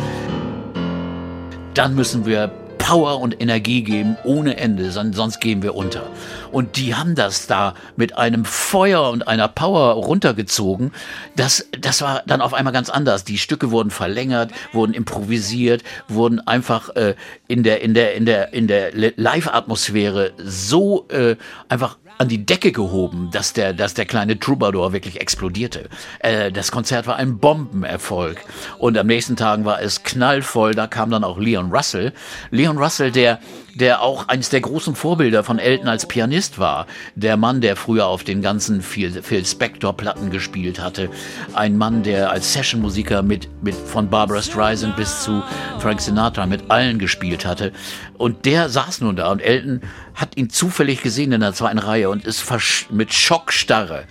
dann 1.73 1.95
müssen 1.95 2.25
wir 2.25 2.51
Power 2.85 3.19
und 3.19 3.41
Energie 3.41 3.81
geben 3.81 4.15
ohne 4.23 4.57
Ende, 4.57 4.91
sonst 4.91 5.41
gehen 5.41 5.63
wir 5.63 5.73
unter. 5.73 6.03
Und 6.51 6.77
die 6.77 6.93
haben 6.93 7.15
das 7.15 7.47
da 7.47 7.73
mit 7.95 8.15
einem 8.15 8.45
Feuer 8.45 9.09
und 9.09 9.27
einer 9.27 9.47
Power 9.47 9.93
runtergezogen. 9.95 10.91
Das, 11.35 11.67
das 11.81 12.03
war 12.03 12.21
dann 12.27 12.41
auf 12.41 12.53
einmal 12.53 12.73
ganz 12.73 12.91
anders. 12.91 13.23
Die 13.23 13.39
Stücke 13.39 13.71
wurden 13.71 13.89
verlängert, 13.89 14.51
wurden 14.71 14.93
improvisiert, 14.93 15.83
wurden 16.07 16.45
einfach 16.45 16.89
äh, 16.95 17.15
in 17.47 17.63
der 17.63 17.81
in 17.81 17.95
der 17.95 18.13
in 18.13 18.27
der 18.27 18.53
in 18.53 18.67
der 18.67 18.91
Live-Atmosphäre 18.93 20.33
so 20.37 21.07
äh, 21.09 21.37
einfach 21.67 21.97
an 22.17 22.27
die 22.27 22.45
Decke 22.45 22.71
gehoben, 22.71 23.29
dass 23.31 23.53
der, 23.53 23.73
dass 23.73 23.93
der 23.93 24.05
kleine 24.05 24.39
Troubadour 24.39 24.93
wirklich 24.93 25.21
explodierte. 25.21 25.89
Äh, 26.19 26.51
das 26.51 26.71
Konzert 26.71 27.07
war 27.07 27.17
ein 27.17 27.39
Bombenerfolg. 27.39 28.41
Und 28.77 28.97
am 28.97 29.07
nächsten 29.07 29.35
Tag 29.35 29.65
war 29.65 29.81
es 29.81 30.03
knallvoll. 30.03 30.75
Da 30.75 30.87
kam 30.87 31.09
dann 31.09 31.23
auch 31.23 31.37
Leon 31.37 31.71
Russell. 31.71 32.13
Leon 32.51 32.77
Russell, 32.77 33.11
der 33.11 33.39
der 33.75 34.01
auch 34.01 34.27
eines 34.29 34.49
der 34.49 34.61
großen 34.61 34.95
Vorbilder 34.95 35.43
von 35.43 35.59
Elton 35.59 35.87
als 35.87 36.07
Pianist 36.07 36.59
war. 36.59 36.87
Der 37.15 37.37
Mann, 37.37 37.61
der 37.61 37.75
früher 37.75 38.07
auf 38.07 38.23
den 38.23 38.41
ganzen 38.41 38.81
Phil, 38.81 39.21
Phil 39.21 39.45
Spector-Platten 39.45 40.31
gespielt 40.31 40.81
hatte. 40.81 41.09
Ein 41.53 41.77
Mann, 41.77 42.01
der 42.01 42.31
als 42.31 42.53
Sessionmusiker 42.53 43.21
mit, 43.21 43.49
mit 43.61 43.75
von 43.75 44.09
Barbara 44.09 44.41
Streisand 44.41 44.95
bis 44.95 45.23
zu 45.23 45.43
Frank 45.79 45.99
Sinatra 46.01 46.45
mit 46.45 46.71
allen 46.71 46.99
gespielt 46.99 47.45
hatte. 47.45 47.73
Und 48.17 48.45
der 48.45 48.69
saß 48.69 49.01
nun 49.01 49.17
da 49.17 49.29
und 49.29 49.41
Elton 49.41 49.81
hat 50.13 50.37
ihn 50.37 50.49
zufällig 50.49 51.01
gesehen 51.03 51.33
in 51.33 51.41
der 51.41 51.53
zweiten 51.53 51.79
Reihe 51.79 52.09
und 52.09 52.25
ist 52.25 52.45
mit 52.89 53.13
Schockstarre 53.13 54.05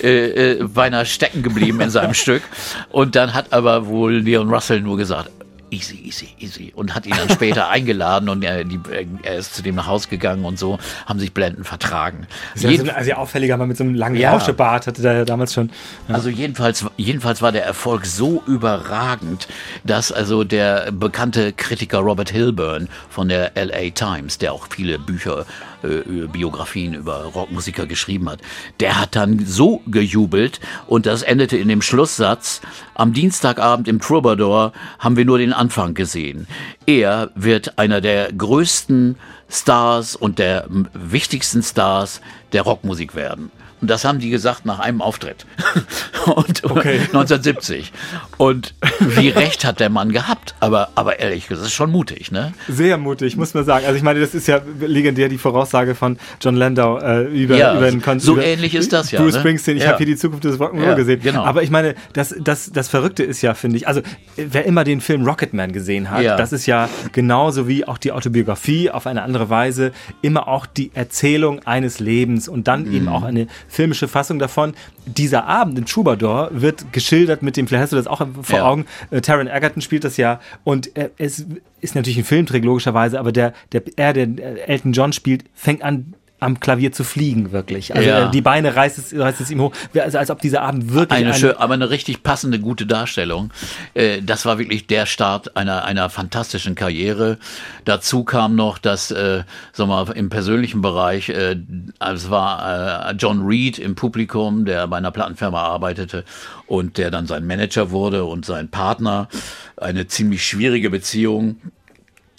äh, 0.00 0.52
äh, 0.52 0.64
beinahe 0.64 1.04
stecken 1.04 1.42
geblieben 1.42 1.80
in 1.80 1.90
seinem 1.90 2.14
Stück. 2.18 2.42
Und 2.90 3.16
dann 3.16 3.34
hat 3.34 3.52
aber 3.52 3.88
wohl 3.88 4.18
Leon 4.18 4.48
Russell 4.48 4.80
nur 4.80 4.96
gesagt, 4.96 5.30
easy, 5.70 5.96
easy, 5.96 6.28
easy. 6.38 6.72
Und 6.74 6.94
hat 6.94 7.06
ihn 7.06 7.14
dann 7.16 7.28
später 7.28 7.68
eingeladen 7.70 8.28
und 8.28 8.42
er, 8.44 8.64
die, 8.64 8.78
er, 9.22 9.36
ist 9.36 9.54
zu 9.54 9.62
dem 9.62 9.74
nach 9.74 9.86
Hause 9.86 10.08
gegangen 10.08 10.44
und 10.44 10.58
so, 10.58 10.78
haben 11.06 11.18
sich 11.18 11.32
blenden 11.32 11.64
vertragen. 11.64 12.26
Also, 12.54 12.68
Jeden, 12.68 12.90
also 12.90 13.12
auffälliger, 13.12 13.54
aber 13.54 13.66
mit 13.66 13.76
so 13.76 13.84
einem 13.84 13.94
langen 13.94 14.16
ja. 14.16 14.32
Rauschebart 14.32 14.86
hatte 14.86 15.02
der 15.02 15.12
ja 15.12 15.24
damals 15.24 15.54
schon. 15.54 15.70
Ja. 16.08 16.14
Also 16.14 16.28
jedenfalls, 16.28 16.84
jedenfalls 16.96 17.42
war 17.42 17.52
der 17.52 17.64
Erfolg 17.64 18.06
so 18.06 18.42
überragend, 18.46 19.48
dass 19.84 20.12
also 20.12 20.44
der 20.44 20.92
bekannte 20.92 21.52
Kritiker 21.52 21.98
Robert 21.98 22.30
Hilburn 22.30 22.88
von 23.08 23.28
der 23.28 23.52
LA 23.54 23.90
Times, 23.90 24.38
der 24.38 24.52
auch 24.52 24.66
viele 24.70 24.98
Bücher 24.98 25.46
äh, 25.82 26.26
Biografien 26.26 26.94
über 26.94 27.24
Rockmusiker 27.24 27.86
geschrieben 27.86 28.28
hat, 28.28 28.40
der 28.80 29.00
hat 29.00 29.16
dann 29.16 29.44
so 29.44 29.82
gejubelt 29.86 30.60
und 30.86 31.06
das 31.06 31.22
endete 31.22 31.56
in 31.56 31.68
dem 31.68 31.82
Schlusssatz, 31.82 32.60
am 32.94 33.12
Dienstagabend 33.12 33.88
im 33.88 34.00
Troubadour 34.00 34.72
haben 34.98 35.16
wir 35.16 35.24
nur 35.24 35.38
den 35.38 35.52
Anfang 35.52 35.94
gesehen. 35.94 36.46
Er 36.86 37.30
wird 37.34 37.78
einer 37.78 38.00
der 38.00 38.32
größten 38.32 39.16
Stars 39.48 40.16
und 40.16 40.38
der 40.38 40.66
wichtigsten 40.92 41.62
Stars 41.62 42.20
der 42.52 42.62
Rockmusik 42.62 43.14
werden. 43.14 43.50
Und 43.80 43.88
das 43.88 44.04
haben 44.04 44.18
die 44.18 44.30
gesagt 44.30 44.66
nach 44.66 44.80
einem 44.80 45.00
Auftritt. 45.00 45.46
und 46.26 46.64
okay. 46.64 46.98
1970. 47.12 47.92
Und 48.36 48.74
wie 49.00 49.28
recht 49.28 49.64
hat 49.64 49.80
der 49.80 49.88
Mann 49.88 50.12
gehabt? 50.12 50.54
Aber, 50.60 50.90
aber 50.94 51.20
ehrlich 51.20 51.48
gesagt, 51.48 51.62
das 51.62 51.68
ist 51.68 51.74
schon 51.74 51.90
mutig, 51.90 52.32
ne? 52.32 52.52
Sehr 52.68 52.98
mutig, 52.98 53.36
muss 53.36 53.54
man 53.54 53.64
sagen. 53.64 53.86
Also 53.86 53.96
ich 53.96 54.02
meine, 54.02 54.20
das 54.20 54.34
ist 54.34 54.48
ja 54.48 54.60
legendär 54.80 55.28
die 55.28 55.38
Voraussage 55.38 55.94
von 55.94 56.18
John 56.40 56.56
Landau 56.56 56.98
äh, 56.98 57.22
über, 57.24 57.56
ja, 57.56 57.76
über 57.76 57.90
den 57.90 58.02
Kon 58.02 58.20
So 58.20 58.34
über 58.34 58.44
ähnlich 58.44 58.74
ist 58.74 58.92
das 58.92 59.10
ja. 59.10 59.20
Bruce 59.20 59.34
ne? 59.34 59.40
Springsteen, 59.40 59.76
ich 59.76 59.84
ja. 59.84 59.90
habe 59.90 59.98
hier 59.98 60.06
die 60.06 60.16
Zukunft 60.16 60.44
des 60.44 60.58
Rock'n'Roll 60.58 60.84
ja, 60.84 60.94
gesehen. 60.94 61.20
Genau. 61.22 61.44
Aber 61.44 61.62
ich 61.62 61.70
meine, 61.70 61.94
das, 62.12 62.34
das, 62.40 62.70
das 62.72 62.88
Verrückte 62.88 63.22
ist 63.22 63.42
ja, 63.42 63.54
finde 63.54 63.76
ich, 63.76 63.88
also 63.88 64.00
wer 64.36 64.64
immer 64.64 64.84
den 64.84 65.00
Film 65.00 65.24
Rocketman 65.24 65.72
gesehen 65.72 66.10
hat, 66.10 66.22
ja. 66.22 66.36
das 66.36 66.52
ist 66.52 66.66
ja 66.66 66.88
genauso 67.12 67.68
wie 67.68 67.86
auch 67.86 67.98
die 67.98 68.12
Autobiografie 68.12 68.90
auf 68.90 69.06
eine 69.06 69.22
andere 69.22 69.50
Weise 69.50 69.92
immer 70.22 70.48
auch 70.48 70.66
die 70.66 70.90
Erzählung 70.94 71.60
eines 71.64 72.00
Lebens 72.00 72.48
und 72.48 72.68
dann 72.68 72.84
mhm. 72.84 72.94
eben 72.94 73.08
auch 73.08 73.22
eine 73.22 73.46
filmische 73.68 74.08
Fassung 74.08 74.38
davon. 74.38 74.74
Dieser 75.06 75.46
Abend 75.46 75.78
in 75.78 75.84
Troubadour 75.86 76.50
wird 76.52 76.92
geschildert 76.92 77.42
mit 77.42 77.56
dem, 77.56 77.68
vielleicht 77.68 77.82
hast 77.82 77.92
du 77.92 77.96
das 77.96 78.06
auch 78.06 78.26
vor 78.42 78.58
ja. 78.58 78.64
Augen, 78.64 78.86
äh, 79.10 79.20
Taron 79.20 79.46
Egerton 79.46 79.82
spielt 79.82 80.04
das 80.04 80.16
ja 80.16 80.40
und 80.64 80.96
äh, 80.96 81.10
es 81.18 81.46
ist 81.80 81.94
natürlich 81.94 82.18
ein 82.18 82.24
Filmtrick 82.24 82.64
logischerweise, 82.64 83.20
aber 83.20 83.32
der, 83.32 83.52
der, 83.72 83.82
er, 83.96 84.12
der 84.12 84.68
Elton 84.68 84.92
John 84.92 85.12
spielt, 85.12 85.44
fängt 85.54 85.82
an, 85.82 86.14
am 86.40 86.60
Klavier 86.60 86.92
zu 86.92 87.02
fliegen, 87.02 87.50
wirklich. 87.50 87.94
Also 87.94 88.08
ja. 88.08 88.28
Äh, 88.28 88.30
die 88.30 88.40
Beine 88.40 88.76
reißt 88.76 88.98
es, 88.98 89.18
reißt 89.18 89.40
es 89.40 89.50
ihm 89.50 89.60
hoch, 89.60 89.72
also 89.94 90.18
als 90.18 90.30
ob 90.30 90.40
dieser 90.40 90.62
Abend 90.62 90.92
wirklich. 90.92 91.18
Eine, 91.18 91.30
eine 91.30 91.38
schön, 91.38 91.56
aber 91.56 91.74
eine 91.74 91.90
richtig 91.90 92.22
passende, 92.22 92.60
gute 92.60 92.86
Darstellung. 92.86 93.50
Äh, 93.94 94.22
das 94.22 94.46
war 94.46 94.58
wirklich 94.58 94.86
der 94.86 95.06
Start 95.06 95.56
einer, 95.56 95.84
einer 95.84 96.10
fantastischen 96.10 96.76
Karriere. 96.76 97.38
Dazu 97.84 98.22
kam 98.22 98.54
noch, 98.54 98.78
dass, 98.78 99.10
äh, 99.10 99.42
sag 99.72 99.88
mal, 99.88 100.08
im 100.12 100.28
persönlichen 100.28 100.80
Bereich, 100.80 101.28
äh, 101.28 101.56
es 101.98 102.30
war 102.30 103.10
äh, 103.10 103.14
John 103.14 103.44
Reed 103.44 103.78
im 103.78 103.96
Publikum, 103.96 104.64
der 104.64 104.86
bei 104.86 104.98
einer 104.98 105.10
Plattenfirma 105.10 105.60
arbeitete 105.60 106.24
und 106.66 106.98
der 106.98 107.10
dann 107.10 107.26
sein 107.26 107.46
Manager 107.46 107.90
wurde 107.90 108.24
und 108.24 108.44
sein 108.44 108.68
Partner. 108.68 109.28
Eine 109.76 110.06
ziemlich 110.06 110.46
schwierige 110.46 110.90
Beziehung 110.90 111.56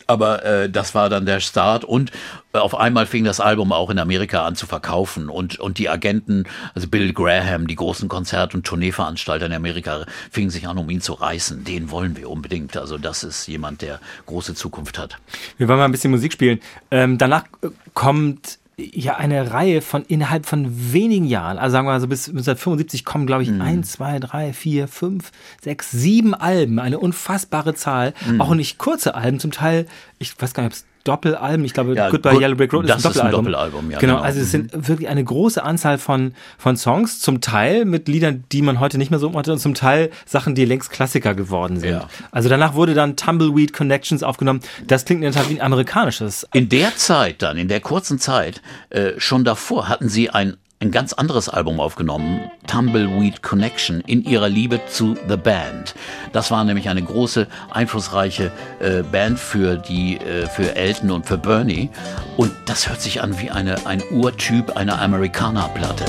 aber 0.10 0.44
äh, 0.44 0.70
das 0.70 0.96
war 0.96 1.10
dann 1.10 1.26
der 1.26 1.40
Start 1.40 1.86
und 1.86 2.12
äh, 2.54 2.58
auf 2.58 2.76
einmal 2.76 3.06
fing 3.06 3.24
das 3.24 3.40
Album 3.40 3.72
auch 3.72 3.90
in 3.90 4.00
Amerika 4.00 4.46
an 4.46 4.56
zu 4.56 4.66
verkaufen 4.66 5.30
und, 5.30 5.60
und 5.60 5.78
die 5.78 5.88
Agenten, 5.88 6.46
also 6.74 6.88
Bill 6.88 7.14
Graham, 7.14 7.68
die 7.68 7.76
großen 7.76 8.10
Konzert- 8.10 8.56
und 8.56 8.66
Tourneeveranstalter 8.66 9.46
in 9.46 9.54
Amerika, 9.54 10.06
fingen 10.32 10.50
sich 10.50 10.68
an, 10.68 10.78
um 10.78 10.90
ihn 10.90 11.02
zu 11.02 11.14
reißen. 11.14 11.64
Den 11.64 11.92
wollen 11.92 12.18
wir 12.18 12.30
unbedingt. 12.30 12.76
Also 12.76 12.98
das 12.98 13.24
ist 13.24 13.48
jemand, 13.48 13.82
der 13.82 14.00
große 14.26 14.56
Zukunft 14.56 14.98
hat. 14.98 15.18
Wir 15.58 15.68
wollen 15.68 15.80
mal 15.80 15.86
ein 15.86 15.92
bisschen 15.92 16.12
Musik 16.12 16.34
spielen. 16.34 16.60
Ähm, 16.92 17.18
danach 17.18 17.44
äh, 17.62 17.70
kommt 17.94 18.59
ja 18.80 19.18
eine 19.18 19.52
Reihe 19.52 19.82
von 19.82 20.04
innerhalb 20.04 20.46
von 20.46 20.94
wenigen 20.94 21.26
Jahren, 21.26 21.58
also 21.58 21.72
sagen 21.74 21.88
wir 21.88 21.92
mal 21.92 22.02
so 22.02 22.08
bis 22.08 22.30
1975 22.30 23.06
kommen, 23.06 23.28
glaube 23.28 23.44
ich, 23.44 23.50
mhm. 23.50 23.62
ein, 23.62 23.84
zwei, 23.84 24.20
drei, 24.20 24.54
vier, 24.54 24.88
fünf, 24.88 25.32
sechs, 25.62 25.92
sieben 25.92 26.34
Alben, 26.34 26.80
eine 26.80 27.00
unfassbare 27.00 27.74
Zahl, 27.76 28.14
mhm. 28.28 28.42
auch 28.42 28.54
nicht 28.54 28.78
kurze 28.78 29.16
Alben, 29.16 29.40
zum 29.40 29.52
Teil, 29.52 29.86
ich 30.18 30.40
weiß 30.40 30.54
gar 30.54 30.64
nicht, 30.64 30.72
ob 30.72 30.74
es 30.74 30.86
Doppelalben. 31.10 31.66
Ich 31.66 31.74
glaube, 31.74 31.96
ja, 31.96 32.10
Goodbye 32.10 32.34
Good, 32.34 32.42
Yellow 32.42 32.56
Brick 32.56 32.74
Road 32.74 32.86
ist 32.86 32.92
ein 32.92 33.02
Doppelalbum. 33.02 33.18
Ist 33.18 33.26
ein 33.26 33.32
Doppelalbum 33.32 33.92
ja, 33.92 34.00
genau, 34.00 34.16
genau, 34.16 34.26
also 34.26 34.40
es 34.40 34.52
sind 34.52 34.76
mhm. 34.76 34.88
wirklich 34.88 35.10
eine 35.10 35.24
große 35.24 35.64
Anzahl 35.64 35.98
von, 35.98 36.34
von 36.58 36.78
Songs, 36.78 37.20
zum 37.20 37.42
Teil 37.42 37.86
mit 37.86 38.08
Liedern, 38.08 38.44
die 38.52 38.62
man 38.62 38.80
heute 38.80 38.98
nicht 38.98 39.10
mehr 39.10 39.20
so 39.20 39.34
hatte 39.34 39.52
und 39.52 39.60
zum 39.60 39.74
Teil 39.74 40.12
Sachen, 40.26 40.56
die 40.56 40.66
längst 40.66 40.92
Klassiker 40.92 41.34
geworden 41.34 41.80
sind. 41.80 41.92
Ja. 41.92 42.10
Also 42.32 42.50
danach 42.50 42.74
wurde 42.74 42.94
dann 42.94 43.16
Tumbleweed 43.16 43.74
Connections 43.74 44.24
aufgenommen. 44.24 44.62
Das 44.86 45.06
klingt 45.06 45.24
in 45.24 45.32
der 45.32 45.42
Tat 45.42 45.50
wie 45.50 45.60
ein 45.60 45.66
amerikanisches. 45.66 46.48
In 46.54 46.70
der 46.70 46.96
Zeit 46.96 47.42
dann, 47.42 47.58
in 47.58 47.68
der 47.68 47.82
kurzen 47.82 48.20
Zeit, 48.20 48.62
äh, 48.90 49.12
schon 49.18 49.44
davor 49.44 49.90
hatten 49.90 50.10
sie 50.10 50.30
ein 50.30 50.58
ein 50.82 50.92
ganz 50.92 51.12
anderes 51.12 51.50
Album 51.50 51.82
aufgenommen, 51.82 52.50
Tumbleweed 52.66 53.44
Connection, 53.44 54.02
in 54.02 54.24
ihrer 54.24 54.48
Liebe 54.48 54.80
zu 54.88 55.18
The 55.28 55.36
Band. 55.36 55.94
Das 56.32 56.52
war 56.52 56.64
nämlich 56.64 56.88
eine 56.88 57.04
große, 57.04 57.48
einflussreiche 57.70 58.52
äh, 58.80 59.04
Band 59.04 59.40
für 59.40 59.76
die, 59.76 60.18
äh, 60.18 60.48
für 60.48 60.78
Elton 60.78 61.12
und 61.12 61.26
für 61.26 61.38
Bernie. 61.38 61.90
Und 62.38 62.54
das 62.66 62.88
hört 62.88 63.02
sich 63.02 63.22
an 63.22 63.40
wie 63.42 63.52
eine, 63.52 63.86
ein 63.88 64.02
Urtyp 64.12 64.78
einer 64.78 65.02
Amerikaner-Platte. 65.02 66.06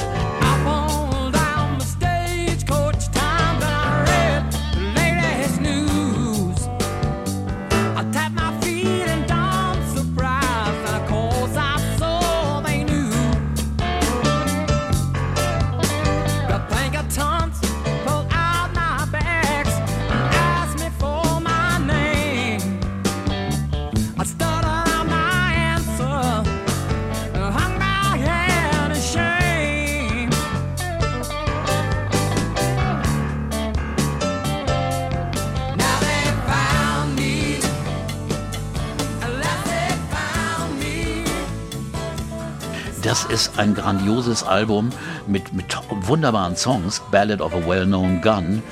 Ist 43.41 43.59
ein 43.59 43.75
grandioses 43.75 44.43
Album 44.43 44.91
mit, 45.27 45.55
mit 45.55 45.65
wunderbaren 45.89 46.57
Songs. 46.57 47.01
Ballad 47.11 47.41
of 47.41 47.55
a 47.55 47.67
Well-Known 47.67 48.21
Gun 48.21 48.63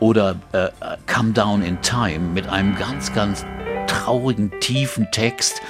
oder 0.00 0.34
äh, 0.50 0.68
Come 1.06 1.30
Down 1.32 1.62
in 1.62 1.80
Time 1.80 2.18
mit 2.34 2.48
einem 2.48 2.76
ganz, 2.76 3.14
ganz 3.14 3.46
traurigen, 3.86 4.50
tiefen 4.58 5.06
Text. 5.12 5.62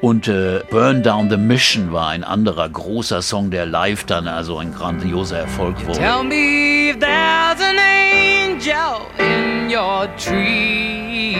Und 0.00 0.28
äh, 0.28 0.60
Burn 0.70 1.02
Down 1.02 1.28
the 1.28 1.36
Mission 1.36 1.92
war 1.92 2.10
ein 2.10 2.22
anderer 2.22 2.68
großer 2.68 3.20
Song, 3.20 3.50
der 3.50 3.66
live 3.66 4.04
dann 4.04 4.28
also 4.28 4.58
ein 4.58 4.72
grandioser 4.72 5.38
Erfolg 5.38 5.84
wurde. 5.84 5.98
Tell 5.98 6.22
me 6.22 6.90
if 6.90 6.98
there's 7.00 7.60
an 7.60 7.78
angel 7.78 9.00
in 9.18 9.68
your 9.68 10.06
tree. 10.16 11.34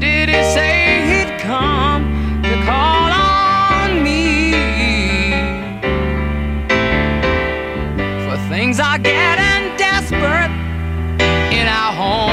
Did 0.00 0.28
he 0.28 0.42
say 0.52 0.69
are 8.90 8.98
getting 8.98 9.76
desperate 9.76 10.50
in 11.54 11.68
our 11.68 11.92
home. 11.92 12.29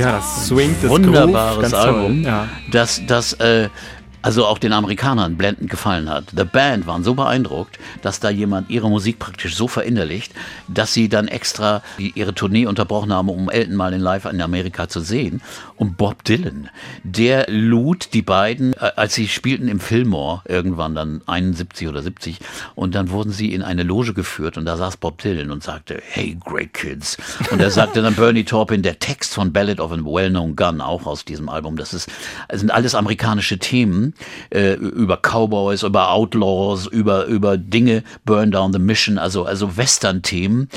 Ja, 0.00 0.12
das 0.16 0.46
swingt, 0.48 0.82
das 0.82 0.90
Wunderbares 0.90 1.70
Groove, 1.70 1.84
Album. 1.84 2.22
Ja. 2.22 2.48
das, 2.70 3.02
das 3.06 3.34
äh, 3.34 3.68
also 4.22 4.46
auch 4.46 4.58
den 4.58 4.72
Amerikanern 4.72 5.36
blendend 5.36 5.70
gefallen 5.70 6.10
hat. 6.10 6.24
The 6.36 6.44
Band 6.44 6.86
waren 6.86 7.04
so 7.04 7.14
beeindruckt, 7.14 7.78
dass 8.02 8.20
da 8.20 8.30
jemand 8.30 8.70
ihre 8.70 8.90
Musik 8.90 9.18
praktisch 9.18 9.54
so 9.54 9.68
verinnerlicht, 9.68 10.32
dass 10.68 10.92
sie 10.92 11.08
dann 11.08 11.28
extra 11.28 11.82
ihre 11.98 12.34
Tournee 12.34 12.66
unterbrochen 12.66 13.12
haben, 13.12 13.28
um 13.28 13.50
Elton 13.50 13.76
mal 13.76 13.92
in 13.92 14.00
Live 14.00 14.24
in 14.26 14.40
Amerika 14.40 14.88
zu 14.88 15.00
sehen. 15.00 15.40
Und 15.76 15.96
Bob 15.96 16.24
Dylan, 16.24 16.68
der 17.02 17.46
lud 17.48 18.12
die 18.12 18.22
beiden, 18.22 18.74
äh, 18.74 18.92
als 18.96 19.14
sie 19.14 19.28
spielten 19.28 19.68
im 19.68 19.80
Fillmore, 19.80 20.42
irgendwann 20.46 20.94
dann 20.94 21.22
71 21.26 21.88
oder 21.88 22.02
70, 22.02 22.38
und 22.74 22.94
dann 22.94 23.10
wurden 23.10 23.32
sie 23.32 23.54
in 23.54 23.62
eine 23.62 23.82
Loge 23.82 24.12
geführt 24.12 24.58
und 24.58 24.66
da 24.66 24.76
saß 24.76 24.98
Bob 24.98 25.18
Dylan 25.22 25.50
und 25.50 25.62
sagte, 25.62 26.00
hey, 26.04 26.36
great 26.44 26.74
kids. 26.74 27.16
Und 27.50 27.60
er 27.60 27.70
sagte 27.70 28.02
dann 28.02 28.14
Bernie 28.14 28.44
Taupin, 28.44 28.82
der 28.82 28.98
Text 28.98 29.34
von 29.34 29.52
Ballad 29.52 29.80
of 29.80 29.92
a 29.92 29.96
Well-Known 29.96 30.56
Gun, 30.56 30.80
auch 30.80 31.06
aus 31.06 31.24
diesem 31.24 31.48
Album, 31.48 31.76
das 31.76 31.94
ist, 31.94 32.10
sind 32.52 32.70
alles 32.70 32.94
amerikanische 32.94 33.58
Themen, 33.58 34.09
äh, 34.50 34.74
über 34.74 35.16
Cowboys, 35.16 35.82
über 35.82 36.10
Outlaws, 36.10 36.86
über, 36.86 37.26
über 37.26 37.56
Dinge, 37.56 38.02
Burn 38.24 38.50
Down 38.50 38.72
the 38.72 38.78
Mission, 38.78 39.18
also, 39.18 39.44
also 39.44 39.76
Western-Themen, 39.76 40.68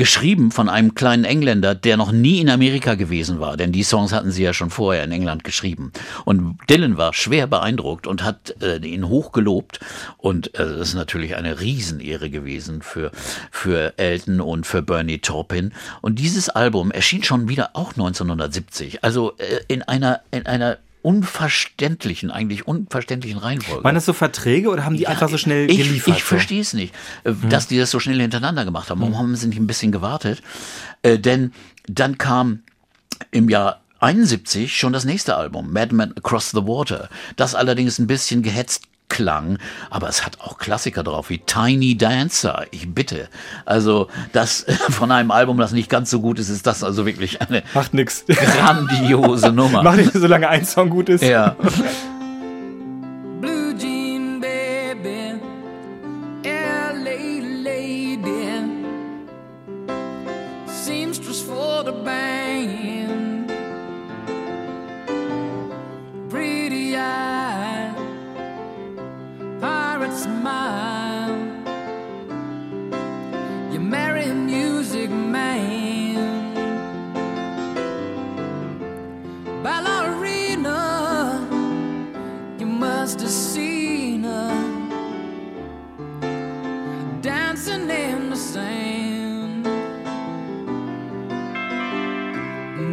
geschrieben 0.00 0.50
von 0.50 0.70
einem 0.70 0.94
kleinen 0.94 1.24
Engländer, 1.24 1.74
der 1.74 1.98
noch 1.98 2.10
nie 2.10 2.40
in 2.40 2.48
Amerika 2.48 2.94
gewesen 2.94 3.38
war, 3.38 3.58
denn 3.58 3.70
die 3.70 3.82
Songs 3.82 4.14
hatten 4.14 4.30
sie 4.30 4.42
ja 4.42 4.54
schon 4.54 4.70
vorher 4.70 5.04
in 5.04 5.12
England 5.12 5.44
geschrieben. 5.44 5.92
Und 6.24 6.56
Dylan 6.70 6.96
war 6.96 7.12
schwer 7.12 7.46
beeindruckt 7.46 8.06
und 8.06 8.24
hat 8.24 8.54
äh, 8.62 8.78
ihn 8.78 9.06
hochgelobt 9.08 9.78
und 10.16 10.54
äh, 10.54 10.64
das 10.64 10.88
ist 10.88 10.94
natürlich 10.94 11.36
eine 11.36 11.60
Riesenehre 11.60 12.30
gewesen 12.30 12.80
für, 12.80 13.10
für 13.50 13.92
Elton 13.98 14.40
und 14.40 14.66
für 14.66 14.80
Bernie 14.80 15.18
Taupin. 15.18 15.74
Und 16.00 16.18
dieses 16.18 16.48
Album 16.48 16.90
erschien 16.90 17.22
schon 17.22 17.50
wieder 17.50 17.70
auch 17.74 17.90
1970, 17.90 19.04
also 19.04 19.34
äh, 19.36 19.60
in 19.68 19.82
einer, 19.82 20.20
in 20.30 20.46
einer 20.46 20.78
unverständlichen, 21.02 22.30
eigentlich 22.30 22.66
unverständlichen 22.66 23.38
Reihenfolge. 23.38 23.84
Waren 23.84 23.94
das 23.94 24.04
so 24.04 24.12
Verträge 24.12 24.68
oder 24.68 24.84
haben 24.84 24.96
die 24.96 25.06
einfach 25.06 25.28
so 25.28 25.38
schnell 25.38 25.70
ich, 25.70 25.78
geliefert? 25.78 26.16
Ich 26.16 26.24
so? 26.24 26.34
Mhm. 26.34 26.38
verstehe 26.38 26.60
es 26.60 26.74
nicht, 26.74 26.94
äh, 27.24 27.32
dass 27.48 27.68
die 27.68 27.78
das 27.78 27.90
so 27.90 28.00
schnell 28.00 28.20
hintereinander 28.20 28.64
gemacht 28.64 28.90
haben. 28.90 29.00
Warum 29.00 29.16
haben 29.16 29.36
sie 29.36 29.48
nicht 29.48 29.58
ein 29.58 29.66
bisschen 29.66 29.92
gewartet? 29.92 30.42
Äh, 31.02 31.18
denn 31.18 31.52
dann 31.86 32.18
kam 32.18 32.60
im 33.30 33.48
Jahr 33.48 33.80
71 34.00 34.76
schon 34.76 34.92
das 34.92 35.04
nächste 35.04 35.36
Album, 35.36 35.72
Madman 35.72 36.12
Across 36.16 36.50
the 36.52 36.62
Water. 36.66 37.08
Das 37.36 37.54
allerdings 37.54 37.98
ein 37.98 38.06
bisschen 38.06 38.42
gehetzt 38.42 38.84
klang, 39.10 39.58
aber 39.90 40.08
es 40.08 40.24
hat 40.24 40.40
auch 40.40 40.56
Klassiker 40.56 41.02
drauf, 41.02 41.28
wie 41.28 41.38
Tiny 41.38 41.98
Dancer, 41.98 42.64
ich 42.70 42.94
bitte. 42.94 43.28
Also 43.66 44.08
das 44.32 44.64
von 44.88 45.12
einem 45.12 45.30
Album, 45.30 45.58
das 45.58 45.72
nicht 45.72 45.90
ganz 45.90 46.08
so 46.08 46.20
gut 46.20 46.38
ist, 46.38 46.48
ist 46.48 46.66
das 46.66 46.82
also 46.82 47.04
wirklich 47.04 47.42
eine 47.42 47.62
Macht 47.74 47.92
nix. 47.92 48.24
grandiose 48.26 49.52
Nummer. 49.52 49.82
Macht 49.82 49.98
nicht, 49.98 50.12
solange 50.14 50.48
ein 50.48 50.64
Song 50.64 50.88
gut 50.88 51.10
ist. 51.10 51.22
ja. 51.22 51.56
smile. 70.40 71.36
You 73.72 73.80
marry 73.80 74.24
a 74.24 74.34
music 74.34 75.10
man, 75.10 76.54
ballerina. 79.62 80.78
You 82.58 82.66
must 82.66 83.20
have 83.20 83.30
seen 83.30 84.24
her 84.24 84.54
dancing 87.20 87.90
in 87.90 88.30
the 88.30 88.36
sand. 88.36 89.64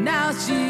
Now 0.04 0.32
she's 0.34 0.66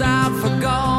I've 0.00 0.40
forgotten. 0.40 0.97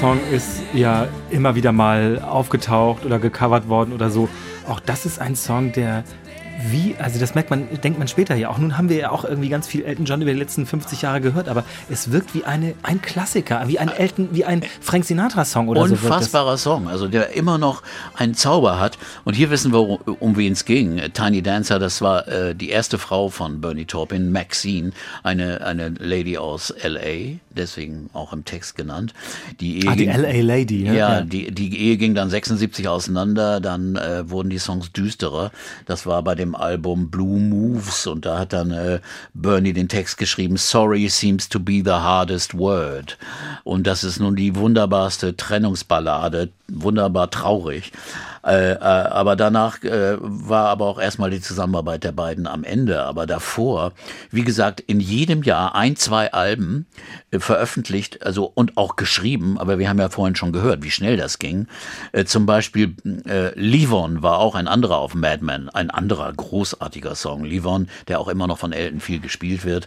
Song 0.00 0.18
ist 0.32 0.62
ja 0.72 1.08
immer 1.28 1.56
wieder 1.56 1.72
mal 1.72 2.22
aufgetaucht 2.26 3.04
oder 3.04 3.18
gecovert 3.18 3.68
worden 3.68 3.92
oder 3.92 4.08
so. 4.08 4.30
Auch 4.66 4.80
das 4.80 5.04
ist 5.04 5.20
ein 5.20 5.36
Song, 5.36 5.72
der 5.72 6.04
wie, 6.68 6.96
also 6.98 7.18
das 7.18 7.34
merkt 7.34 7.50
man, 7.50 7.68
denkt 7.82 7.98
man 7.98 8.08
später 8.08 8.34
ja 8.34 8.50
auch. 8.50 8.58
Nun 8.58 8.76
haben 8.76 8.88
wir 8.88 8.96
ja 8.96 9.10
auch 9.10 9.24
irgendwie 9.24 9.48
ganz 9.48 9.66
viel 9.66 9.82
Elton 9.84 10.04
John 10.04 10.22
über 10.22 10.32
die 10.32 10.38
letzten 10.38 10.66
50 10.66 11.02
Jahre 11.02 11.20
gehört, 11.20 11.48
aber 11.48 11.64
es 11.88 12.12
wirkt 12.12 12.34
wie 12.34 12.44
eine, 12.44 12.74
ein 12.82 13.00
Klassiker, 13.02 13.62
wie 13.66 13.78
ein 13.78 13.88
Elton, 13.88 14.28
wie 14.32 14.44
ein 14.44 14.62
Frank 14.80 15.04
Sinatra 15.04 15.44
Song 15.44 15.68
oder 15.68 15.82
so. 15.82 15.90
wirkt 15.90 16.02
es. 16.02 16.10
Unfassbarer 16.10 16.58
Song, 16.58 16.88
also 16.88 17.08
der 17.08 17.34
immer 17.34 17.58
noch 17.58 17.82
einen 18.14 18.34
Zauber 18.34 18.78
hat. 18.80 18.98
Und 19.24 19.34
hier 19.34 19.50
wissen 19.50 19.72
wir, 19.72 19.80
um, 20.22 20.36
wen 20.36 20.52
es 20.52 20.64
ging. 20.64 21.00
Tiny 21.12 21.42
Dancer, 21.42 21.78
das 21.78 22.02
war 22.02 22.28
äh, 22.28 22.54
die 22.54 22.70
erste 22.70 22.98
Frau 22.98 23.28
von 23.28 23.60
Bernie 23.60 23.86
Taupin, 23.86 24.32
Maxine, 24.32 24.92
eine, 25.22 25.64
eine 25.64 25.90
Lady 25.98 26.38
aus 26.38 26.70
L.A., 26.70 27.38
deswegen 27.50 28.10
auch 28.12 28.32
im 28.32 28.44
Text 28.44 28.76
genannt. 28.76 29.12
Die 29.60 29.80
Ehe 29.84 29.90
Ah, 29.90 29.96
die 29.96 30.06
LA 30.06 30.42
Lady, 30.42 30.82
ne? 30.82 30.96
Ja, 30.96 31.14
Ja. 31.14 31.20
Die, 31.22 31.50
die 31.50 31.78
Ehe 31.78 31.96
ging 31.96 32.14
dann 32.14 32.30
76 32.30 32.86
auseinander, 32.88 33.60
dann 33.60 33.96
äh, 33.96 34.28
wurden 34.30 34.50
die 34.50 34.58
Songs 34.58 34.92
düsterer. 34.92 35.50
Das 35.86 36.06
war 36.06 36.22
bei 36.22 36.34
dem 36.34 36.49
Album 36.54 37.10
Blue 37.10 37.38
Moves 37.38 38.06
und 38.06 38.26
da 38.26 38.38
hat 38.38 38.52
dann 38.52 38.70
äh, 38.70 39.00
Bernie 39.34 39.72
den 39.72 39.88
Text 39.88 40.18
geschrieben, 40.18 40.56
Sorry 40.56 41.08
seems 41.08 41.48
to 41.48 41.60
be 41.60 41.82
the 41.84 41.90
hardest 41.90 42.56
word. 42.56 43.18
Und 43.64 43.86
das 43.86 44.04
ist 44.04 44.20
nun 44.20 44.36
die 44.36 44.56
wunderbarste 44.56 45.36
Trennungsballade, 45.36 46.50
wunderbar 46.68 47.30
traurig. 47.30 47.92
Äh, 48.44 48.72
äh, 48.72 48.76
aber 48.78 49.36
danach 49.36 49.82
äh, 49.82 50.16
war 50.20 50.68
aber 50.68 50.86
auch 50.86 51.00
erstmal 51.00 51.30
die 51.30 51.40
Zusammenarbeit 51.40 52.04
der 52.04 52.12
beiden 52.12 52.46
am 52.46 52.64
Ende. 52.64 53.02
Aber 53.02 53.26
davor, 53.26 53.92
wie 54.30 54.44
gesagt, 54.44 54.80
in 54.80 55.00
jedem 55.00 55.42
Jahr 55.42 55.74
ein, 55.74 55.96
zwei 55.96 56.32
Alben 56.32 56.86
äh, 57.30 57.38
veröffentlicht, 57.38 58.24
also 58.24 58.50
und 58.54 58.76
auch 58.76 58.96
geschrieben. 58.96 59.58
Aber 59.58 59.78
wir 59.78 59.88
haben 59.88 59.98
ja 59.98 60.08
vorhin 60.08 60.36
schon 60.36 60.52
gehört, 60.52 60.82
wie 60.82 60.90
schnell 60.90 61.16
das 61.16 61.38
ging. 61.38 61.66
Äh, 62.12 62.24
zum 62.24 62.46
Beispiel 62.46 62.94
äh, 63.26 63.58
Livon 63.58 64.22
war 64.22 64.38
auch 64.38 64.54
ein 64.54 64.68
anderer 64.68 64.98
auf 64.98 65.14
Madman, 65.14 65.68
ein 65.68 65.90
anderer 65.90 66.32
großartiger 66.32 67.14
Song. 67.14 67.44
Livon, 67.44 67.88
der 68.08 68.20
auch 68.20 68.28
immer 68.28 68.46
noch 68.46 68.58
von 68.58 68.72
Elton 68.72 69.00
viel 69.00 69.20
gespielt 69.20 69.64
wird. 69.64 69.86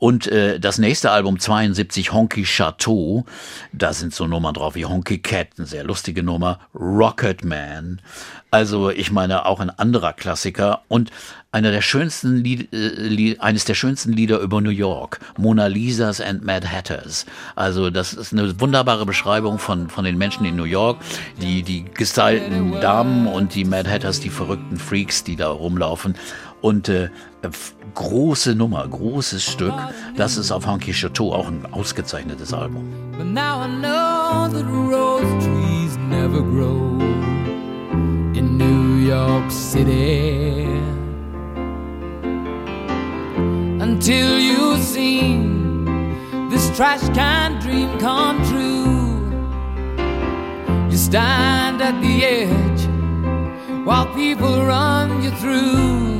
Und 0.00 0.26
äh, 0.28 0.58
das 0.58 0.78
nächste 0.78 1.10
Album 1.10 1.38
72 1.38 2.14
Honky 2.14 2.44
Chateau, 2.44 3.26
da 3.72 3.92
sind 3.92 4.14
so 4.14 4.26
Nummern 4.26 4.54
drauf 4.54 4.74
wie 4.74 4.86
Honky 4.86 5.18
Cat, 5.18 5.48
eine 5.58 5.66
sehr 5.66 5.84
lustige 5.84 6.22
Nummer, 6.22 6.58
Rocket 6.74 7.44
Man. 7.44 8.00
Also 8.50 8.88
ich 8.88 9.12
meine 9.12 9.44
auch 9.44 9.60
ein 9.60 9.68
anderer 9.68 10.14
Klassiker 10.14 10.82
und 10.88 11.10
einer 11.52 11.70
der 11.70 11.82
schönsten 11.82 12.38
Lied, 12.38 12.72
äh, 12.72 13.36
eines 13.40 13.66
der 13.66 13.74
schönsten 13.74 14.12
Lieder 14.14 14.38
über 14.38 14.62
New 14.62 14.70
York, 14.70 15.20
Mona 15.36 15.66
Lisas 15.66 16.22
and 16.22 16.44
Mad 16.44 16.66
Hatters. 16.66 17.26
Also 17.54 17.90
das 17.90 18.14
ist 18.14 18.32
eine 18.32 18.58
wunderbare 18.58 19.04
Beschreibung 19.04 19.58
von 19.58 19.90
von 19.90 20.06
den 20.06 20.16
Menschen 20.16 20.46
in 20.46 20.56
New 20.56 20.64
York, 20.64 20.98
die 21.42 21.62
die 21.62 21.84
gestylten 21.84 22.80
Damen 22.80 23.26
und 23.26 23.54
die 23.54 23.66
Mad 23.66 23.90
Hatters, 23.90 24.18
die 24.18 24.30
verrückten 24.30 24.78
Freaks, 24.78 25.24
die 25.24 25.36
da 25.36 25.50
rumlaufen. 25.50 26.14
Und 26.60 26.88
äh, 26.88 27.08
große 27.94 28.54
Nummer, 28.54 28.86
großes 28.86 29.42
Stück. 29.42 29.74
Das 30.16 30.36
ist 30.36 30.52
auf 30.52 30.66
Honky 30.66 30.92
Chateau 30.92 31.32
auch 31.32 31.48
ein 31.48 31.66
ausgezeichnetes 31.72 32.52
Album. 32.52 32.92
But 33.16 33.26
now 33.26 33.62
I 33.62 33.68
know 33.68 34.48
that 34.48 34.66
rose 34.66 35.44
trees 35.44 35.96
never 36.08 36.42
grow 36.42 37.00
in 38.34 38.56
New 38.56 39.06
York 39.06 39.50
City 39.50 40.66
until 43.80 44.38
you've 44.38 44.82
seen 44.82 46.48
this 46.50 46.70
trash 46.76 47.02
can 47.14 47.60
dream 47.60 47.98
come 47.98 48.42
true. 48.48 49.00
You 50.90 50.96
stand 50.96 51.80
at 51.82 52.00
the 52.00 52.24
edge 52.24 53.86
while 53.86 54.06
people 54.14 54.64
run 54.64 55.22
you 55.22 55.30
through. 55.32 56.19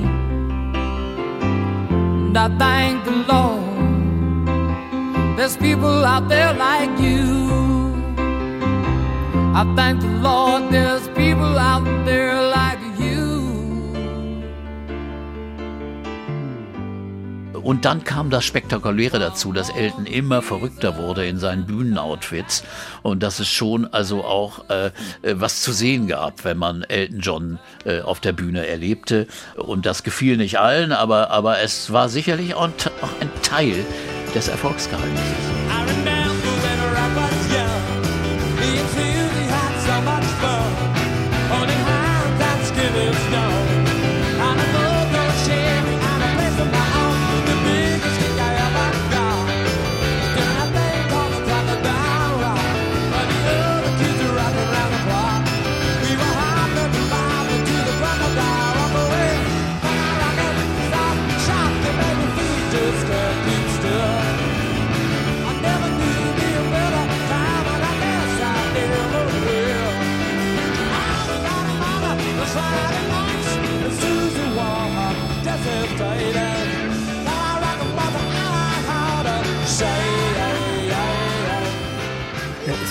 And 2.31 2.39
I 2.39 2.49
thank 2.59 3.05
the 3.05 3.17
Lord. 3.33 3.65
There's 5.37 5.57
people 5.57 6.05
out 6.05 6.29
there 6.29 6.53
like 6.55 6.97
you. 7.01 7.51
I 9.53 9.65
thank 9.75 10.01
the 10.01 10.07
Lord 10.23 10.73
there's 10.73 11.09
people 11.09 11.59
out 11.59 11.83
there 12.07 12.41
like 12.41 12.80
Und 17.63 17.85
dann 17.85 18.05
kam 18.05 18.31
das 18.31 18.45
Spektakuläre 18.45 19.19
dazu, 19.19 19.53
dass 19.53 19.71
Elton 19.71 20.07
immer 20.07 20.43
verrückter 20.43 20.97
wurde 20.97 21.27
in 21.27 21.39
seinen 21.39 21.67
Bühnenoutfits 21.67 22.65
und 23.03 23.23
dass 23.23 23.41
es 23.41 23.49
schon 23.49 23.87
also 23.87 24.25
auch 24.25 24.69
äh, 24.69 24.87
äh, 24.87 24.91
was 25.23 25.63
zu 25.63 25.73
sehen 25.73 26.07
gab, 26.07 26.45
wenn 26.45 26.59
man 26.59 26.83
Elton 26.83 27.21
John 27.21 27.59
äh, 27.85 28.01
auf 28.01 28.21
der 28.21 28.33
Bühne 28.33 28.67
erlebte. 28.67 29.27
Und 29.57 29.87
das 29.87 30.03
gefiel 30.03 30.37
nicht 30.37 30.59
allen, 30.59 30.93
aber, 30.93 31.31
aber 31.31 31.61
es 31.61 31.93
war 31.93 32.09
sicherlich 32.09 32.55
auch 32.55 32.65
ein, 32.65 32.75
auch 33.03 33.21
ein 33.21 33.31
Teil 33.43 33.85
des 34.35 34.49
Erfolgsgeheimnisses. 34.49 36.20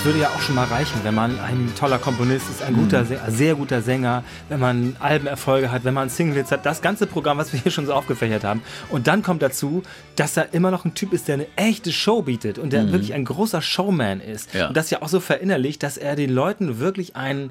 Das 0.00 0.06
würde 0.06 0.20
ja 0.20 0.28
auch 0.30 0.40
schon 0.40 0.54
mal 0.54 0.64
reichen, 0.64 0.98
wenn 1.02 1.14
man 1.14 1.38
ein 1.40 1.74
toller 1.78 1.98
Komponist 1.98 2.48
ist, 2.48 2.62
ein 2.62 2.72
guter, 2.72 3.04
sehr, 3.04 3.20
sehr 3.28 3.54
guter 3.54 3.82
Sänger, 3.82 4.24
wenn 4.48 4.58
man 4.58 4.96
Albenerfolge 4.98 5.70
hat, 5.70 5.84
wenn 5.84 5.92
man 5.92 6.08
Singles 6.08 6.50
hat, 6.50 6.64
das 6.64 6.80
ganze 6.80 7.06
Programm, 7.06 7.36
was 7.36 7.52
wir 7.52 7.60
hier 7.60 7.70
schon 7.70 7.84
so 7.84 7.92
aufgefächert 7.92 8.42
haben. 8.42 8.62
Und 8.88 9.08
dann 9.08 9.22
kommt 9.22 9.42
dazu, 9.42 9.82
dass 10.16 10.38
er 10.38 10.54
immer 10.54 10.70
noch 10.70 10.86
ein 10.86 10.94
Typ 10.94 11.12
ist, 11.12 11.28
der 11.28 11.34
eine 11.34 11.46
echte 11.56 11.92
Show 11.92 12.22
bietet 12.22 12.58
und 12.58 12.72
der 12.72 12.90
wirklich 12.92 13.12
ein 13.12 13.26
großer 13.26 13.60
Showman 13.60 14.22
ist. 14.22 14.54
Ja. 14.54 14.68
Und 14.68 14.76
das 14.78 14.88
ja 14.88 15.02
auch 15.02 15.08
so 15.08 15.20
verinnerlicht, 15.20 15.82
dass 15.82 15.98
er 15.98 16.16
den 16.16 16.30
Leuten 16.30 16.78
wirklich 16.78 17.14
einen 17.14 17.50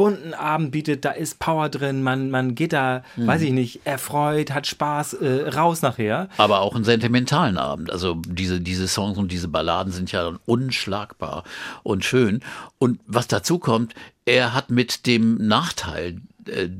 bunten 0.00 0.32
Abend 0.32 0.70
bietet, 0.70 1.04
da 1.04 1.10
ist 1.10 1.40
Power 1.40 1.68
drin, 1.68 2.02
man, 2.02 2.30
man 2.30 2.54
geht 2.54 2.72
da, 2.72 3.02
weiß 3.16 3.42
ich 3.42 3.52
nicht, 3.52 3.80
erfreut, 3.84 4.50
hat 4.50 4.66
Spaß, 4.66 5.12
äh, 5.12 5.48
raus 5.50 5.82
nachher. 5.82 6.30
Aber 6.38 6.62
auch 6.62 6.74
einen 6.74 6.84
sentimentalen 6.84 7.58
Abend. 7.58 7.92
Also 7.92 8.14
diese, 8.26 8.62
diese 8.62 8.88
Songs 8.88 9.18
und 9.18 9.30
diese 9.30 9.48
Balladen 9.48 9.92
sind 9.92 10.10
ja 10.10 10.38
unschlagbar 10.46 11.44
und 11.82 12.02
schön. 12.02 12.40
Und 12.78 12.98
was 13.06 13.28
dazu 13.28 13.58
kommt, 13.58 13.92
er 14.24 14.54
hat 14.54 14.70
mit 14.70 15.04
dem 15.04 15.34
Nachteil 15.34 16.22
äh, 16.46 16.70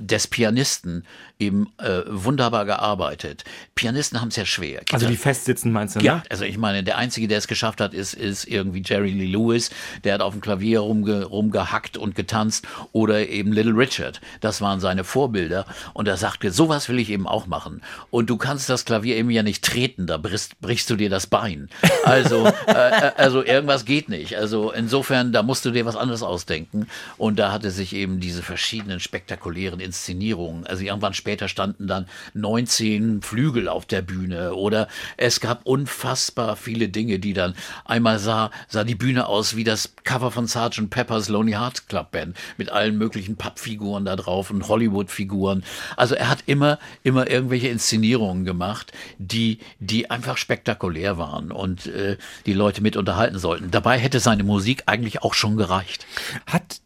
des 0.00 0.26
Pianisten 0.26 1.04
eben 1.38 1.72
äh, 1.78 2.02
wunderbar 2.08 2.64
gearbeitet. 2.64 3.44
Pianisten 3.74 4.20
haben 4.20 4.28
es 4.28 4.36
ja 4.36 4.46
schwer. 4.46 4.80
Also 4.92 5.06
die 5.06 5.16
festsitzen, 5.16 5.70
meinst 5.70 5.96
du, 5.96 6.00
Ja, 6.00 6.16
ne? 6.16 6.22
also 6.30 6.44
ich 6.44 6.56
meine, 6.56 6.82
der 6.82 6.96
Einzige, 6.96 7.28
der 7.28 7.38
es 7.38 7.46
geschafft 7.46 7.80
hat, 7.80 7.92
ist, 7.92 8.14
ist 8.14 8.46
irgendwie 8.46 8.82
Jerry 8.84 9.10
Lee 9.10 9.26
Lewis. 9.26 9.70
Der 10.04 10.14
hat 10.14 10.22
auf 10.22 10.32
dem 10.32 10.40
Klavier 10.40 10.80
rumge, 10.80 11.24
rumgehackt 11.24 11.98
und 11.98 12.14
getanzt. 12.14 12.66
Oder 12.92 13.28
eben 13.28 13.52
Little 13.52 13.76
Richard. 13.76 14.20
Das 14.40 14.60
waren 14.60 14.80
seine 14.80 15.04
Vorbilder. 15.04 15.66
Und 15.92 16.08
er 16.08 16.16
sagte, 16.16 16.50
sowas 16.50 16.88
will 16.88 16.98
ich 16.98 17.10
eben 17.10 17.26
auch 17.26 17.46
machen. 17.46 17.82
Und 18.10 18.30
du 18.30 18.38
kannst 18.38 18.70
das 18.70 18.84
Klavier 18.86 19.16
eben 19.16 19.30
ja 19.30 19.42
nicht 19.42 19.62
treten, 19.64 20.06
da 20.06 20.16
brichst, 20.16 20.58
brichst 20.60 20.88
du 20.88 20.96
dir 20.96 21.10
das 21.10 21.26
Bein. 21.26 21.68
Also, 22.04 22.46
äh, 22.46 22.72
äh, 22.72 23.12
also 23.16 23.42
irgendwas 23.42 23.84
geht 23.84 24.08
nicht. 24.08 24.36
Also 24.36 24.70
insofern, 24.70 25.32
da 25.32 25.42
musst 25.42 25.64
du 25.64 25.72
dir 25.72 25.84
was 25.86 25.96
anderes 25.96 26.22
ausdenken. 26.22 26.86
Und 27.18 27.36
da 27.36 27.50
hatte 27.50 27.72
sich 27.72 27.94
eben 27.94 28.20
diese 28.20 28.44
verschiedenen 28.44 29.00
spektakulären 29.00 29.80
Inszenierungen. 29.80 30.66
Also 30.66 30.84
irgendwann 30.84 31.14
später 31.26 31.48
standen 31.48 31.88
dann 31.88 32.06
19 32.34 33.20
Flügel 33.20 33.68
auf 33.68 33.84
der 33.84 34.00
Bühne 34.00 34.54
oder 34.54 34.86
es 35.16 35.40
gab 35.40 35.66
unfassbar 35.66 36.54
viele 36.54 36.88
Dinge, 36.88 37.18
die 37.18 37.32
dann 37.32 37.56
einmal 37.84 38.20
sah, 38.20 38.52
sah 38.68 38.84
die 38.84 38.94
Bühne 38.94 39.26
aus 39.26 39.56
wie 39.56 39.64
das 39.64 39.92
Cover 40.04 40.30
von 40.30 40.46
Sgt. 40.46 40.88
Pepper's 40.88 41.28
Lonely 41.28 41.54
Hearts 41.54 41.88
Club 41.88 42.12
Band 42.12 42.36
mit 42.58 42.70
allen 42.70 42.96
möglichen 42.96 43.34
Pappfiguren 43.34 44.04
da 44.04 44.14
drauf 44.14 44.50
und 44.50 44.68
Hollywood-Figuren. 44.68 45.64
Also 45.96 46.14
er 46.14 46.30
hat 46.30 46.44
immer, 46.46 46.78
immer 47.02 47.28
irgendwelche 47.28 47.66
Inszenierungen 47.66 48.44
gemacht, 48.44 48.92
die, 49.18 49.58
die 49.80 50.08
einfach 50.12 50.36
spektakulär 50.36 51.18
waren 51.18 51.50
und 51.50 51.86
äh, 51.88 52.18
die 52.46 52.52
Leute 52.52 52.82
mit 52.82 52.96
unterhalten 52.96 53.40
sollten. 53.40 53.72
Dabei 53.72 53.98
hätte 53.98 54.20
seine 54.20 54.44
Musik 54.44 54.84
eigentlich 54.86 55.24
auch 55.24 55.34
schon 55.34 55.56
gereicht. 55.56 56.06
Hat 56.46 56.78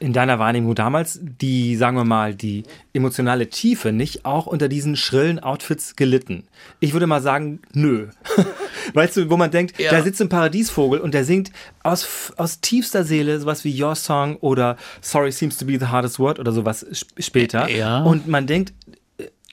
in 0.00 0.12
deiner 0.12 0.38
Wahrnehmung 0.38 0.74
damals 0.74 1.20
die, 1.22 1.76
sagen 1.76 1.96
wir 1.96 2.04
mal, 2.04 2.34
die 2.34 2.64
emotionale 2.94 3.48
Tiefe 3.50 3.92
nicht 3.92 4.24
auch 4.24 4.46
unter 4.46 4.68
diesen 4.68 4.96
schrillen 4.96 5.38
Outfits 5.38 5.94
gelitten? 5.94 6.44
Ich 6.80 6.92
würde 6.94 7.06
mal 7.06 7.20
sagen, 7.22 7.60
nö. 7.72 8.08
weißt 8.94 9.16
du, 9.18 9.30
wo 9.30 9.36
man 9.36 9.50
denkt, 9.50 9.78
Ja. 9.78 9.90
da 9.90 10.02
sitzt 10.02 10.20
ein 10.20 10.28
Paradiesvogel 10.28 11.00
und 11.00 11.14
der 11.14 11.24
singt 11.24 11.50
aus, 11.82 12.32
aus 12.36 12.60
tiefster 12.60 13.04
Seele 13.04 13.38
sowas 13.38 13.62
wie 13.64 13.80
Your 13.82 13.94
Song 13.94 14.36
oder 14.36 14.76
Sorry 15.00 15.30
Seems 15.32 15.56
to 15.58 15.66
be 15.66 15.78
the 15.78 15.86
hardest 15.86 16.18
word 16.18 16.38
oder 16.38 16.52
sowas 16.52 16.84
sp- 16.90 17.12
später. 17.20 17.68
Ja. 17.68 18.02
Und 18.02 18.26
man 18.26 18.46
denkt, 18.46 18.72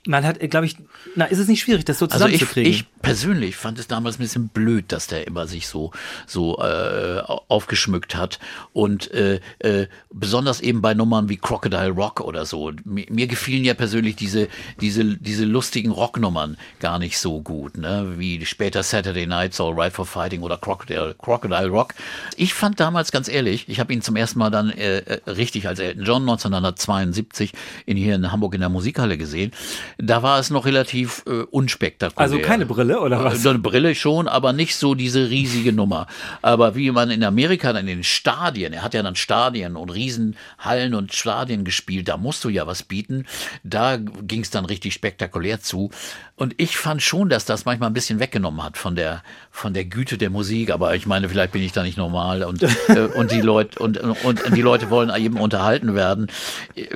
man 0.06 0.24
hat, 0.24 0.38
glaube 0.50 0.66
ich, 0.66 0.76
na, 1.16 1.24
ist 1.26 1.38
es 1.38 1.48
nicht 1.48 1.60
schwierig, 1.60 1.84
das 1.84 1.98
so 1.98 2.06
Also 2.06 2.26
ich, 2.26 2.38
zusammenzukriegen? 2.38 2.70
ich 2.70 2.84
persönlich 3.02 3.56
fand 3.56 3.78
es 3.78 3.88
damals 3.88 4.16
ein 4.16 4.22
bisschen 4.22 4.48
blöd, 4.48 4.86
dass 4.92 5.06
der 5.06 5.26
immer 5.26 5.46
sich 5.46 5.66
so 5.66 5.92
so 6.26 6.58
äh, 6.58 7.20
aufgeschmückt 7.26 8.16
hat 8.16 8.38
und 8.72 9.10
äh, 9.12 9.40
äh, 9.58 9.86
besonders 10.10 10.60
eben 10.60 10.82
bei 10.82 10.94
Nummern 10.94 11.28
wie 11.28 11.36
Crocodile 11.36 11.90
Rock 11.90 12.20
oder 12.20 12.46
so. 12.46 12.72
Mir, 12.84 13.06
mir 13.10 13.26
gefielen 13.26 13.64
ja 13.64 13.74
persönlich 13.74 14.16
diese 14.16 14.48
diese 14.80 15.04
diese 15.16 15.44
lustigen 15.44 15.90
Rocknummern 15.90 16.56
gar 16.80 16.98
nicht 16.98 17.18
so 17.18 17.40
gut, 17.40 17.76
ne? 17.76 18.14
Wie 18.16 18.44
später 18.46 18.82
Saturday 18.82 19.26
Night's 19.26 19.60
All 19.60 19.74
Right 19.74 19.92
for 19.92 20.06
Fighting 20.06 20.42
oder 20.42 20.56
Crocodile 20.56 21.14
Crocodile 21.18 21.68
Rock. 21.68 21.94
Ich 22.36 22.54
fand 22.54 22.80
damals 22.80 23.12
ganz 23.12 23.28
ehrlich, 23.28 23.68
ich 23.68 23.80
habe 23.80 23.92
ihn 23.92 24.02
zum 24.02 24.16
ersten 24.16 24.38
Mal 24.38 24.50
dann 24.50 24.70
äh, 24.70 24.98
äh, 24.98 25.30
richtig 25.30 25.66
als 25.68 25.80
Elton 25.80 26.04
John 26.04 26.22
1972 26.22 27.52
in 27.84 27.96
hier 27.96 28.14
in 28.14 28.30
Hamburg 28.32 28.54
in 28.54 28.60
der 28.60 28.68
Musikhalle 28.68 29.18
gesehen. 29.18 29.52
Da 30.00 30.22
war 30.22 30.38
es 30.38 30.50
noch 30.50 30.64
relativ 30.64 31.24
äh, 31.26 31.42
unspektakulär. 31.50 32.20
also 32.22 32.38
keine 32.38 32.66
Brille 32.66 33.00
oder 33.00 33.24
was? 33.24 33.42
So 33.42 33.50
eine 33.50 33.58
Brille 33.58 33.96
schon, 33.96 34.28
aber 34.28 34.52
nicht 34.52 34.76
so 34.76 34.94
diese 34.94 35.28
riesige 35.28 35.72
Nummer. 35.72 36.06
Aber 36.40 36.76
wie 36.76 36.92
man 36.92 37.10
in 37.10 37.24
Amerika 37.24 37.72
dann 37.72 37.88
in 37.88 37.98
den 37.98 38.04
Stadien, 38.04 38.72
er 38.72 38.82
hat 38.82 38.94
ja 38.94 39.02
dann 39.02 39.16
Stadien 39.16 39.74
und 39.74 39.90
Riesenhallen 39.90 40.94
und 40.94 41.14
Stadien 41.14 41.64
gespielt, 41.64 42.06
da 42.06 42.16
musst 42.16 42.44
du 42.44 42.48
ja 42.48 42.68
was 42.68 42.84
bieten. 42.84 43.26
Da 43.64 43.96
ging 43.96 44.42
es 44.42 44.50
dann 44.50 44.66
richtig 44.66 44.94
spektakulär 44.94 45.60
zu. 45.60 45.90
Und 46.36 46.54
ich 46.58 46.76
fand 46.76 47.02
schon, 47.02 47.28
dass 47.28 47.44
das 47.44 47.64
manchmal 47.64 47.90
ein 47.90 47.94
bisschen 47.94 48.20
weggenommen 48.20 48.62
hat 48.62 48.78
von 48.78 48.94
der, 48.94 49.24
von 49.50 49.74
der 49.74 49.84
Güte 49.84 50.16
der 50.16 50.30
Musik. 50.30 50.70
Aber 50.70 50.94
ich 50.94 51.06
meine, 51.06 51.28
vielleicht 51.28 51.50
bin 51.50 51.62
ich 51.62 51.72
da 51.72 51.82
nicht 51.82 51.98
normal 51.98 52.44
und, 52.44 52.62
äh, 52.88 53.08
und 53.16 53.32
die 53.32 53.40
Leute, 53.40 53.80
und, 53.80 53.98
und 53.98 54.56
die 54.56 54.62
Leute 54.62 54.90
wollen 54.90 55.12
eben 55.20 55.40
unterhalten 55.40 55.96
werden. 55.96 56.28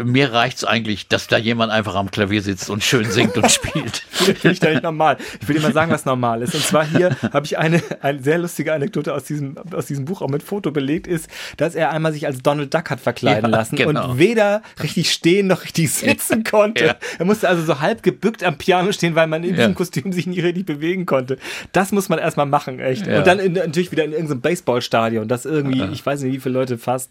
Mir 0.00 0.32
reicht's 0.32 0.62
eigentlich, 0.62 1.08
dass 1.08 1.26
da 1.26 1.36
jemand 1.36 1.72
einfach 1.72 1.96
am 1.96 2.12
Klavier 2.12 2.42
sitzt 2.42 2.70
und 2.70 2.84
schön 2.92 3.10
singt 3.10 3.36
und 3.36 3.50
spielt. 3.50 3.96
Finde 4.10 4.52
ich 4.52 4.60
da 4.60 4.70
nicht 4.70 4.82
normal. 4.82 5.16
Ich 5.40 5.48
will 5.48 5.56
dir 5.56 5.62
mal 5.62 5.72
sagen, 5.72 5.90
was 5.90 6.04
normal 6.04 6.42
ist. 6.42 6.54
Und 6.54 6.62
zwar 6.62 6.84
hier 6.84 7.16
habe 7.32 7.46
ich 7.46 7.58
eine, 7.58 7.82
eine 8.00 8.22
sehr 8.22 8.38
lustige 8.38 8.72
Anekdote 8.72 9.14
aus 9.14 9.24
diesem, 9.24 9.56
aus 9.74 9.86
diesem 9.86 10.04
Buch 10.04 10.20
auch 10.22 10.28
mit 10.28 10.42
Foto 10.42 10.70
belegt 10.70 11.06
ist, 11.06 11.28
dass 11.56 11.74
er 11.74 11.90
einmal 11.90 12.12
sich 12.12 12.26
als 12.26 12.42
Donald 12.42 12.72
Duck 12.74 12.90
hat 12.90 13.00
verkleiden 13.00 13.50
Ja, 13.50 13.56
lassen 13.58 13.76
genau. 13.76 14.10
und 14.10 14.18
weder 14.18 14.62
richtig 14.82 15.10
stehen 15.10 15.46
noch 15.46 15.64
richtig 15.64 15.90
sitzen 15.92 16.44
konnte. 16.44 16.84
Ja. 16.84 16.96
Er 17.18 17.24
musste 17.24 17.48
also 17.48 17.62
so 17.64 17.80
halb 17.80 18.02
gebückt 18.02 18.44
am 18.44 18.58
Piano 18.58 18.92
stehen, 18.92 19.14
weil 19.14 19.26
man 19.26 19.42
in 19.42 19.50
Ja. 19.50 19.56
diesem 19.56 19.74
Kostüm 19.74 20.12
sich 20.12 20.26
nicht 20.26 20.42
richtig 20.42 20.66
bewegen 20.66 21.06
konnte. 21.06 21.38
Das 21.72 21.92
muss 21.92 22.08
man 22.08 22.18
erstmal 22.18 22.46
machen, 22.46 22.78
echt. 22.78 23.06
Und 23.06 23.26
dann 23.26 23.38
in, 23.38 23.54
natürlich 23.54 23.90
wieder 23.92 24.04
in 24.04 24.12
irgendeinem 24.12 24.40
Baseballstadion, 24.42 25.28
das 25.28 25.44
irgendwie, 25.46 25.82
ich 25.92 26.04
weiß 26.04 26.22
nicht, 26.22 26.34
wie 26.34 26.40
viele 26.40 26.54
Leute 26.58 26.76
fast 26.78 27.10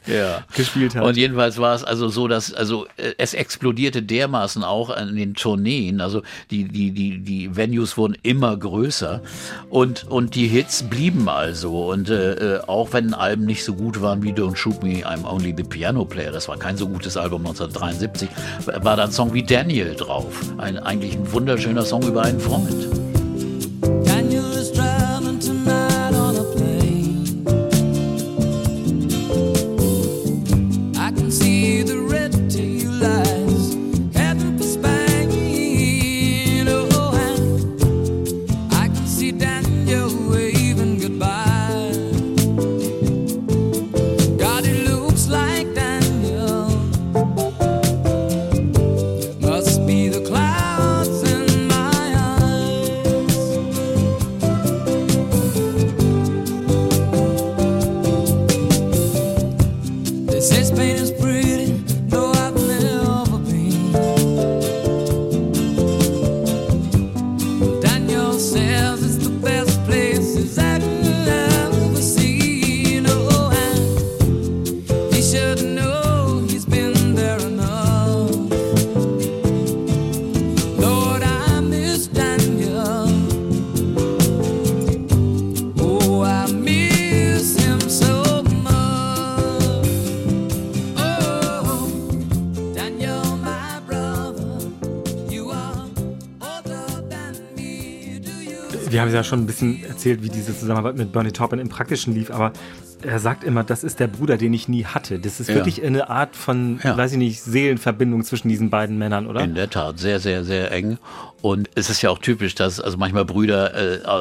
gespielt 0.55 0.95
hat. 0.95 1.03
Und 1.03 1.17
jedenfalls 1.17 1.57
war 1.57 1.73
es 1.75 1.83
also 1.83 2.07
so, 2.09 2.27
dass 2.27 2.53
also 2.53 2.85
äh, 2.97 3.13
es 3.17 3.33
explodierte 3.33 4.01
dermaßen 4.03 4.63
auch 4.63 4.89
an 4.89 5.15
den 5.15 5.33
Tourneen. 5.33 5.70
Also 6.01 6.21
die 6.49 6.65
die 6.65 6.91
die 6.91 7.19
die 7.19 7.55
Venues 7.55 7.97
wurden 7.97 8.15
immer 8.23 8.57
größer 8.57 9.21
und 9.69 10.05
und 10.09 10.35
die 10.35 10.47
Hits 10.47 10.83
blieben 10.83 11.29
also. 11.29 11.89
Und 11.89 12.09
äh, 12.09 12.55
äh, 12.55 12.59
auch 12.67 12.93
wenn 12.93 13.13
Alben 13.13 13.45
nicht 13.45 13.63
so 13.63 13.73
gut 13.73 14.01
waren 14.01 14.23
wie 14.23 14.31
Don't 14.31 14.55
Shoot 14.55 14.83
Me, 14.83 15.05
I'm 15.05 15.25
Only 15.25 15.53
the 15.55 15.63
Piano 15.63 16.05
Player, 16.05 16.31
das 16.31 16.47
war 16.47 16.57
kein 16.57 16.77
so 16.77 16.87
gutes 16.87 17.17
Album 17.17 17.45
1973, 17.45 18.29
war 18.83 18.95
da 18.95 19.05
ein 19.05 19.11
Song 19.11 19.33
wie 19.33 19.43
Daniel 19.43 19.95
drauf, 19.95 20.41
ein 20.57 20.77
eigentlich 20.77 21.15
ein 21.15 21.31
wunderschöner 21.31 21.83
Song 21.83 22.03
über 22.03 22.23
einen 22.23 22.39
Freund. 22.39 22.89
Wir 98.91 99.01
haben 99.01 99.13
ja 99.13 99.23
schon 99.23 99.39
ein 99.39 99.45
bisschen 99.45 99.83
erzählt, 99.83 100.23
wie 100.23 100.29
diese 100.29 100.57
Zusammenarbeit 100.57 100.97
mit 100.97 101.11
Bernie 101.11 101.31
Taupin 101.31 101.59
im 101.59 101.69
Praktischen 101.69 102.13
lief, 102.13 102.31
aber 102.31 102.51
er 103.05 103.19
sagt 103.19 103.43
immer, 103.43 103.63
das 103.63 103.83
ist 103.83 103.99
der 103.99 104.07
Bruder, 104.07 104.37
den 104.37 104.53
ich 104.53 104.67
nie 104.67 104.85
hatte. 104.85 105.19
Das 105.19 105.39
ist 105.39 105.49
Ja. 105.49 105.55
wirklich 105.55 105.83
eine 105.83 106.09
Art 106.09 106.35
von, 106.35 106.79
Ja. 106.83 106.95
weiß 106.97 107.13
ich 107.13 107.17
nicht, 107.17 107.41
Seelenverbindung 107.41 108.23
zwischen 108.23 108.49
diesen 108.49 108.69
beiden 108.69 108.97
Männern, 108.97 109.27
oder? 109.27 109.41
In 109.41 109.55
der 109.55 109.69
Tat, 109.69 109.99
sehr, 109.99 110.19
sehr, 110.19 110.43
sehr 110.43 110.71
eng. 110.71 110.97
Und 111.41 111.69
es 111.73 111.89
ist 111.89 112.03
ja 112.03 112.11
auch 112.11 112.19
typisch, 112.19 112.53
dass 112.53 112.79
also 112.79 112.97
manchmal 112.97 113.25
Brüder 113.25 113.73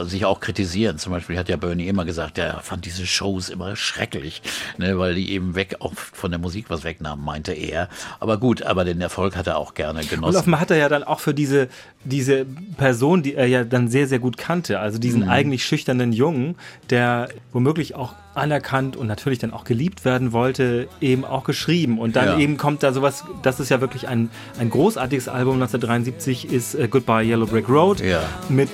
äh, 0.03 0.05
sich 0.07 0.25
auch 0.25 0.41
kritisieren. 0.41 0.97
Zum 0.97 1.13
Beispiel 1.13 1.37
hat 1.39 1.51
ja 1.51 1.57
Bernie 1.57 1.87
immer 1.87 2.07
gesagt, 2.07 2.39
er 2.39 2.61
fand 2.63 2.87
diese 2.87 3.07
Shows 3.07 3.51
immer 3.51 3.77
schrecklich, 3.77 4.41
ne, 4.79 4.99
weil 4.99 5.15
die 5.15 5.31
eben 5.33 5.55
weg 5.55 5.77
auch 5.81 5.93
von 5.95 6.31
der 6.31 6.41
Musik 6.41 6.67
was 6.71 6.83
wegnahmen, 6.83 7.23
meinte 7.23 7.53
er. 7.53 7.89
Aber 8.21 8.39
gut, 8.39 8.63
aber 8.63 8.85
den 8.87 9.01
Erfolg 9.03 9.37
hat 9.37 9.47
er 9.47 9.59
auch 9.59 9.75
gerne 9.75 10.01
Und 10.01 10.09
genossen. 10.09 10.37
offenbar 10.39 10.61
hat 10.61 10.71
er 10.71 10.79
ja 10.79 10.89
dann 10.89 11.05
auch 11.05 11.21
für 11.21 11.35
diese, 11.35 11.69
diese 12.05 12.47
Person, 12.79 13.23
die 13.23 13.35
er 13.35 13.47
ja 13.47 13.65
dann 13.65 13.89
sehr, 13.89 14.07
sehr 14.09 14.19
gut 14.19 14.39
kannte, 14.39 14.79
also 14.81 14.99
diesen 14.99 15.25
Mhm. 15.25 15.29
eigentlich 15.29 15.65
schüchternen 15.67 16.15
Jungen, 16.15 16.55
der 16.89 17.29
womöglich 17.53 17.95
auch 17.97 18.15
anerkannt 18.35 18.97
und 18.97 19.07
natürlich 19.07 19.39
dann 19.39 19.53
auch 19.53 19.65
geliebt 19.65 20.05
werden 20.05 20.33
wollte, 20.33 20.89
eben 21.01 21.25
auch 21.25 21.45
geschrieben. 21.45 21.99
Und 21.99 22.17
dann 22.17 22.27
Ja. 22.27 22.39
eben 22.39 22.57
kommt 22.57 22.83
da 22.83 22.93
sowas, 22.93 23.25
das 23.43 23.61
ist 23.61 23.69
ja 23.71 23.81
wirklich 23.81 24.09
ein, 24.09 24.31
ein 24.59 24.71
großartiges 24.71 25.29
Album 25.29 25.55
1973, 25.55 26.53
ist 26.53 26.75
äh, 26.75 26.89
Goodbye 26.89 27.25
Yellow 27.25 27.47
Brick 27.47 27.69
Road 27.69 28.01
Ja. 28.01 28.23
mit 28.49 28.69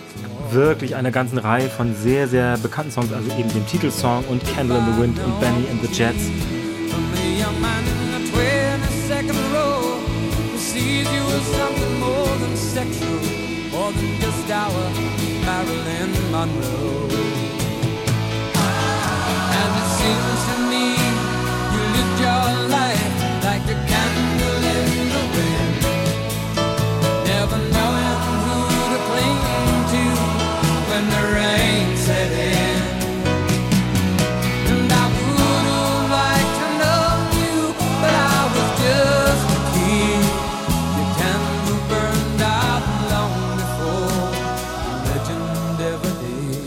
wirklich 0.52 0.94
einer 0.94 1.10
ganzen 1.10 1.38
Reihe 1.38 1.68
von 1.68 1.94
sehr, 1.94 2.28
sehr 2.28 2.56
bekannten 2.58 2.92
Songs, 2.92 3.12
also 3.12 3.28
eben 3.38 3.48
dem 3.52 3.66
Titelsong 3.66 4.24
und 4.28 4.42
Candle 4.54 4.78
in 4.78 4.84
the 4.94 5.00
Wind 5.02 5.18
und 5.24 5.40
Benny 5.40 5.64
and 5.70 5.82
the 5.82 5.88
Jets. 5.92 6.24
The 7.14 7.42
young 7.42 7.60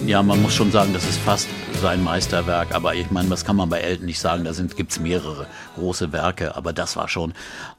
Ja, 0.09 0.23
man 0.23 0.41
muss 0.41 0.55
schon 0.55 0.71
sagen, 0.71 0.91
das 0.91 1.07
ist 1.07 1.19
fast 1.19 1.47
sein 1.79 2.03
Meisterwerk. 2.03 2.73
Aber 2.73 2.93
ich 2.93 3.09
meine, 3.09 3.29
das 3.29 3.45
kann 3.45 3.55
man 3.55 3.69
bei 3.69 3.79
Elton 3.79 4.05
nicht 4.05 4.19
sagen. 4.19 4.43
Da 4.43 4.51
gibt 4.51 4.91
es 4.91 4.99
mehrere 4.99 5.47
große 5.75 6.11
Werke. 6.11 6.55
Aber 6.55 6.73
das 6.73 6.95
war 6.95 7.07
schon 7.07 7.33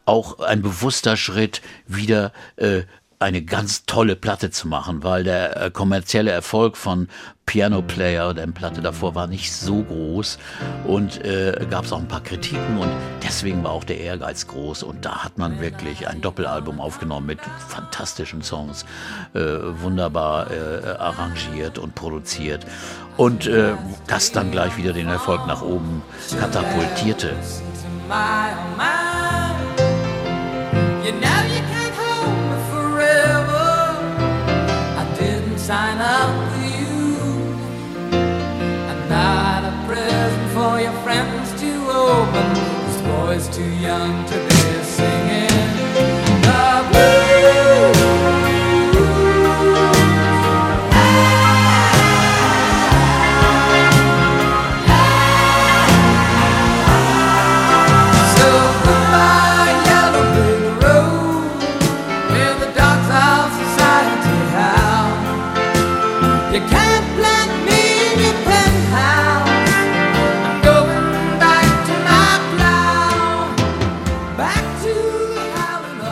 auch 0.06 0.38
ein 0.40 0.62
bewusster 0.62 1.16
Schritt, 1.16 1.60
wieder 1.86 2.32
äh, 2.56 2.82
eine 3.20 3.42
ganz 3.42 3.84
tolle 3.84 4.16
Platte 4.16 4.50
zu 4.50 4.66
machen, 4.66 5.04
weil 5.04 5.24
der 5.24 5.56
äh, 5.56 5.70
kommerzielle 5.70 6.30
Erfolg 6.30 6.78
von 6.78 7.06
Piano 7.44 7.82
Player, 7.82 8.32
der 8.32 8.46
Platte 8.46 8.80
davor, 8.80 9.14
war 9.14 9.26
nicht 9.26 9.52
so 9.52 9.82
groß 9.82 10.38
und 10.86 11.22
äh, 11.22 11.66
gab 11.68 11.84
es 11.84 11.92
auch 11.92 11.98
ein 11.98 12.08
paar 12.08 12.22
Kritiken 12.22 12.78
und 12.78 12.88
deswegen 13.22 13.62
war 13.62 13.72
auch 13.72 13.84
der 13.84 14.00
Ehrgeiz 14.00 14.46
groß 14.46 14.82
und 14.84 15.04
da 15.04 15.22
hat 15.22 15.36
man 15.36 15.60
wirklich 15.60 16.08
ein 16.08 16.22
Doppelalbum 16.22 16.80
aufgenommen 16.80 17.26
mit 17.26 17.40
fantastischen 17.68 18.40
Songs, 18.40 18.86
äh, 19.34 19.40
wunderbar 19.40 20.50
äh, 20.50 20.96
arrangiert 20.98 21.76
und 21.76 21.94
produziert 21.94 22.64
und 23.18 23.46
äh, 23.46 23.74
das 24.06 24.32
dann 24.32 24.50
gleich 24.50 24.78
wieder 24.78 24.94
den 24.94 25.08
Erfolg 25.08 25.46
nach 25.46 25.60
oben 25.60 26.02
katapultierte. 26.38 27.34
You 31.02 31.12
know 31.12 31.42
you 31.48 31.79
sign 35.70 35.98
up 35.98 36.52
for 36.52 36.66
you. 36.66 36.96
I'm 38.90 39.08
not 39.08 39.62
a 39.70 39.86
present 39.86 40.46
for 40.50 40.80
your 40.80 40.96
friends 41.04 41.48
to 41.60 41.70
open. 41.92 42.46
This 42.86 43.00
boy's 43.02 43.46
too 43.56 43.72
young 43.78 44.26
to 44.30 44.36
be 44.48 44.49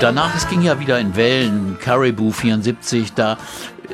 Danach, 0.08 0.34
es 0.34 0.48
ging 0.48 0.62
ja 0.62 0.80
wieder 0.80 0.98
in 0.98 1.16
Wellen, 1.16 1.76
Caribou 1.78 2.30
74, 2.32 3.12
da 3.12 3.36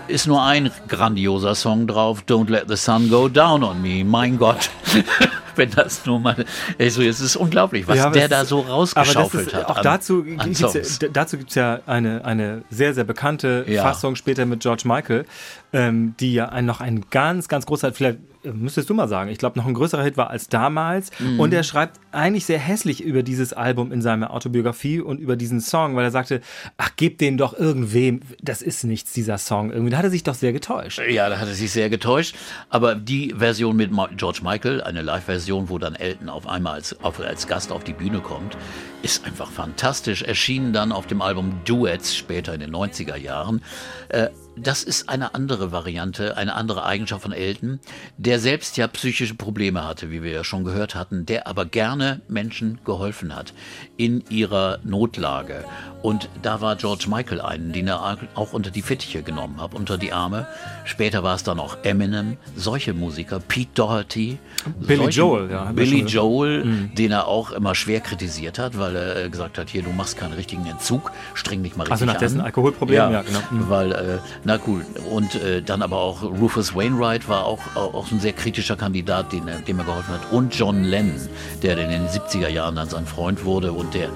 ist 0.07 0.29
nur 0.29 0.45
ein 0.45 0.71
grandioser 0.87 1.57
Song 1.57 1.89
drauf, 1.89 2.23
Don't 2.25 2.49
Let 2.49 2.67
the 2.69 2.77
Sun 2.77 3.11
Go 3.11 3.29
Down 3.29 3.65
on 3.65 3.83
Me, 3.83 4.05
mein 4.05 4.39
Gott. 4.39 4.71
Wenn 5.57 5.73
das 5.73 6.07
nur 6.07 6.21
mal, 6.21 6.45
also 6.79 7.03
es 7.03 7.21
ist 7.21 7.35
unglaublich, 7.35 7.89
was 7.89 7.97
Ja, 7.99 8.11
der 8.11 8.25
es- 8.25 8.31
da 8.31 8.45
so 8.45 8.61
rausgeschaufelt 8.61 9.49
ist, 9.49 9.55
hat. 9.55 9.65
auch 9.69 9.77
an- 9.79 9.83
dazu 9.83 10.25
an 10.39 10.45
gibt's 10.53 10.61
Songs. 10.61 10.99
ja, 11.03 11.09
dazu 11.13 11.37
gibt 11.37 11.49
es 11.51 11.57
ja 11.57 11.81
eine, 11.87 12.25
eine 12.25 12.63
sehr, 12.71 12.95
sehr 12.95 13.03
bekannte 13.05 13.65
Ja. 13.67 13.83
Fassung 13.83 14.15
später 14.15 14.47
mit 14.47 14.61
George 14.61 14.83
Michael, 14.87 15.25
ähm, 15.73 16.15
die 16.21 16.35
ja 16.35 16.49
ein, 16.51 16.65
noch 16.65 16.81
ein 16.81 17.07
ganz, 17.11 17.49
ganz 17.49 17.67
großer, 17.67 17.93
vielleicht 17.93 18.19
müsstest 18.53 18.91
du 18.91 18.95
mal 18.95 19.09
sagen, 19.09 19.31
ich 19.31 19.39
glaube 19.39 19.59
noch 19.59 19.67
ein 19.67 19.75
größerer 19.75 20.03
Hit 20.03 20.17
war 20.17 20.31
als 20.31 20.49
damals. 20.49 21.11
Mhm. 21.19 21.41
Und 21.41 21.53
er 21.55 21.63
schreibt 21.63 22.01
eigentlich 22.13 22.45
sehr 22.45 22.59
hässlich 22.59 23.03
über 23.03 23.23
dieses 23.23 23.53
Album 23.53 23.93
in 23.93 24.03
seiner 24.03 24.33
Autobiografie 24.33 25.01
und 25.01 25.19
über 25.19 25.37
diesen 25.37 25.61
Song, 25.61 25.97
weil 25.97 26.05
er 26.05 26.11
sagte, 26.11 26.41
ach, 26.77 26.91
gib 26.97 27.19
den 27.19 27.39
doch 27.39 27.59
irgendwem, 27.59 28.21
das 28.43 28.63
ist 28.63 28.85
nichts, 28.85 29.13
dieser 29.13 29.39
Song. 29.39 29.71
Irgendwie, 29.71 29.91
da 29.91 29.99
hat 29.99 30.05
er 30.05 30.11
sich 30.11 30.23
doch 30.23 30.35
sehr 30.35 30.53
getäuscht. 30.53 31.01
Ja, 31.09 31.29
da 31.29 31.39
hat 31.39 31.49
er 31.49 31.55
sich 31.55 31.71
sehr 31.71 31.91
getäuscht. 31.91 32.35
Aber 32.69 32.95
die 32.95 33.35
Version 33.37 33.77
mit 33.77 33.91
George 34.17 34.41
Michael, 34.43 34.83
eine 34.83 35.03
Live-Version, 35.03 35.69
wo 35.69 35.79
dann 35.79 35.95
Elton 35.95 36.29
auf 36.29 36.47
einmal 36.47 36.75
als, 36.75 37.01
auf, 37.03 37.21
als 37.21 37.47
Gast 37.47 37.73
auf 37.73 37.85
die 37.85 37.93
Bühne 37.93 38.21
kommt, 38.21 38.57
ist 39.03 39.25
einfach 39.25 39.51
fantastisch. 39.51 40.23
Erschienen 40.23 40.73
dann 40.73 40.93
auf 40.93 41.07
dem 41.07 41.23
Album 41.23 41.61
Duets 41.65 42.17
später 42.17 42.55
in 42.55 42.61
den 42.61 42.75
90er 42.75 43.17
Jahren. 43.17 43.63
Äh, 44.09 44.29
das 44.57 44.83
ist 44.83 45.09
eine 45.09 45.35
andere 45.35 45.73
Variante, 45.73 46.37
eine 46.37 46.55
andere 46.55 46.85
Eigenschaft 46.85 47.23
von 47.23 47.33
Elton, 47.33 47.81
der 48.17 48.39
selbst 48.39 48.77
ja 48.77 48.87
psychische 48.89 49.35
Probleme 49.35 49.87
hatte, 49.87 50.11
wie 50.11 50.23
wir 50.23 50.33
ja 50.33 50.45
schon 50.45 50.65
gehört 50.65 50.95
hatten, 50.95 51.27
der 51.27 51.47
aber 51.47 51.65
gerne 51.67 52.21
Menschen 52.29 52.81
geholfen 52.85 53.35
hat 53.35 53.53
in 53.97 54.25
ihrer 54.31 54.79
Notlage. 54.85 55.65
Und 56.03 56.29
da 56.43 56.61
war 56.61 56.77
George 56.77 57.07
Michael 57.09 57.41
einen, 57.41 57.73
den 57.73 57.89
er 57.89 58.19
auch 58.35 58.53
unter 58.53 58.71
die 58.71 58.83
Fittiche 58.83 59.23
genommen 59.23 59.61
hat, 59.61 59.75
unter 59.75 59.97
die 59.97 60.13
Arme. 60.13 60.47
Später 60.85 61.23
war 61.23 61.35
es 61.35 61.43
dann 61.43 61.59
auch 61.59 61.79
Eminem, 61.83 62.37
solche 62.57 62.93
Musiker, 62.93 63.41
Pete 63.41 63.71
Doherty, 63.75 64.39
Billy 64.81 65.09
Joel, 65.09 65.51
ja, 65.51 65.73
Billy 65.73 66.03
Joel, 66.03 66.91
den 66.97 67.13
er 67.13 67.27
auch 67.27 67.53
immer 67.53 67.75
schwer 67.75 68.01
kritisiert 68.01 68.59
hat, 68.59 68.79
weil 68.79 68.97
er 68.97 69.25
äh, 69.25 69.31
gesagt 69.31 69.59
hat, 69.59 69.71
hier, 69.71 69.83
du 69.83 69.91
machst 69.91 70.19
keinen 70.19 70.35
richtigen 70.35 70.67
Entzug, 70.67 71.11
streng 71.33 71.63
dich 71.63 71.77
mal 71.77 71.85
richtig 71.85 71.93
Also 71.93 72.05
nach 72.05 72.19
dessen 72.19 72.41
an. 72.41 72.47
Alkoholproblemen, 72.47 73.13
ja, 73.13 73.23
genau. 73.23 73.41
Mhm. 73.51 73.69
Weil, 73.69 73.93
äh, 73.93 74.19
na 74.45 74.59
cool. 74.67 74.85
Und 75.11 75.35
äh, 75.37 75.63
dann 75.63 75.83
aber 75.83 75.99
auch 75.99 76.23
Rufus 76.23 76.75
Wainwright 76.75 77.29
war 77.29 77.47
auch, 77.47 77.61
auch, 77.75 78.11
ein 78.13 78.21
sehr 78.21 78.33
kritischer 78.33 78.77
Kandidat, 78.77 79.33
den, 79.33 79.51
dem 79.67 79.79
er 79.79 79.85
geholfen 79.85 80.15
hat. 80.15 80.33
Und 80.33 80.55
John 80.55 80.85
Lennon, 80.85 81.29
der 81.63 81.79
in 81.79 81.91
den 81.91 82.07
70er 82.09 82.49
Jahren 82.49 82.77
dann 82.77 82.89
sein 82.89 83.07
Freund 83.07 83.45
wurde 83.45 83.73
und 83.73 83.95
der, 83.95 84.11